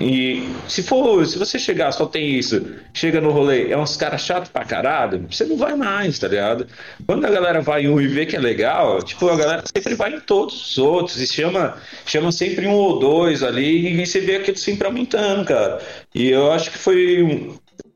E 0.00 0.48
se 0.68 0.82
for, 0.82 1.24
se 1.26 1.38
você 1.38 1.58
chegar, 1.58 1.92
só 1.92 2.06
tem 2.06 2.38
isso, 2.38 2.64
chega 2.94 3.20
no 3.20 3.30
rolê, 3.30 3.70
é 3.70 3.78
uns 3.78 3.96
caras 3.96 4.22
chatos 4.22 4.50
pra 4.50 4.64
caralho, 4.64 5.26
você 5.30 5.44
não 5.44 5.56
vai 5.56 5.74
mais, 5.74 6.18
tá 6.18 6.28
ligado? 6.28 6.66
Quando 7.06 7.24
a 7.24 7.30
galera 7.30 7.60
vai 7.60 7.84
em 7.84 7.88
um 7.88 8.00
e 8.00 8.06
vê 8.06 8.24
que 8.24 8.34
é 8.34 8.40
legal, 8.40 9.02
tipo, 9.02 9.28
a 9.28 9.36
galera 9.36 9.62
sempre 9.66 9.94
vai 9.94 10.14
em 10.14 10.20
todos 10.20 10.72
os 10.72 10.78
outros 10.78 11.20
e 11.20 11.26
chama, 11.26 11.76
chama 12.06 12.32
sempre 12.32 12.66
um 12.66 12.72
ou 12.72 12.98
dois 12.98 13.42
ali 13.42 14.00
e 14.00 14.06
você 14.06 14.20
vê 14.20 14.36
aquilo 14.36 14.56
sempre 14.56 14.86
aumentando, 14.86 15.44
cara. 15.44 15.80
E 16.14 16.30
eu 16.30 16.50
acho 16.50 16.70
que 16.70 16.78
foi 16.78 17.52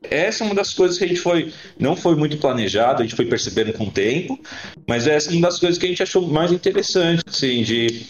essa 0.09 0.43
é 0.43 0.45
uma 0.45 0.55
das 0.55 0.73
coisas 0.73 0.97
que 0.97 1.03
a 1.03 1.07
gente 1.07 1.19
foi, 1.19 1.51
não 1.79 1.95
foi 1.95 2.15
muito 2.15 2.37
planejado, 2.37 3.01
a 3.01 3.05
gente 3.05 3.15
foi 3.15 3.25
percebendo 3.25 3.73
com 3.73 3.85
o 3.85 3.91
tempo, 3.91 4.39
mas 4.87 5.07
essa 5.07 5.29
é 5.29 5.33
uma 5.33 5.47
das 5.47 5.59
coisas 5.59 5.77
que 5.77 5.85
a 5.85 5.89
gente 5.89 6.03
achou 6.03 6.27
mais 6.27 6.51
interessante, 6.51 7.23
assim, 7.27 7.63
de 7.63 8.05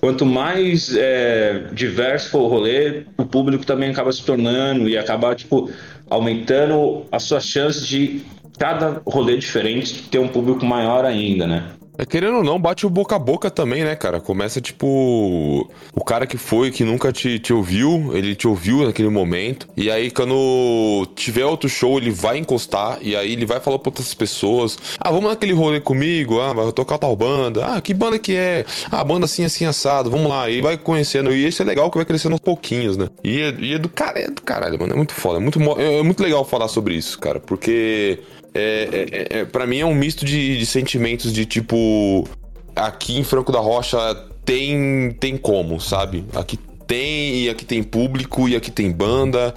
quanto 0.00 0.24
mais 0.24 0.94
é, 0.96 1.64
diverso 1.72 2.30
for 2.30 2.40
o 2.40 2.48
rolê, 2.48 3.02
o 3.18 3.24
público 3.24 3.66
também 3.66 3.90
acaba 3.90 4.10
se 4.10 4.24
tornando 4.24 4.88
e 4.88 4.96
acaba, 4.96 5.34
tipo, 5.34 5.70
aumentando 6.08 7.04
as 7.12 7.22
suas 7.24 7.44
chances 7.44 7.86
de 7.86 8.22
cada 8.58 9.00
rolê 9.06 9.36
diferente 9.36 10.02
ter 10.10 10.18
um 10.18 10.28
público 10.28 10.64
maior 10.64 11.04
ainda, 11.04 11.46
né? 11.46 11.64
É, 12.00 12.06
querendo 12.06 12.38
ou 12.38 12.44
não, 12.44 12.58
bate 12.58 12.86
o 12.86 12.90
boca 12.90 13.16
a 13.16 13.18
boca 13.18 13.50
também, 13.50 13.84
né, 13.84 13.94
cara? 13.94 14.20
Começa 14.20 14.58
tipo. 14.58 15.70
O 15.94 16.02
cara 16.02 16.26
que 16.26 16.38
foi, 16.38 16.70
que 16.70 16.82
nunca 16.82 17.12
te, 17.12 17.38
te 17.38 17.52
ouviu, 17.52 18.10
ele 18.16 18.34
te 18.34 18.48
ouviu 18.48 18.86
naquele 18.86 19.10
momento. 19.10 19.68
E 19.76 19.90
aí, 19.90 20.10
quando 20.10 21.06
tiver 21.14 21.44
outro 21.44 21.68
show, 21.68 21.98
ele 21.98 22.10
vai 22.10 22.38
encostar. 22.38 22.98
E 23.02 23.14
aí 23.14 23.32
ele 23.32 23.44
vai 23.44 23.60
falar 23.60 23.78
pra 23.78 23.90
outras 23.90 24.14
pessoas: 24.14 24.78
Ah, 24.98 25.10
vamos 25.10 25.28
naquele 25.28 25.52
rolê 25.52 25.78
comigo. 25.78 26.40
Ah, 26.40 26.54
vai 26.54 26.72
tocar 26.72 26.96
tal 26.96 27.14
banda. 27.14 27.66
Ah, 27.66 27.80
que 27.82 27.92
banda 27.92 28.18
que 28.18 28.34
é? 28.34 28.64
Ah, 28.90 29.04
banda 29.04 29.26
assim, 29.26 29.44
assim, 29.44 29.66
assado. 29.66 30.10
Vamos 30.10 30.30
lá. 30.30 30.48
E 30.48 30.62
vai 30.62 30.78
conhecendo. 30.78 31.30
E 31.34 31.46
isso 31.46 31.60
é 31.60 31.66
legal 31.66 31.90
que 31.90 31.98
vai 31.98 32.06
crescendo 32.06 32.32
aos 32.32 32.40
pouquinhos, 32.40 32.96
né? 32.96 33.08
E 33.22 33.42
é, 33.42 33.54
e 33.58 33.74
é 33.74 33.78
do 33.78 33.90
cara, 33.90 34.18
é 34.18 34.30
do 34.30 34.40
caralho, 34.40 34.78
mano. 34.78 34.94
É 34.94 34.96
muito 34.96 35.12
foda. 35.12 35.36
É 35.36 35.40
muito, 35.40 35.60
é 35.78 36.02
muito 36.02 36.22
legal 36.22 36.46
falar 36.46 36.68
sobre 36.68 36.94
isso, 36.94 37.18
cara. 37.18 37.38
Porque 37.38 38.20
é, 38.54 39.28
é, 39.32 39.38
é 39.40 39.44
para 39.44 39.66
mim 39.66 39.78
é 39.78 39.86
um 39.86 39.94
misto 39.94 40.24
de, 40.24 40.58
de, 40.58 40.66
sentimentos 40.66 41.32
de 41.32 41.44
tipo 41.46 42.28
aqui 42.74 43.18
em 43.18 43.24
Franco 43.24 43.52
da 43.52 43.60
Rocha 43.60 43.98
tem 44.44 45.12
tem 45.12 45.36
como, 45.36 45.80
sabe? 45.80 46.24
Aqui 46.34 46.56
tem 46.86 47.42
e 47.42 47.48
aqui 47.48 47.64
tem 47.64 47.82
público 47.82 48.48
e 48.48 48.56
aqui 48.56 48.70
tem 48.70 48.90
banda 48.90 49.54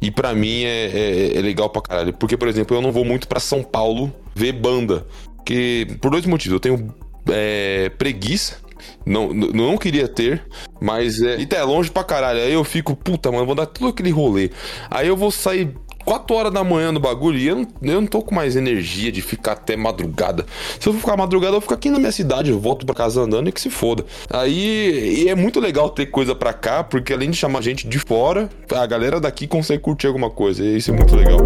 e 0.00 0.10
para 0.10 0.32
mim 0.34 0.62
é, 0.62 0.86
é, 0.86 1.36
é, 1.36 1.40
legal 1.40 1.68
pra 1.68 1.82
caralho. 1.82 2.12
Porque 2.12 2.36
por 2.36 2.48
exemplo 2.48 2.76
eu 2.76 2.80
não 2.80 2.92
vou 2.92 3.04
muito 3.04 3.26
para 3.26 3.40
São 3.40 3.62
Paulo 3.62 4.12
ver 4.34 4.52
banda, 4.52 5.06
que 5.44 5.86
por 6.00 6.10
dois 6.10 6.24
motivos 6.26 6.54
eu 6.54 6.60
tenho 6.60 6.94
é, 7.28 7.88
preguiça 7.90 8.66
não, 9.04 9.32
não 9.32 9.78
queria 9.78 10.08
ter, 10.08 10.42
mas 10.80 11.20
é. 11.22 11.38
E 11.38 11.46
tá, 11.46 11.56
é 11.56 11.62
longe 11.62 11.90
pra 11.90 12.04
caralho. 12.04 12.40
Aí 12.40 12.52
eu 12.52 12.64
fico, 12.64 12.94
puta, 12.96 13.30
mano, 13.30 13.46
vou 13.46 13.54
dar 13.54 13.66
todo 13.66 13.88
aquele 13.88 14.10
rolê. 14.10 14.50
Aí 14.90 15.08
eu 15.08 15.16
vou 15.16 15.30
sair 15.30 15.74
4 16.06 16.36
horas 16.36 16.52
da 16.52 16.62
manhã 16.62 16.92
no 16.92 17.00
bagulho 17.00 17.36
e 17.36 17.48
eu 17.48 17.56
não, 17.56 17.66
eu 17.82 18.00
não 18.00 18.06
tô 18.06 18.22
com 18.22 18.32
mais 18.32 18.54
energia 18.54 19.10
de 19.10 19.20
ficar 19.20 19.52
até 19.52 19.76
madrugada. 19.76 20.46
Se 20.78 20.88
eu 20.88 20.92
for 20.92 21.00
ficar 21.00 21.16
madrugada, 21.16 21.48
eu 21.48 21.54
vou 21.54 21.60
ficar 21.62 21.74
aqui 21.74 21.90
na 21.90 21.98
minha 21.98 22.12
cidade, 22.12 22.52
eu 22.52 22.60
volto 22.60 22.86
pra 22.86 22.94
casa 22.94 23.20
andando 23.20 23.48
e 23.48 23.52
que 23.52 23.60
se 23.60 23.68
foda. 23.68 24.04
Aí 24.30 25.24
e 25.24 25.28
é 25.28 25.34
muito 25.34 25.58
legal 25.58 25.90
ter 25.90 26.06
coisa 26.06 26.32
pra 26.32 26.52
cá, 26.52 26.84
porque 26.84 27.12
além 27.12 27.30
de 27.30 27.36
chamar 27.36 27.60
gente 27.60 27.88
de 27.88 27.98
fora, 27.98 28.48
a 28.72 28.86
galera 28.86 29.18
daqui 29.18 29.48
consegue 29.48 29.82
curtir 29.82 30.06
alguma 30.06 30.30
coisa. 30.30 30.62
E 30.62 30.76
isso 30.76 30.92
é 30.92 30.94
muito 30.94 31.16
legal. 31.16 31.40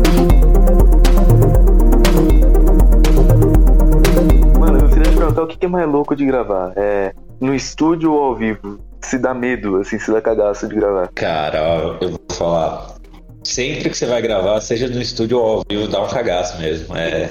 Mano, 4.58 4.78
eu 4.78 4.88
queria 4.90 5.10
te 5.10 5.16
perguntar 5.16 5.42
o 5.42 5.46
que 5.46 5.64
é 5.64 5.68
mais 5.68 5.88
louco 5.88 6.14
de 6.14 6.26
gravar? 6.26 6.74
É 6.76 7.14
no 7.40 7.54
estúdio 7.54 8.12
ou 8.12 8.22
ao 8.24 8.36
vivo? 8.36 8.78
Se 9.00 9.16
dá 9.16 9.32
medo, 9.32 9.76
assim, 9.76 9.98
se 9.98 10.12
dá 10.12 10.20
cagaço 10.20 10.68
de 10.68 10.74
gravar? 10.74 11.08
Cara, 11.14 11.96
eu 12.02 12.10
vou 12.10 12.20
falar 12.30 12.99
sempre 13.42 13.90
que 13.90 13.96
você 13.96 14.06
vai 14.06 14.22
gravar, 14.22 14.60
seja 14.60 14.88
no 14.88 15.00
estúdio 15.00 15.38
ou 15.38 15.58
ao 15.58 15.64
vivo, 15.68 15.88
dá 15.88 16.02
um 16.02 16.08
cagaço 16.08 16.58
mesmo. 16.58 16.96
É, 16.96 17.30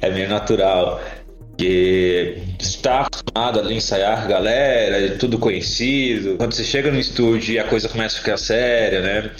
é 0.00 0.10
meio 0.10 0.28
natural. 0.28 1.00
Que 1.56 2.38
está 2.58 3.02
acostumado 3.02 3.60
a 3.60 3.72
ensaiar 3.72 4.26
galera, 4.26 5.16
tudo 5.18 5.38
conhecido. 5.38 6.36
Quando 6.38 6.54
você 6.54 6.64
chega 6.64 6.90
no 6.90 6.98
estúdio 6.98 7.54
e 7.54 7.58
a 7.58 7.64
coisa 7.64 7.88
começa 7.88 8.16
a 8.16 8.20
ficar 8.20 8.36
séria, 8.38 9.00
né? 9.00 9.30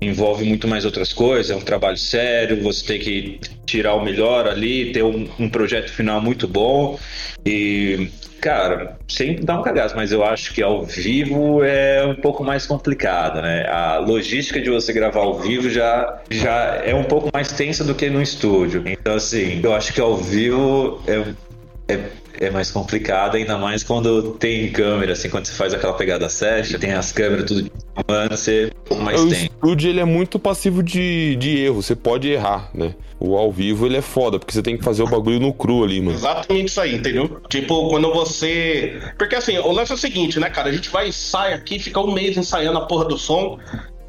Envolve 0.00 0.44
muito 0.44 0.66
mais 0.66 0.84
outras 0.84 1.12
coisas, 1.12 1.50
é 1.50 1.56
um 1.56 1.60
trabalho 1.60 1.96
sério, 1.96 2.60
você 2.60 2.84
tem 2.84 2.98
que 2.98 3.40
tirar 3.72 3.94
o 3.94 4.04
melhor 4.04 4.46
ali, 4.46 4.92
ter 4.92 5.02
um, 5.02 5.26
um 5.38 5.48
projeto 5.48 5.90
final 5.90 6.20
muito 6.20 6.46
bom. 6.46 6.98
E 7.44 8.08
Cara, 8.42 8.96
sempre 9.06 9.44
dá 9.44 9.56
um 9.56 9.62
cagaço, 9.62 9.94
mas 9.94 10.10
eu 10.10 10.24
acho 10.24 10.52
que 10.52 10.60
ao 10.60 10.84
vivo 10.84 11.62
é 11.62 12.04
um 12.04 12.16
pouco 12.16 12.42
mais 12.42 12.66
complicado, 12.66 13.40
né? 13.40 13.64
A 13.68 13.98
logística 13.98 14.60
de 14.60 14.68
você 14.68 14.92
gravar 14.92 15.20
ao 15.20 15.38
vivo 15.38 15.70
já, 15.70 16.20
já 16.28 16.82
é 16.84 16.92
um 16.92 17.04
pouco 17.04 17.30
mais 17.32 17.52
tensa 17.52 17.84
do 17.84 17.94
que 17.94 18.10
no 18.10 18.20
estúdio. 18.20 18.82
Então, 18.84 19.14
assim, 19.14 19.60
eu 19.62 19.72
acho 19.72 19.92
que 19.92 20.00
ao 20.00 20.16
vivo 20.16 21.00
é, 21.06 21.94
é 21.94 22.00
é 22.42 22.50
mais 22.50 22.70
complicado, 22.70 23.36
ainda 23.36 23.56
mais 23.56 23.82
quando 23.82 24.32
tem 24.34 24.70
câmera, 24.70 25.12
assim, 25.12 25.28
quando 25.28 25.46
você 25.46 25.52
faz 25.52 25.72
aquela 25.72 25.94
pegada 25.94 26.28
session, 26.28 26.78
tem 26.78 26.92
as 26.92 27.12
câmeras 27.12 27.44
tudo 27.46 27.70
mano, 28.08 28.36
você 28.36 28.72
pouco 28.84 29.02
mais 29.02 29.20
o 29.20 29.28
tem. 29.28 29.42
O 29.42 29.44
estúdio 29.44 29.90
ele 29.90 30.00
é 30.00 30.04
muito 30.04 30.38
passivo 30.38 30.82
de, 30.82 31.36
de 31.36 31.58
erro, 31.58 31.82
você 31.82 31.94
pode 31.94 32.28
errar, 32.28 32.70
né? 32.74 32.94
O 33.20 33.36
ao 33.36 33.52
vivo 33.52 33.86
ele 33.86 33.96
é 33.96 34.02
foda, 34.02 34.38
porque 34.38 34.52
você 34.52 34.62
tem 34.62 34.76
que 34.76 34.82
fazer 34.82 35.02
o 35.02 35.06
bagulho 35.08 35.38
no 35.38 35.52
cru 35.52 35.84
ali, 35.84 36.00
mano. 36.00 36.16
Exatamente 36.16 36.68
isso 36.68 36.80
aí, 36.80 36.96
entendeu? 36.96 37.40
Tipo, 37.48 37.88
quando 37.88 38.12
você. 38.12 39.00
Porque 39.16 39.36
assim, 39.36 39.56
o 39.58 39.70
lance 39.70 39.92
é 39.92 39.94
o 39.94 39.98
seguinte, 39.98 40.40
né, 40.40 40.50
cara? 40.50 40.68
A 40.68 40.72
gente 40.72 40.90
vai 40.90 41.08
ensaiar 41.08 41.58
aqui, 41.58 41.78
fica 41.78 42.00
um 42.00 42.12
mês 42.12 42.36
ensaiando 42.36 42.78
a 42.78 42.86
porra 42.86 43.04
do 43.04 43.16
som. 43.16 43.58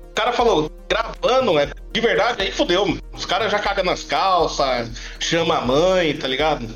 O 0.09 0.15
cara 0.15 0.31
falou, 0.31 0.71
gravando, 0.89 1.57
é 1.59 1.69
de 1.93 2.01
verdade, 2.01 2.41
aí 2.41 2.51
fodeu. 2.51 2.97
Os 3.13 3.25
caras 3.25 3.51
já 3.51 3.59
cagam 3.59 3.83
nas 3.83 4.03
calças, 4.03 4.91
chama 5.19 5.57
a 5.57 5.61
mãe, 5.61 6.15
tá 6.15 6.27
ligado? 6.27 6.67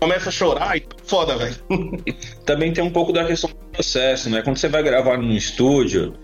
Começa 0.00 0.28
a 0.28 0.32
chorar 0.32 0.76
e 0.76 0.84
foda, 1.04 1.36
velho. 1.36 1.56
Também 2.44 2.72
tem 2.72 2.84
um 2.84 2.90
pouco 2.90 3.12
da 3.12 3.24
questão 3.24 3.50
do 3.50 3.56
processo, 3.72 4.28
né? 4.28 4.42
Quando 4.42 4.58
você 4.58 4.68
vai 4.68 4.82
gravar 4.82 5.16
num 5.16 5.32
estúdio, 5.32 6.14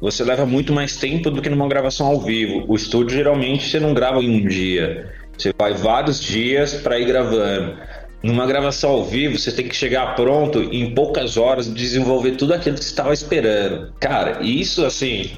você 0.00 0.22
leva 0.22 0.44
muito 0.44 0.72
mais 0.72 0.96
tempo 0.96 1.30
do 1.30 1.40
que 1.40 1.48
numa 1.48 1.68
gravação 1.68 2.06
ao 2.08 2.20
vivo. 2.20 2.64
O 2.68 2.74
estúdio 2.74 3.16
geralmente 3.16 3.68
você 3.68 3.80
não 3.80 3.94
grava 3.94 4.20
em 4.20 4.42
um 4.42 4.46
dia. 4.46 5.12
Você 5.36 5.52
vai 5.58 5.72
vários 5.72 6.20
dias 6.20 6.74
para 6.74 6.98
ir 6.98 7.06
gravando. 7.06 7.76
Numa 8.22 8.46
gravação 8.46 8.90
ao 8.90 9.04
vivo, 9.04 9.38
você 9.38 9.50
tem 9.50 9.66
que 9.66 9.74
chegar 9.74 10.14
pronto 10.14 10.60
em 10.60 10.94
poucas 10.94 11.36
horas, 11.36 11.72
desenvolver 11.72 12.32
tudo 12.32 12.54
aquilo 12.54 12.76
que 12.76 12.84
você 12.84 12.90
estava 12.90 13.12
esperando. 13.12 13.92
Cara, 13.98 14.42
isso 14.42 14.84
assim, 14.84 15.32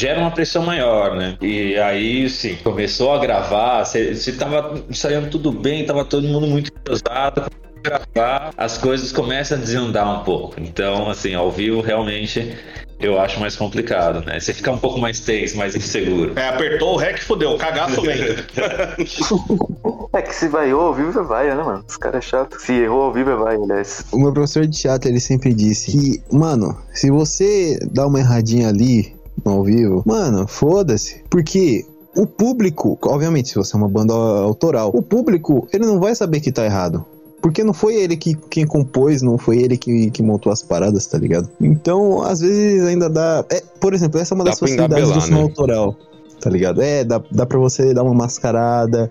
gera 0.00 0.18
uma 0.18 0.30
pressão 0.30 0.64
maior, 0.64 1.14
né? 1.14 1.36
E 1.42 1.76
aí, 1.76 2.28
sim, 2.30 2.56
começou 2.64 3.12
a 3.12 3.18
gravar, 3.18 3.84
você 3.84 4.32
tava 4.32 4.82
saindo 4.92 5.28
tudo 5.28 5.52
bem, 5.52 5.84
tava 5.84 6.06
todo 6.06 6.26
mundo 6.26 6.46
muito 6.46 6.72
pesado, 6.72 7.44
gravar, 7.82 8.50
as 8.56 8.78
coisas 8.78 9.12
começam 9.12 9.58
a 9.58 9.60
desandar 9.60 10.20
um 10.20 10.24
pouco. 10.24 10.54
Então, 10.58 11.10
assim, 11.10 11.34
ao 11.34 11.50
vivo, 11.50 11.82
realmente, 11.82 12.56
eu 12.98 13.20
acho 13.20 13.38
mais 13.40 13.56
complicado, 13.56 14.24
né? 14.24 14.40
Você 14.40 14.54
fica 14.54 14.72
um 14.72 14.78
pouco 14.78 14.98
mais 14.98 15.20
tenso, 15.20 15.58
mais 15.58 15.76
inseguro. 15.76 16.32
É, 16.34 16.48
apertou 16.48 16.94
o 16.94 16.96
rec, 16.96 17.18
fodeu, 17.18 17.58
cagaço 17.58 18.00
vem. 18.00 18.20
é 20.14 20.22
que 20.22 20.34
se 20.34 20.48
vai 20.48 20.70
ao 20.70 20.94
vivo, 20.94 21.22
vai, 21.24 21.48
né, 21.48 21.62
mano? 21.62 21.84
Os 21.86 21.98
caras 21.98 22.24
é 22.24 22.26
chato. 22.26 22.58
Se 22.58 22.72
errou 22.72 23.02
ao 23.02 23.12
vivo, 23.12 23.36
vai, 23.36 23.54
aliás. 23.56 24.06
O 24.12 24.18
meu 24.18 24.32
professor 24.32 24.66
de 24.66 24.78
teatro, 24.78 25.10
ele 25.10 25.20
sempre 25.20 25.52
disse 25.52 25.92
que, 25.92 26.22
mano, 26.34 26.74
se 26.94 27.10
você 27.10 27.78
dá 27.92 28.06
uma 28.06 28.18
erradinha 28.18 28.68
ali, 28.68 29.19
ao 29.44 29.62
vivo, 29.62 30.02
mano, 30.06 30.46
foda-se. 30.46 31.22
Porque 31.30 31.84
o 32.16 32.26
público, 32.26 32.98
obviamente, 33.04 33.50
se 33.50 33.54
você 33.54 33.76
é 33.76 33.78
uma 33.78 33.88
banda 33.88 34.12
autoral, 34.12 34.90
o 34.94 35.02
público, 35.02 35.68
ele 35.72 35.86
não 35.86 36.00
vai 36.00 36.14
saber 36.14 36.40
que 36.40 36.52
tá 36.52 36.64
errado. 36.64 37.04
Porque 37.40 37.64
não 37.64 37.72
foi 37.72 37.94
ele 37.94 38.16
que 38.16 38.34
quem 38.34 38.66
compôs, 38.66 39.22
não 39.22 39.38
foi 39.38 39.58
ele 39.58 39.76
que, 39.78 40.10
que 40.10 40.22
montou 40.22 40.52
as 40.52 40.62
paradas, 40.62 41.06
tá 41.06 41.16
ligado? 41.16 41.48
Então, 41.60 42.22
às 42.22 42.40
vezes 42.40 42.84
ainda 42.84 43.08
dá. 43.08 43.44
É, 43.48 43.62
por 43.80 43.94
exemplo, 43.94 44.20
essa 44.20 44.34
é 44.34 44.36
uma 44.36 44.44
das 44.44 44.58
facilidades 44.58 45.10
do 45.10 45.20
som 45.22 45.34
né? 45.34 45.40
autoral, 45.40 45.96
tá 46.38 46.50
ligado? 46.50 46.82
É, 46.82 47.02
dá, 47.02 47.22
dá 47.30 47.46
pra 47.46 47.58
você 47.58 47.94
dar 47.94 48.02
uma 48.02 48.14
mascarada. 48.14 49.10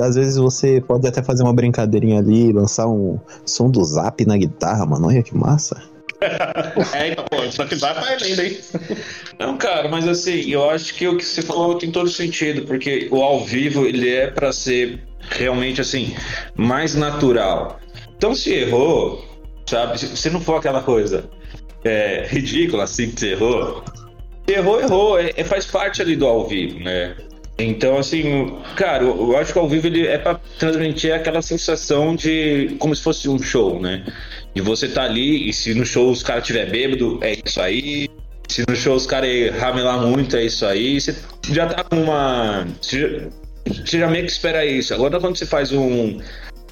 Às 0.00 0.14
vezes 0.14 0.36
você 0.36 0.80
pode 0.80 1.06
até 1.06 1.22
fazer 1.22 1.42
uma 1.42 1.52
brincadeirinha 1.52 2.20
ali, 2.20 2.52
lançar 2.52 2.86
um 2.86 3.18
som 3.44 3.68
do 3.68 3.84
zap 3.84 4.24
na 4.24 4.38
guitarra, 4.38 4.86
mano. 4.86 5.08
Olha 5.08 5.22
que 5.22 5.36
massa. 5.36 5.82
é, 6.94 7.08
então, 7.08 7.24
pô, 7.24 7.50
só 7.50 7.64
que 7.64 7.74
vai 7.76 7.94
pra 7.94 8.24
ainda, 8.24 8.44
hein? 8.44 8.58
Não, 9.38 9.56
cara, 9.56 9.88
mas 9.88 10.06
assim, 10.06 10.50
eu 10.50 10.68
acho 10.68 10.94
que 10.94 11.08
o 11.08 11.16
que 11.16 11.24
você 11.24 11.42
falou 11.42 11.76
tem 11.76 11.90
todo 11.90 12.08
sentido, 12.10 12.62
porque 12.66 13.08
o 13.10 13.22
ao 13.22 13.44
vivo 13.44 13.86
ele 13.86 14.08
é 14.08 14.30
pra 14.30 14.52
ser 14.52 15.00
realmente 15.30 15.80
assim, 15.80 16.14
mais 16.54 16.94
natural. 16.94 17.80
Então 18.16 18.34
se 18.34 18.52
errou, 18.52 19.24
sabe? 19.66 19.98
Se 19.98 20.16
se 20.16 20.30
não 20.30 20.40
for 20.40 20.56
aquela 20.56 20.82
coisa 20.82 21.28
é, 21.84 22.26
ridícula 22.28 22.84
assim 22.84 23.10
que 23.10 23.20
você 23.20 23.32
errou, 23.32 23.82
errou, 24.46 24.80
errou, 24.80 25.18
é, 25.18 25.32
é- 25.36 25.44
faz 25.44 25.64
parte 25.66 26.02
ali 26.02 26.16
do 26.16 26.26
ao 26.26 26.46
vivo, 26.46 26.78
né? 26.80 27.16
Então, 27.62 27.98
assim, 27.98 28.58
cara, 28.76 29.04
eu 29.04 29.36
acho 29.36 29.52
que 29.52 29.58
ao 29.58 29.68
vivo 29.68 29.86
ele 29.86 30.06
é 30.06 30.18
pra 30.18 30.40
transmitir 30.58 31.14
aquela 31.14 31.42
sensação 31.42 32.14
de 32.14 32.76
como 32.78 32.94
se 32.94 33.02
fosse 33.02 33.28
um 33.28 33.38
show, 33.38 33.80
né? 33.80 34.04
De 34.54 34.60
você 34.60 34.88
tá 34.88 35.04
ali 35.04 35.48
e 35.48 35.52
se 35.52 35.74
no 35.74 35.84
show 35.84 36.10
os 36.10 36.22
caras 36.22 36.46
tiver 36.46 36.70
bêbado, 36.70 37.18
é 37.22 37.36
isso 37.44 37.60
aí. 37.60 38.08
Se 38.48 38.64
no 38.68 38.74
show 38.74 38.96
os 38.96 39.06
caras 39.06 39.54
ramelar 39.56 40.00
muito, 40.00 40.36
é 40.36 40.44
isso 40.44 40.66
aí. 40.66 41.00
Você 41.00 41.14
já 41.50 41.66
tá 41.66 41.84
com 41.84 42.02
uma. 42.02 42.66
Você 42.80 43.00
já, 43.00 43.28
você 43.66 43.98
já 43.98 44.08
meio 44.08 44.24
que 44.24 44.32
espera 44.32 44.64
isso. 44.64 44.92
Agora, 44.92 45.20
quando 45.20 45.36
você 45.36 45.46
faz 45.46 45.72
um, 45.72 46.18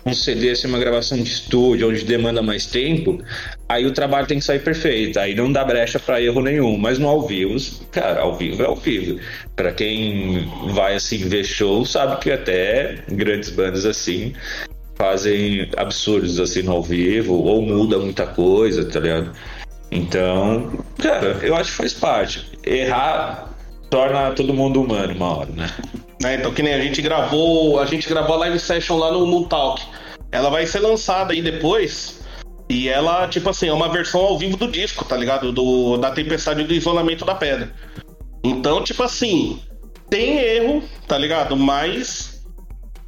um 0.06 0.14
CD, 0.14 0.50
assim, 0.50 0.68
uma 0.68 0.78
gravação 0.78 1.18
de 1.18 1.28
estúdio, 1.28 1.88
onde 1.88 2.04
demanda 2.04 2.42
mais 2.42 2.66
tempo, 2.66 3.22
aí 3.68 3.86
o 3.86 3.92
trabalho 3.92 4.26
tem 4.26 4.38
que 4.38 4.44
sair 4.44 4.60
perfeito. 4.60 5.18
Aí 5.18 5.34
não 5.34 5.52
dá 5.52 5.64
brecha 5.64 5.98
pra 5.98 6.20
erro 6.20 6.40
nenhum. 6.40 6.78
Mas 6.78 6.98
no 6.98 7.08
ao 7.08 7.26
vivo, 7.26 7.56
cara, 7.90 8.20
ao 8.20 8.36
vivo 8.36 8.62
é 8.62 8.66
ao 8.66 8.76
vivo. 8.76 9.20
Pra 9.54 9.72
quem 9.72 10.48
vai, 10.72 10.94
assim, 10.94 11.18
ver 11.18 11.44
show, 11.44 11.84
sabe 11.84 12.20
que 12.20 12.30
até 12.30 12.98
grandes 13.10 13.50
bandas 13.50 13.84
assim 13.84 14.32
fazem 14.96 15.70
absurdos 15.76 16.40
assim 16.40 16.62
no 16.62 16.72
ao 16.72 16.82
vivo, 16.82 17.34
ou 17.34 17.62
muda 17.62 17.98
muita 17.98 18.26
coisa, 18.26 18.84
tá 18.84 18.98
ligado? 18.98 19.32
Então, 19.90 20.84
cara, 20.98 21.38
eu 21.42 21.54
acho 21.54 21.70
que 21.70 21.76
faz 21.76 21.94
parte. 21.94 22.44
Errar 22.64 23.54
torna 23.88 24.32
todo 24.32 24.52
mundo 24.52 24.82
humano 24.82 25.14
uma 25.14 25.38
hora, 25.38 25.50
né? 25.52 25.70
É, 26.24 26.34
então, 26.34 26.52
que 26.52 26.62
nem 26.62 26.74
a 26.74 26.80
gente 26.80 27.00
gravou, 27.00 27.78
a 27.78 27.86
gente 27.86 28.08
gravou 28.08 28.34
a 28.34 28.38
live 28.38 28.58
session 28.58 28.96
lá 28.96 29.12
no 29.12 29.26
Moon 29.26 29.44
Talk. 29.44 29.82
Ela 30.32 30.50
vai 30.50 30.66
ser 30.66 30.80
lançada 30.80 31.32
aí 31.32 31.40
depois. 31.40 32.20
E 32.68 32.88
ela, 32.88 33.26
tipo 33.28 33.48
assim, 33.48 33.68
é 33.68 33.72
uma 33.72 33.88
versão 33.88 34.20
ao 34.20 34.38
vivo 34.38 34.56
do 34.56 34.68
disco, 34.68 35.04
tá 35.04 35.16
ligado? 35.16 35.52
Do, 35.52 35.96
da 35.96 36.10
Tempestade 36.10 36.64
do 36.64 36.74
Isolamento 36.74 37.24
da 37.24 37.34
Pedra. 37.34 37.72
Então, 38.44 38.82
tipo 38.82 39.02
assim, 39.02 39.60
tem 40.10 40.38
erro, 40.38 40.82
tá 41.06 41.16
ligado? 41.16 41.56
Mas 41.56 42.42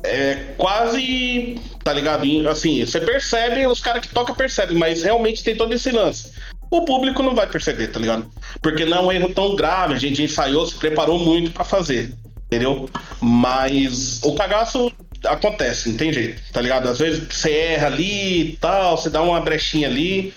é 0.03 0.55
quase, 0.57 1.61
tá 1.85 1.93
ligado? 1.93 2.25
Assim, 2.49 2.85
você 2.85 3.01
percebe, 3.01 3.67
os 3.67 3.81
caras 3.81 4.01
que 4.01 4.15
tocam 4.15 4.35
percebem, 4.35 4.79
mas 4.79 5.03
realmente 5.03 5.45
tem 5.45 5.57
todo 5.57 5.75
esse 5.75 5.91
lance. 5.91 6.33
O 6.71 6.85
público 6.85 7.23
não 7.23 7.35
vai 7.35 7.47
perceber, 7.47 7.89
tá 7.89 7.99
ligado? 7.99 8.31
Porque 8.63 8.85
não 8.85 8.97
é 8.97 9.01
um 9.01 9.13
erro 9.13 9.35
tão 9.35 9.57
grave, 9.57 9.95
a 9.95 9.99
gente 9.99 10.23
ensaiou, 10.23 10.65
se 10.65 10.77
preparou 10.77 11.19
muito 11.19 11.51
pra 11.51 11.65
fazer, 11.65 12.15
entendeu? 12.51 12.91
Mas 13.21 14.21
o 14.25 14.35
cagaço 14.35 14.93
acontece, 15.25 15.89
não 15.89 15.97
tem 15.97 16.13
jeito, 16.13 16.43
tá 16.53 16.61
ligado? 16.61 16.89
Às 16.89 16.99
vezes 16.99 17.23
você 17.31 17.53
erra 17.53 17.87
ali 17.87 18.41
e 18.41 18.57
tal, 18.57 18.97
você 18.97 19.09
dá 19.09 19.23
uma 19.23 19.41
brechinha 19.41 19.87
ali, 19.87 20.35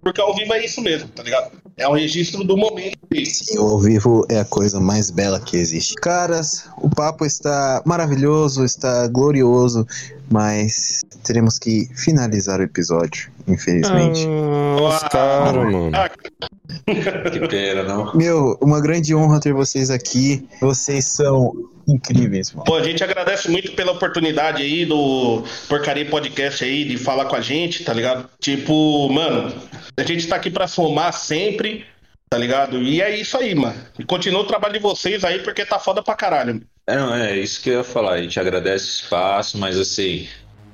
porque 0.00 0.20
ao 0.20 0.34
vivo 0.34 0.54
é 0.54 0.64
isso 0.64 0.80
mesmo, 0.80 1.08
tá 1.08 1.24
ligado? 1.24 1.50
É 1.78 1.86
um 1.86 1.92
registro 1.92 2.42
do 2.42 2.56
momento. 2.56 2.96
Sim, 3.26 3.58
o 3.58 3.62
ao 3.68 3.78
vivo 3.78 4.24
é 4.30 4.40
a 4.40 4.46
coisa 4.46 4.80
mais 4.80 5.10
bela 5.10 5.38
que 5.38 5.58
existe. 5.58 5.94
Caras, 5.96 6.66
o 6.78 6.88
papo 6.88 7.26
está 7.26 7.82
maravilhoso, 7.84 8.64
está 8.64 9.06
glorioso, 9.08 9.86
mas 10.30 11.02
teremos 11.22 11.58
que 11.58 11.86
finalizar 11.94 12.60
o 12.60 12.62
episódio, 12.62 13.30
infelizmente. 13.46 14.26
Nossa, 14.26 15.06
cara, 15.10 15.52
mano. 15.70 15.90
Ah, 15.94 16.08
Que 17.30 17.46
pena, 17.46 17.82
não? 17.82 18.14
Meu, 18.14 18.56
uma 18.62 18.80
grande 18.80 19.14
honra 19.14 19.38
ter 19.38 19.52
vocês 19.52 19.90
aqui. 19.90 20.48
Vocês 20.60 21.04
são 21.04 21.52
incríveis, 21.86 22.52
mano. 22.52 22.64
Pô, 22.64 22.76
a 22.76 22.82
gente 22.82 23.02
agradece 23.04 23.48
muito 23.50 23.72
pela 23.72 23.92
oportunidade 23.92 24.62
aí 24.62 24.84
do 24.84 25.44
Porcaria 25.68 26.04
Podcast 26.06 26.64
aí 26.64 26.84
de 26.84 26.96
falar 26.96 27.26
com 27.26 27.36
a 27.36 27.40
gente, 27.40 27.84
tá 27.84 27.92
ligado? 27.92 28.28
Tipo, 28.40 29.08
mano, 29.08 29.54
a 29.96 30.02
gente 30.02 30.26
tá 30.26 30.36
aqui 30.36 30.50
pra 30.50 30.66
somar 30.66 31.12
sempre, 31.12 31.84
tá 32.28 32.36
ligado? 32.38 32.82
E 32.82 33.00
é 33.00 33.16
isso 33.16 33.36
aí, 33.36 33.54
mano. 33.54 33.76
E 33.98 34.04
continua 34.04 34.40
o 34.40 34.46
trabalho 34.46 34.74
de 34.74 34.80
vocês 34.80 35.24
aí 35.24 35.38
porque 35.40 35.64
tá 35.64 35.78
foda 35.78 36.02
pra 36.02 36.14
caralho. 36.14 36.62
É, 36.86 36.96
não, 36.96 37.14
é 37.14 37.36
isso 37.36 37.60
que 37.62 37.70
eu 37.70 37.78
ia 37.78 37.84
falar. 37.84 38.12
A 38.14 38.22
gente 38.22 38.38
agradece 38.38 38.84
o 38.84 38.88
espaço, 39.02 39.58
mas 39.58 39.78
assim, 39.78 40.28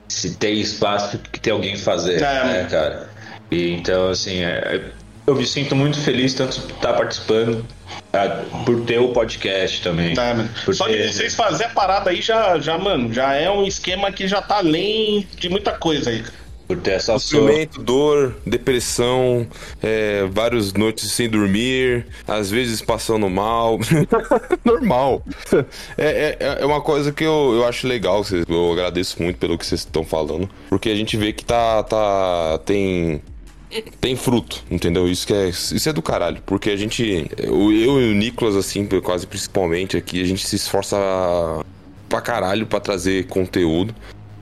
se 0.09 0.37
tem 0.37 0.61
espaço, 0.61 1.19
que 1.19 1.41
tem 1.41 1.53
alguém 1.53 1.77
fazer, 1.77 2.17
É. 2.23 2.45
né, 2.45 2.69
cara? 2.71 3.11
E, 3.51 3.71
então, 3.73 4.09
assim, 4.09 4.43
é, 4.43 4.91
eu 5.27 5.35
me 5.35 5.47
sinto 5.47 5.75
muito 5.77 6.01
feliz 6.01 6.35
tanto 6.35 6.61
por 6.63 6.71
estar 6.73 6.93
participando, 6.95 7.65
ah, 8.13 8.43
por 8.65 8.81
ter 8.85 8.99
o 8.99 9.09
podcast 9.09 9.83
também. 9.83 10.15
Tá, 10.15 10.35
mano. 10.35 10.49
Por 10.65 10.75
Só 10.75 10.89
de 10.89 11.13
vocês 11.13 11.35
fazer 11.35 11.65
a 11.65 11.69
parada 11.71 12.11
aí 12.11 12.21
já, 12.21 12.59
já, 12.59 12.77
mano, 12.79 13.13
já 13.13 13.35
é 13.35 13.51
um 13.51 13.65
esquema 13.65 14.11
que 14.11 14.27
já 14.27 14.43
tá 14.43 14.57
além 14.59 15.27
de 15.37 15.49
muita 15.49 15.73
coisa 15.73 16.11
aí. 16.11 16.25
Por 16.67 16.79
ter 16.79 16.93
essa 16.93 17.19
Sofrimento, 17.19 17.83
dor, 17.83 18.37
depressão, 18.47 19.47
é, 19.83 20.25
várias 20.31 20.73
noites 20.73 21.11
sem 21.11 21.29
dormir, 21.29 22.07
às 22.27 22.51
vezes 22.51 22.81
passando 22.81 23.29
mal. 23.29 23.79
Normal. 24.65 25.23
É, 25.99 26.37
é, 26.41 26.63
é 26.63 26.65
uma 26.65 26.81
coisa 26.81 27.13
que 27.13 27.25
eu, 27.25 27.53
eu 27.57 27.67
acho 27.67 27.87
legal, 27.87 28.23
vocês- 28.25 28.45
eu 28.49 28.73
agradeço 28.73 29.21
muito 29.23 29.37
pelo 29.39 29.59
que 29.59 29.67
vocês 29.67 29.81
estão 29.83 30.05
falando, 30.05 30.49
porque 30.71 30.89
a 30.89 30.95
gente 30.95 31.17
vê 31.17 31.33
que 31.33 31.45
tá. 31.45 31.83
tá 31.83 32.59
tem. 32.65 33.21
Tem 34.01 34.17
fruto, 34.17 34.63
entendeu? 34.71 35.09
Isso 35.09 35.27
que 35.27 35.33
é, 35.33 35.49
isso 35.49 35.89
é 35.89 35.93
do 35.93 36.03
caralho, 36.03 36.43
porque 36.45 36.71
a 36.71 36.77
gente, 36.77 37.27
eu, 37.39 37.73
eu 37.73 38.01
e 38.01 38.13
o 38.13 38.15
Nicolas, 38.15 38.55
assim, 38.55 38.87
quase 39.03 39.27
principalmente 39.27 39.97
aqui, 39.97 40.21
a 40.21 40.25
gente 40.27 40.47
se 40.47 40.57
esforça 40.57 40.97
pra 42.09 42.21
caralho 42.21 42.67
pra 42.67 42.81
trazer 42.81 43.27
conteúdo. 43.27 43.95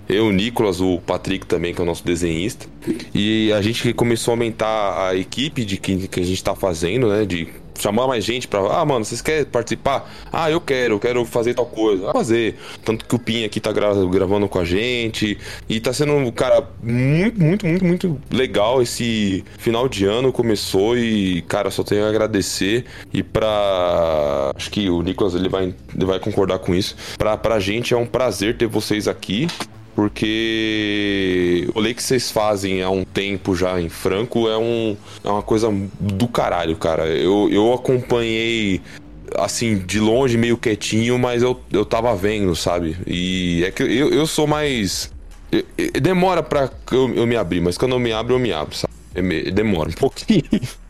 Eu, 0.08 0.26
o 0.26 0.32
Nicolas, 0.32 0.80
o 0.80 0.98
Patrick 0.98 1.46
também, 1.46 1.72
que 1.72 1.80
é 1.80 1.84
o 1.84 1.86
nosso 1.86 2.04
desenhista. 2.04 2.66
E 3.14 3.52
a 3.52 3.62
gente 3.62 3.92
começou 3.92 4.32
a 4.32 4.34
aumentar 4.34 5.08
a 5.08 5.14
equipe 5.14 5.64
de 5.64 5.76
que, 5.76 6.08
que 6.08 6.18
a 6.18 6.24
gente 6.24 6.42
tá 6.42 6.56
fazendo, 6.56 7.08
né? 7.08 7.24
De 7.24 7.46
chamar 7.80 8.06
mais 8.06 8.24
gente 8.24 8.46
pra. 8.46 8.60
Ah, 8.60 8.84
mano, 8.84 9.04
vocês 9.04 9.20
querem 9.22 9.44
participar? 9.44 10.10
Ah, 10.32 10.50
eu 10.50 10.60
quero, 10.60 10.94
eu 10.94 11.00
quero 11.00 11.24
fazer 11.24 11.54
tal 11.54 11.66
coisa. 11.66 12.04
Vai 12.04 12.12
fazer. 12.12 12.56
Tanto 12.84 13.04
que 13.04 13.14
o 13.14 13.18
Pinha 13.18 13.46
aqui 13.46 13.58
tá 13.60 13.72
gra- 13.72 13.92
gravando 14.10 14.48
com 14.48 14.58
a 14.58 14.64
gente. 14.64 15.38
E 15.68 15.80
tá 15.80 15.92
sendo, 15.92 16.30
cara, 16.32 16.68
muito, 16.82 17.40
muito, 17.40 17.66
muito, 17.66 17.84
muito 17.84 18.20
legal 18.30 18.80
esse 18.82 19.44
final 19.58 19.88
de 19.88 20.04
ano 20.04 20.32
começou. 20.32 20.96
E, 20.96 21.42
cara, 21.42 21.70
só 21.70 21.82
tenho 21.82 22.04
a 22.04 22.08
agradecer. 22.08 22.84
E 23.12 23.22
pra. 23.22 24.52
Acho 24.54 24.70
que 24.70 24.88
o 24.88 25.02
Nicolas 25.02 25.34
ele 25.34 25.48
vai, 25.48 25.74
ele 25.94 26.04
vai 26.04 26.18
concordar 26.18 26.58
com 26.58 26.74
isso. 26.74 26.96
Pra, 27.18 27.36
pra 27.36 27.58
gente 27.60 27.94
é 27.94 27.96
um 27.96 28.06
prazer 28.06 28.56
ter 28.56 28.66
vocês 28.66 29.08
aqui. 29.08 29.46
Porque 29.94 31.68
o 31.74 31.80
lei 31.80 31.94
que 31.94 32.02
vocês 32.02 32.30
fazem 32.30 32.82
há 32.82 32.90
um 32.90 33.04
tempo 33.04 33.54
já 33.54 33.80
em 33.80 33.88
Franco 33.88 34.48
é, 34.48 34.56
um, 34.56 34.96
é 35.24 35.28
uma 35.28 35.42
coisa 35.42 35.72
do 35.98 36.28
caralho, 36.28 36.76
cara. 36.76 37.06
Eu, 37.06 37.48
eu 37.50 37.72
acompanhei 37.72 38.80
assim, 39.36 39.78
de 39.78 40.00
longe, 40.00 40.36
meio 40.36 40.56
quietinho, 40.56 41.18
mas 41.18 41.42
eu, 41.42 41.60
eu 41.72 41.84
tava 41.84 42.14
vendo, 42.16 42.54
sabe? 42.56 42.96
E 43.06 43.62
é 43.64 43.70
que 43.70 43.82
eu, 43.82 44.10
eu 44.10 44.26
sou 44.26 44.46
mais. 44.46 45.10
eu- 45.52 45.64
eu- 45.78 46.00
demora 46.00 46.42
pra 46.42 46.68
eu, 46.92 47.14
eu 47.14 47.26
me 47.26 47.36
abrir, 47.36 47.60
mas 47.60 47.78
quando 47.78 47.92
eu 47.92 47.98
me 47.98 48.12
abro, 48.12 48.34
eu 48.34 48.38
me 48.38 48.52
abro, 48.52 48.74
sabe? 48.74 48.92
É 49.14 49.22
me- 49.22 49.50
Demora 49.50 49.88
um 49.88 49.92
pouquinho. 49.92 50.42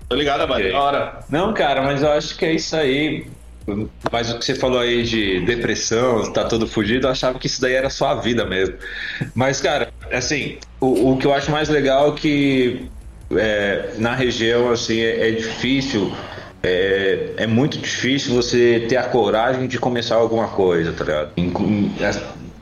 Tô 0.08 0.16
ligado, 0.16 0.50
hora. 0.74 1.20
Não, 1.28 1.52
cara, 1.54 1.82
mas 1.82 2.02
eu 2.02 2.10
acho 2.10 2.36
que 2.36 2.44
é 2.44 2.52
isso 2.54 2.74
aí. 2.74 3.26
Mas 4.10 4.30
o 4.30 4.38
que 4.38 4.44
você 4.44 4.54
falou 4.54 4.80
aí 4.80 5.02
de 5.02 5.40
depressão, 5.40 6.32
tá 6.32 6.44
todo 6.44 6.66
fugido, 6.66 7.06
eu 7.06 7.10
achava 7.10 7.38
que 7.38 7.46
isso 7.46 7.60
daí 7.60 7.74
era 7.74 7.90
só 7.90 8.08
a 8.08 8.14
vida 8.14 8.44
mesmo. 8.44 8.76
Mas, 9.34 9.60
cara, 9.60 9.92
assim, 10.12 10.58
o, 10.80 11.12
o 11.12 11.16
que 11.18 11.26
eu 11.26 11.32
acho 11.32 11.50
mais 11.50 11.68
legal 11.68 12.12
é 12.12 12.16
que 12.16 12.90
é, 13.36 13.94
na 13.98 14.14
região, 14.14 14.70
assim, 14.70 15.00
é, 15.00 15.28
é 15.28 15.30
difícil, 15.32 16.12
é, 16.62 17.30
é 17.36 17.46
muito 17.46 17.78
difícil 17.78 18.34
você 18.34 18.86
ter 18.88 18.96
a 18.96 19.04
coragem 19.04 19.66
de 19.66 19.78
começar 19.78 20.16
alguma 20.16 20.48
coisa, 20.48 20.92
tá 20.92 21.04
ligado? 21.04 21.32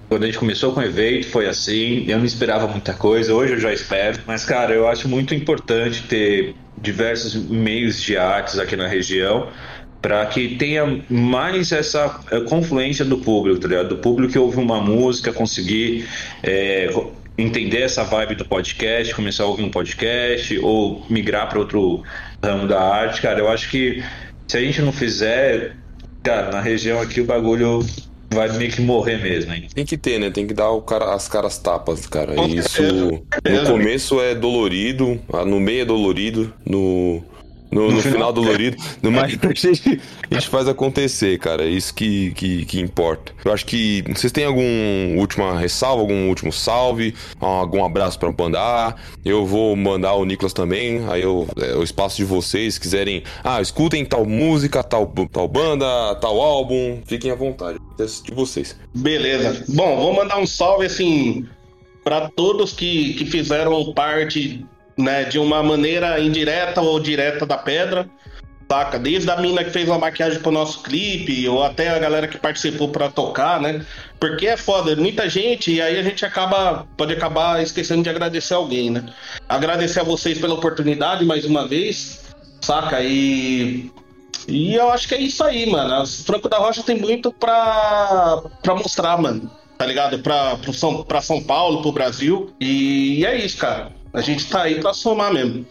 Quando 0.08 0.22
a 0.22 0.26
gente 0.26 0.38
começou 0.38 0.72
com 0.72 0.80
o 0.80 0.82
evento, 0.82 1.26
foi 1.26 1.46
assim. 1.46 2.06
Eu 2.08 2.16
não 2.16 2.24
esperava 2.24 2.66
muita 2.66 2.94
coisa, 2.94 3.34
hoje 3.34 3.52
eu 3.52 3.60
já 3.60 3.70
espero. 3.70 4.18
Mas, 4.26 4.42
cara, 4.42 4.72
eu 4.72 4.88
acho 4.88 5.06
muito 5.06 5.34
importante 5.34 6.02
ter 6.04 6.54
diversos 6.80 7.34
meios 7.34 8.00
de 8.00 8.16
artes 8.16 8.58
aqui 8.58 8.74
na 8.74 8.86
região 8.86 9.48
para 10.00 10.24
que 10.26 10.56
tenha 10.56 11.02
mais 11.10 11.72
essa 11.72 12.20
eh, 12.30 12.40
confluência 12.40 13.04
do 13.04 13.18
público, 13.18 13.58
tá 13.60 13.68
ligado? 13.68 13.88
Do 13.90 13.96
público 13.98 14.32
que 14.32 14.38
ouve 14.38 14.56
uma 14.58 14.80
música, 14.80 15.32
conseguir 15.32 16.06
co- 16.92 17.12
entender 17.36 17.82
essa 17.82 18.04
vibe 18.04 18.34
do 18.36 18.44
podcast, 18.44 19.14
começar 19.14 19.44
a 19.44 19.46
ouvir 19.46 19.62
um 19.64 19.70
podcast 19.70 20.58
ou 20.60 21.04
migrar 21.08 21.48
para 21.48 21.58
outro 21.58 22.02
ramo 22.42 22.66
da 22.66 22.80
arte, 22.80 23.20
cara. 23.22 23.38
Eu 23.40 23.48
acho 23.48 23.70
que 23.70 24.02
se 24.46 24.56
a 24.56 24.60
gente 24.60 24.80
não 24.82 24.92
fizer, 24.92 25.76
cara, 26.22 26.50
na 26.50 26.60
região 26.60 27.00
aqui 27.00 27.20
o 27.20 27.24
bagulho 27.24 27.84
vai 28.30 28.48
meio 28.56 28.70
que 28.70 28.80
morrer 28.82 29.18
mesmo, 29.22 29.52
hein? 29.54 29.68
Tem 29.74 29.86
que 29.86 29.96
ter, 29.96 30.18
né? 30.18 30.30
Tem 30.30 30.46
que 30.46 30.52
dar 30.54 30.70
o 30.70 30.82
cara, 30.82 31.14
as 31.14 31.28
caras 31.28 31.58
tapas, 31.58 32.06
cara. 32.06 32.34
Com 32.34 32.46
Isso 32.46 32.82
no 32.82 33.66
começo 33.66 34.20
é 34.20 34.34
dolorido, 34.34 35.20
ah, 35.32 35.44
no 35.44 35.58
meio 35.60 35.82
é 35.82 35.84
dolorido, 35.84 36.52
no, 36.66 37.22
no, 37.70 37.90
no 37.90 38.00
final 38.00 38.32
dolorido. 38.32 38.76
No 39.02 39.12
mais 39.12 39.38
a 39.40 39.54
gente, 39.54 40.00
a 40.30 40.34
gente 40.34 40.48
faz 40.48 40.66
acontecer, 40.66 41.38
cara. 41.38 41.64
É 41.64 41.68
isso 41.68 41.94
que, 41.94 42.32
que, 42.32 42.64
que 42.64 42.80
importa. 42.80 43.32
Eu 43.44 43.52
acho 43.52 43.64
que. 43.64 44.02
Vocês 44.08 44.32
têm 44.32 44.44
algum 44.44 45.18
última 45.18 45.58
ressalva, 45.58 46.02
algum 46.02 46.28
último 46.28 46.52
salve, 46.52 47.14
algum 47.40 47.84
abraço 47.84 48.18
pra 48.18 48.32
mandar? 48.36 49.00
Eu 49.24 49.46
vou 49.46 49.76
mandar 49.76 50.14
o 50.14 50.24
Nicolas 50.24 50.52
também. 50.52 51.04
Aí 51.08 51.22
eu, 51.22 51.46
é, 51.60 51.74
o 51.76 51.82
espaço 51.82 52.16
de 52.16 52.24
vocês, 52.24 52.74
se 52.74 52.80
quiserem. 52.80 53.22
Ah, 53.44 53.60
escutem 53.60 54.04
tal 54.04 54.24
música, 54.26 54.82
tal, 54.82 55.06
tal 55.30 55.48
banda, 55.48 56.14
tal 56.16 56.40
álbum. 56.40 57.00
Fiquem 57.06 57.30
à 57.30 57.34
vontade. 57.34 57.78
É 57.98 58.04
de 58.04 58.34
vocês. 58.34 58.76
Beleza. 58.94 59.64
Bom, 59.68 59.96
vou 59.96 60.12
mandar 60.12 60.38
um 60.38 60.46
salve 60.46 60.86
assim 60.86 61.46
para 62.04 62.28
todos 62.30 62.72
que, 62.72 63.14
que 63.14 63.26
fizeram 63.26 63.92
parte 63.92 64.64
né, 64.98 65.24
de 65.24 65.38
uma 65.38 65.62
maneira 65.62 66.20
indireta 66.20 66.80
ou 66.80 66.98
direta 66.98 67.46
da 67.46 67.56
pedra. 67.56 68.08
Saca? 68.70 68.98
Desde 68.98 69.30
a 69.30 69.36
mina 69.36 69.64
que 69.64 69.70
fez 69.70 69.88
uma 69.88 69.98
maquiagem 69.98 70.40
pro 70.40 70.50
nosso 70.50 70.82
clipe, 70.82 71.48
ou 71.48 71.64
até 71.64 71.88
a 71.88 71.98
galera 71.98 72.28
que 72.28 72.36
participou 72.36 72.88
pra 72.90 73.08
tocar, 73.08 73.58
né? 73.58 73.82
Porque 74.20 74.46
é 74.46 74.58
foda, 74.58 74.94
muita 74.94 75.26
gente, 75.26 75.72
e 75.72 75.80
aí 75.80 75.98
a 75.98 76.02
gente 76.02 76.22
acaba, 76.26 76.86
pode 76.94 77.14
acabar 77.14 77.62
esquecendo 77.62 78.02
de 78.02 78.10
agradecer 78.10 78.52
alguém, 78.52 78.90
né? 78.90 79.06
Agradecer 79.48 80.00
a 80.00 80.04
vocês 80.04 80.38
pela 80.38 80.52
oportunidade 80.52 81.24
mais 81.24 81.46
uma 81.46 81.66
vez, 81.66 82.20
saca? 82.60 83.00
E 83.02 83.90
e 84.48 84.74
eu 84.74 84.90
acho 84.90 85.06
que 85.06 85.14
é 85.14 85.20
isso 85.20 85.44
aí, 85.44 85.66
mano. 85.70 85.94
As 85.94 86.22
Franco 86.22 86.48
da 86.48 86.58
Rocha 86.58 86.82
tem 86.82 86.98
muito 86.98 87.30
pra, 87.30 88.42
pra 88.62 88.74
mostrar, 88.74 89.18
mano. 89.18 89.50
Tá 89.76 89.84
ligado? 89.84 90.18
Pra, 90.20 90.56
pro 90.56 90.72
São, 90.72 91.04
pra 91.04 91.20
São 91.20 91.42
Paulo, 91.42 91.82
pro 91.82 91.92
Brasil. 91.92 92.50
E, 92.58 93.24
é 93.26 93.36
isso, 93.36 93.58
cara. 93.58 93.92
A 94.12 94.20
gente 94.20 94.46
tá 94.48 94.62
aí 94.62 94.80
pra 94.80 94.92
somar 94.94 95.32
mesmo. 95.32 95.66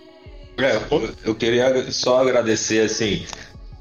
É, 0.58 0.80
eu- 1.26 1.36
queria 1.36 1.92
só 1.92 2.22
agradecer, 2.22 2.82
assim, 2.82 3.26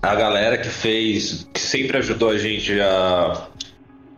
a 0.02 0.14
galera 0.14 0.58
que 0.58 0.68
fez, 0.68 1.46
que 1.52 1.60
sempre 1.60 1.96
ajudou 1.98 2.30
a 2.30 2.38
gente 2.38 2.78
a, 2.80 3.46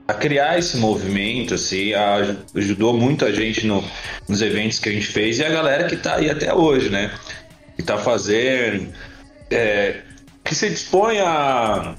a 0.08 0.14
criar 0.14 0.58
esse 0.58 0.76
movimento, 0.76 1.54
assim, 1.54 1.92
a- 1.94 2.36
ajudou 2.56 2.94
muito 2.94 3.24
a 3.24 3.32
gente 3.32 3.66
no- 3.66 3.84
nos 4.28 4.42
eventos 4.42 4.78
que 4.78 4.88
a 4.88 4.92
gente 4.92 5.06
fez 5.06 5.38
e 5.38 5.44
a 5.44 5.48
galera 5.50 5.84
que 5.84 5.96
tá 5.96 6.16
aí 6.16 6.28
até 6.30 6.52
hoje, 6.52 6.88
né? 6.90 7.12
Que 7.76 7.82
tá 7.82 7.96
fazendo, 7.96 8.92
é, 9.50 10.00
que 10.44 10.54
se 10.54 10.68
dispõe 10.68 11.18
a, 11.20 11.94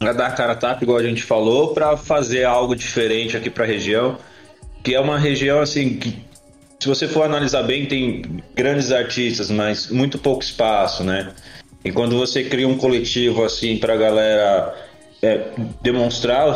a 0.00 0.12
dar 0.14 0.34
cara 0.34 0.52
a 0.52 0.56
tapa, 0.56 0.82
igual 0.82 0.96
a 0.98 1.02
gente 1.02 1.22
falou, 1.22 1.74
para 1.74 1.94
fazer 1.96 2.44
algo 2.44 2.74
diferente 2.74 3.36
aqui 3.36 3.50
pra 3.50 3.66
região, 3.66 4.16
que 4.82 4.94
é 4.94 5.00
uma 5.00 5.18
região, 5.18 5.60
assim, 5.60 5.98
que 5.98 6.24
se 6.80 6.88
você 6.88 7.06
for 7.06 7.24
analisar 7.24 7.62
bem, 7.62 7.84
tem 7.84 8.42
grandes 8.54 8.90
artistas, 8.90 9.50
mas 9.50 9.88
muito 9.88 10.18
pouco 10.18 10.42
espaço, 10.42 11.04
né? 11.04 11.30
E 11.84 11.92
quando 11.92 12.16
você 12.16 12.42
cria 12.42 12.66
um 12.66 12.76
coletivo 12.76 13.44
assim 13.44 13.76
pra 13.76 13.96
galera 13.96 14.74
é, 15.22 15.48
demonstrar 15.82 16.48
a 16.48 16.54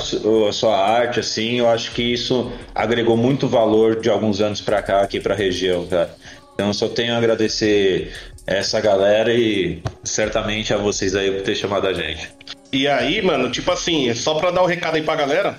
sua 0.52 0.76
arte, 0.76 1.20
assim, 1.20 1.58
eu 1.58 1.68
acho 1.68 1.92
que 1.92 2.02
isso 2.02 2.50
agregou 2.74 3.18
muito 3.18 3.46
valor 3.46 4.00
de 4.00 4.08
alguns 4.08 4.40
anos 4.40 4.62
pra 4.62 4.82
cá 4.82 5.02
aqui 5.02 5.20
pra 5.20 5.34
região, 5.34 5.86
cara. 5.86 6.14
Então 6.54 6.68
eu 6.68 6.74
só 6.74 6.88
tenho 6.88 7.14
a 7.14 7.18
agradecer 7.18 8.12
essa 8.46 8.80
galera 8.80 9.32
e 9.32 9.82
certamente 10.02 10.72
a 10.72 10.78
vocês 10.78 11.14
aí 11.14 11.30
por 11.30 11.42
ter 11.42 11.54
chamado 11.54 11.86
a 11.86 11.92
gente. 11.92 12.30
E 12.72 12.88
aí, 12.88 13.20
mano, 13.20 13.50
tipo 13.50 13.70
assim, 13.70 14.12
só 14.14 14.34
pra 14.34 14.50
dar 14.50 14.62
um 14.62 14.66
recado 14.66 14.94
aí 14.94 15.02
pra 15.02 15.16
galera, 15.16 15.58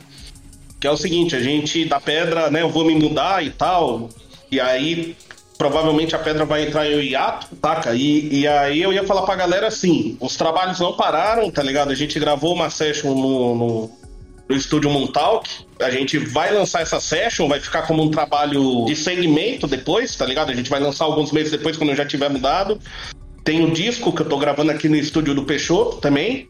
que 0.79 0.87
é 0.87 0.91
o 0.91 0.97
seguinte, 0.97 1.35
a 1.35 1.39
gente 1.39 1.85
da 1.85 1.99
pedra, 1.99 2.49
né, 2.49 2.61
eu 2.61 2.69
vou 2.69 2.85
me 2.85 2.95
mudar 2.95 3.43
e 3.43 3.49
tal, 3.49 4.09
e 4.55 4.59
aí 4.59 5.15
provavelmente 5.57 6.15
a 6.15 6.19
pedra 6.19 6.45
vai 6.45 6.65
entrar 6.65 6.89
em 6.89 6.99
hiato, 7.01 7.55
taca? 7.57 7.93
E, 7.93 8.41
e 8.41 8.47
aí 8.47 8.81
eu 8.81 8.91
ia 8.91 9.03
falar 9.05 9.23
pra 9.23 9.35
galera 9.35 9.67
assim, 9.67 10.17
os 10.19 10.35
trabalhos 10.35 10.79
não 10.79 10.93
pararam, 10.93 11.49
tá 11.49 11.61
ligado? 11.61 11.91
A 11.91 11.95
gente 11.95 12.19
gravou 12.19 12.53
uma 12.53 12.69
session 12.69 13.13
no, 13.13 13.55
no, 13.55 13.91
no 14.49 14.55
estúdio 14.55 14.89
Montauk, 14.89 15.49
a 15.79 15.89
gente 15.89 16.17
vai 16.17 16.53
lançar 16.53 16.81
essa 16.81 16.99
session, 16.99 17.47
vai 17.47 17.59
ficar 17.59 17.83
como 17.83 18.03
um 18.03 18.09
trabalho 18.09 18.85
de 18.85 18.95
segmento 18.95 19.67
depois, 19.67 20.15
tá 20.15 20.25
ligado? 20.25 20.51
A 20.51 20.55
gente 20.55 20.69
vai 20.69 20.79
lançar 20.79 21.05
alguns 21.05 21.31
meses 21.31 21.51
depois 21.51 21.77
quando 21.77 21.95
já 21.95 22.05
tiver 22.05 22.29
mudado. 22.29 22.79
Tem 23.43 23.63
o 23.63 23.71
disco 23.71 24.11
que 24.11 24.21
eu 24.21 24.29
tô 24.29 24.37
gravando 24.37 24.71
aqui 24.71 24.89
no 24.89 24.95
estúdio 24.95 25.35
do 25.35 25.43
Peixoto 25.43 25.97
também, 25.97 26.47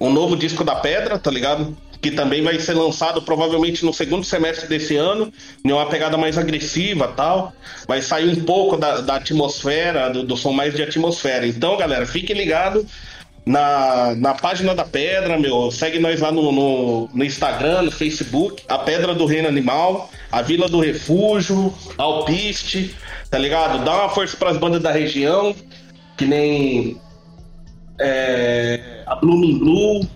um 0.00 0.10
novo 0.12 0.36
disco 0.36 0.62
da 0.64 0.76
Pedra, 0.76 1.18
tá 1.18 1.30
ligado? 1.30 1.76
Que 2.00 2.10
também 2.10 2.42
vai 2.42 2.58
ser 2.58 2.74
lançado 2.74 3.20
provavelmente 3.22 3.84
no 3.84 3.92
segundo 3.92 4.24
semestre 4.24 4.66
desse 4.66 4.96
ano, 4.96 5.32
em 5.64 5.70
uma 5.70 5.86
pegada 5.86 6.16
mais 6.16 6.38
agressiva 6.38 7.08
tal. 7.08 7.52
Vai 7.86 8.00
sair 8.00 8.28
um 8.28 8.44
pouco 8.44 8.76
da, 8.76 9.00
da 9.00 9.16
atmosfera, 9.16 10.08
do, 10.08 10.22
do 10.22 10.36
som 10.36 10.52
mais 10.52 10.74
de 10.74 10.82
atmosfera. 10.82 11.46
Então, 11.46 11.76
galera, 11.76 12.06
fique 12.06 12.32
ligado 12.32 12.86
na, 13.44 14.14
na 14.16 14.34
página 14.34 14.74
da 14.74 14.84
Pedra, 14.84 15.38
meu. 15.38 15.70
Segue 15.70 15.98
nós 15.98 16.20
lá 16.20 16.30
no, 16.30 16.52
no, 16.52 17.08
no 17.12 17.24
Instagram, 17.24 17.82
no 17.82 17.90
Facebook, 17.90 18.62
a 18.68 18.78
Pedra 18.78 19.14
do 19.14 19.26
Reino 19.26 19.48
Animal, 19.48 20.10
a 20.30 20.42
Vila 20.42 20.68
do 20.68 20.80
Refúgio, 20.80 21.74
Alpiste, 21.98 22.94
tá 23.30 23.38
ligado? 23.38 23.84
Dá 23.84 23.94
uma 23.94 24.08
força 24.08 24.36
pras 24.36 24.56
bandas 24.56 24.82
da 24.82 24.92
região, 24.92 25.54
que 26.16 26.24
nem 26.24 26.96
é, 28.00 29.02
a 29.06 29.16
Blooming 29.16 29.58
Blue, 29.58 30.08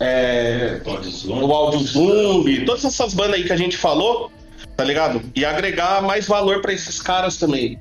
é, 0.00 0.80
o 0.84 1.52
Audio 1.52 1.80
Zumbi, 1.80 2.64
todas 2.64 2.84
essas 2.84 3.14
bandas 3.14 3.34
aí 3.34 3.44
que 3.44 3.52
a 3.52 3.56
gente 3.56 3.76
falou, 3.76 4.30
tá 4.76 4.84
ligado? 4.84 5.22
E 5.34 5.44
agregar 5.44 6.02
mais 6.02 6.26
valor 6.26 6.60
pra 6.60 6.72
esses 6.72 7.00
caras 7.00 7.36
também, 7.36 7.78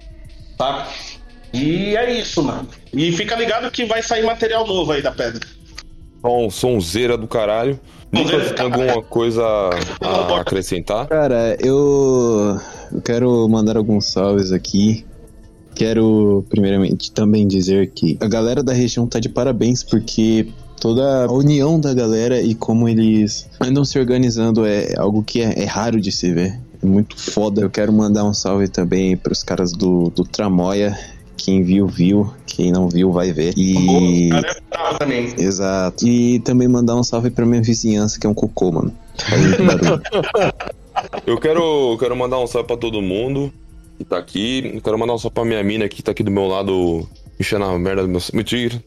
tá? 0.57 0.88
E 1.53 1.95
é 1.95 2.20
isso, 2.20 2.41
mano. 2.43 2.68
E 2.93 3.12
fica 3.12 3.36
ligado 3.36 3.70
que 3.72 3.86
vai 3.86 4.01
sair 4.01 4.24
material 4.24 4.66
novo 4.66 4.91
aí 4.91 5.01
da 5.01 5.12
pedra. 5.12 5.45
Bom, 6.22 6.49
sonzeira 6.49 7.18
do 7.18 7.28
caralho. 7.28 7.80
Nicolas, 8.12 8.51
tem 8.51 8.66
alguma 8.66 9.01
coisa 9.01 9.43
a 10.01 10.39
acrescentar? 10.39 11.07
Cara, 11.07 11.57
eu, 11.59 12.59
eu 12.91 13.01
quero 13.01 13.47
mandar 13.49 13.78
alguns 13.78 14.05
salves 14.05 14.51
aqui. 14.51 15.05
Quero, 15.74 16.45
primeiramente, 16.49 17.12
também 17.12 17.47
dizer 17.47 17.91
que 17.91 18.18
a 18.20 18.28
galera 18.28 18.62
da 18.62 18.74
região 18.74 19.07
tá 19.07 19.20
de 19.20 19.30
parabéns, 19.30 19.84
porque 19.84 20.47
toda 20.82 21.25
a 21.25 21.32
união 21.32 21.79
da 21.79 21.93
galera 21.93 22.41
e 22.41 22.55
como 22.55 22.89
eles 22.89 23.47
andam 23.61 23.86
se 23.86 23.99
organizando 23.99 24.65
é 24.65 24.95
algo 24.97 25.23
que 25.23 25.39
é, 25.41 25.61
é 25.61 25.65
raro 25.65 26.01
de 26.01 26.11
se 26.11 26.34
ver. 26.34 26.59
É 26.82 26.86
muito 26.86 27.15
foda. 27.17 27.61
Eu 27.61 27.69
quero 27.69 27.93
mandar 27.93 28.25
um 28.25 28.34
salve 28.34 28.67
também 28.67 29.15
pros 29.15 29.43
caras 29.43 29.71
do, 29.71 30.09
do 30.09 30.23
Tramoia. 30.23 30.97
Quem 31.38 31.63
viu, 31.63 31.88
viu. 31.88 32.34
Quem 32.47 32.71
não 32.71 32.89
viu, 32.89 33.11
vai 33.11 33.32
ver. 33.32 33.53
E. 33.55 34.29
Cara 34.29 34.49
é 34.49 34.97
também. 34.97 35.36
Exato. 35.38 36.07
E 36.07 36.39
também 36.39 36.67
mandar 36.67 36.95
um 36.95 37.03
salve 37.03 37.29
pra 37.29 37.45
minha 37.45 37.61
vizinhança, 37.61 38.19
que 38.19 38.25
é 38.25 38.29
um 38.29 38.34
cocô, 38.34 38.71
mano. 38.71 38.91
Eu 41.25 41.38
quero, 41.39 41.93
eu 41.93 41.97
quero 41.97 42.15
mandar 42.15 42.38
um 42.38 42.45
salve 42.45 42.67
pra 42.67 42.77
todo 42.77 43.01
mundo 43.01 43.51
que 43.97 44.03
tá 44.03 44.17
aqui. 44.17 44.71
Eu 44.75 44.82
quero 44.82 44.99
mandar 44.99 45.13
um 45.13 45.17
salve 45.17 45.34
pra 45.34 45.45
minha 45.45 45.63
mina 45.63 45.88
que 45.88 46.03
tá 46.03 46.11
aqui 46.11 46.21
do 46.21 46.29
meu 46.29 46.45
lado, 46.47 47.07
enchendo 47.39 47.63
a 47.63 47.79
merda 47.79 48.03
do 48.03 48.09
meu. 48.09 48.21
Mentira. 48.34 48.82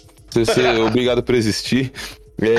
Ser 0.44 0.80
obrigado 0.80 1.22
por 1.22 1.34
existir. 1.34 1.92
É. 2.42 2.54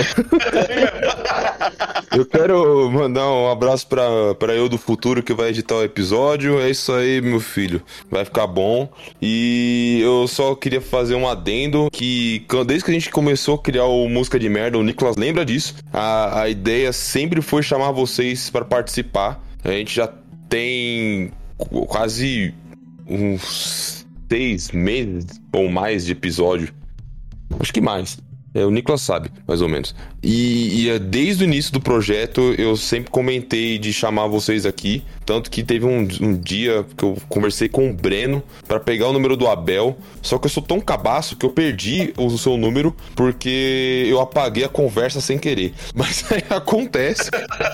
Eu 2.17 2.25
quero 2.25 2.89
mandar 2.91 3.29
um 3.29 3.49
abraço 3.51 3.85
pra, 3.87 4.33
pra 4.39 4.53
eu 4.53 4.69
do 4.69 4.77
futuro 4.77 5.21
que 5.21 5.33
vai 5.33 5.49
editar 5.49 5.75
o 5.75 5.83
episódio. 5.83 6.59
É 6.61 6.69
isso 6.69 6.93
aí, 6.93 7.19
meu 7.21 7.39
filho. 7.41 7.81
Vai 8.09 8.23
ficar 8.23 8.47
bom. 8.47 8.87
E 9.21 9.99
eu 10.01 10.27
só 10.27 10.55
queria 10.55 10.79
fazer 10.79 11.15
um 11.15 11.27
adendo 11.27 11.89
que 11.91 12.45
desde 12.65 12.85
que 12.85 12.91
a 12.91 12.93
gente 12.93 13.09
começou 13.09 13.55
a 13.55 13.59
criar 13.61 13.85
o 13.85 14.07
Música 14.07 14.39
de 14.39 14.47
Merda, 14.47 14.77
o 14.77 14.83
Nicolas 14.83 15.17
lembra 15.17 15.43
disso. 15.45 15.75
A, 15.91 16.43
a 16.43 16.49
ideia 16.49 16.93
sempre 16.93 17.41
foi 17.41 17.61
chamar 17.61 17.91
vocês 17.91 18.49
para 18.49 18.63
participar. 18.63 19.43
A 19.63 19.71
gente 19.71 19.93
já 19.93 20.07
tem 20.47 21.31
qu- 21.57 21.85
quase 21.85 22.53
uns 23.07 24.05
seis 24.29 24.71
meses 24.71 25.25
ou 25.51 25.67
mais 25.69 26.05
de 26.05 26.13
episódio. 26.13 26.73
Acho 27.59 27.73
que 27.73 27.81
mais. 27.81 28.17
É, 28.55 28.65
o 28.65 28.71
Nicolas 28.71 29.01
sabe, 29.01 29.29
mais 29.45 29.61
ou 29.61 29.67
menos. 29.67 29.93
E, 30.23 30.85
e, 30.85 30.89
é, 30.89 30.97
desde 30.97 31.43
o 31.43 31.45
início 31.45 31.73
do 31.73 31.81
projeto, 31.81 32.55
eu 32.57 32.77
sempre 32.77 33.11
comentei 33.11 33.77
de 33.77 33.91
chamar 33.91 34.27
vocês 34.27 34.65
aqui. 34.65 35.03
Tanto 35.25 35.51
que 35.51 35.61
teve 35.61 35.85
um, 35.85 36.07
um 36.21 36.37
dia 36.37 36.85
que 36.95 37.03
eu 37.03 37.17
conversei 37.27 37.67
com 37.67 37.89
o 37.89 37.93
Breno 37.93 38.41
para 38.65 38.79
pegar 38.79 39.09
o 39.09 39.13
número 39.13 39.35
do 39.35 39.45
Abel. 39.45 39.97
Só 40.21 40.37
que 40.37 40.45
eu 40.45 40.49
sou 40.49 40.63
tão 40.63 40.79
cabaço 40.79 41.35
que 41.35 41.45
eu 41.45 41.49
perdi 41.49 42.13
o 42.15 42.37
seu 42.37 42.55
número 42.55 42.95
porque 43.13 44.05
eu 44.07 44.21
apaguei 44.21 44.63
a 44.63 44.69
conversa 44.69 45.19
sem 45.19 45.37
querer. 45.37 45.73
Mas 45.93 46.23
aí 46.31 46.43
acontece. 46.49 47.29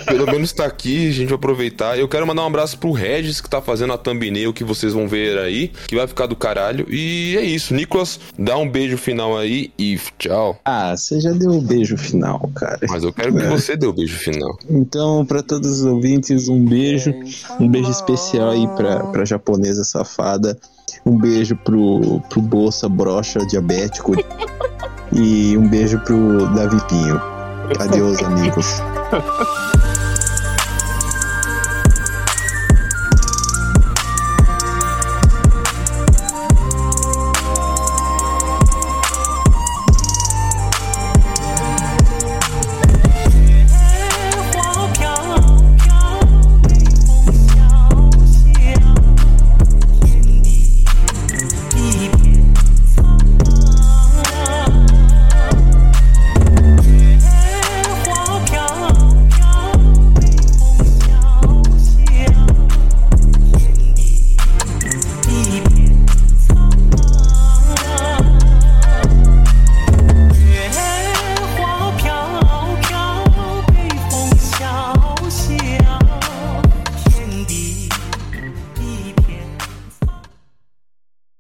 Pelo 0.08 0.26
menos 0.26 0.52
tá 0.52 0.66
aqui, 0.66 1.10
a 1.10 1.12
gente 1.12 1.28
vai 1.28 1.36
aproveitar. 1.36 2.00
Eu 2.00 2.08
quero 2.08 2.26
mandar 2.26 2.42
um 2.44 2.48
abraço 2.48 2.80
pro 2.80 2.92
Regis, 2.92 3.40
que 3.40 3.50
tá 3.50 3.62
fazendo 3.62 3.94
a 3.94 3.98
thumbnail 3.98 4.52
que 4.52 4.64
vocês 4.64 4.94
vão 4.94 5.08
ver 5.08 5.38
aí, 5.38 5.72
que 5.88 5.96
vai 5.96 6.08
ficar 6.08 6.26
do 6.26 6.36
caralho. 6.36 6.88
E 6.90 7.36
é 7.38 7.44
isso. 7.44 7.74
Nicolas, 7.76 8.20
dá 8.40 8.58
um 8.58 8.68
beijo 8.68 8.98
final 8.98 9.38
aí 9.38 9.72
e 9.78 10.00
tchau. 10.18 10.60
Ah, 10.74 10.96
você 10.96 11.20
já 11.20 11.32
deu 11.32 11.52
o 11.52 11.62
beijo 11.62 11.98
final, 11.98 12.50
cara. 12.56 12.80
Mas 12.90 13.04
eu 13.04 13.12
quero 13.12 13.36
que 13.36 13.46
você 13.48 13.76
dê 13.76 13.86
o 13.86 13.92
beijo 13.92 14.18
final. 14.18 14.58
Então, 14.70 15.26
pra 15.26 15.44
todos 15.44 15.82
os 15.82 15.86
ouvintes, 15.86 16.48
um 16.48 16.64
beijo. 16.64 17.14
Um 17.60 17.68
beijo 17.68 17.92
especial 17.92 18.52
aí 18.52 18.66
pra, 18.70 19.04
pra 19.08 19.26
japonesa 19.26 19.84
safada. 19.84 20.58
Um 21.06 21.18
beijo 21.18 21.58
pro, 21.58 22.22
pro 22.30 22.42
Bolsa 22.42 22.88
Brocha 22.88 23.46
Diabético. 23.46 24.14
E 25.14 25.58
um 25.58 25.68
beijo 25.68 26.00
pro 26.06 26.48
Davi 26.56 26.82
Pinho. 26.88 27.20
Adeus, 27.78 28.24
amigos. 28.24 28.66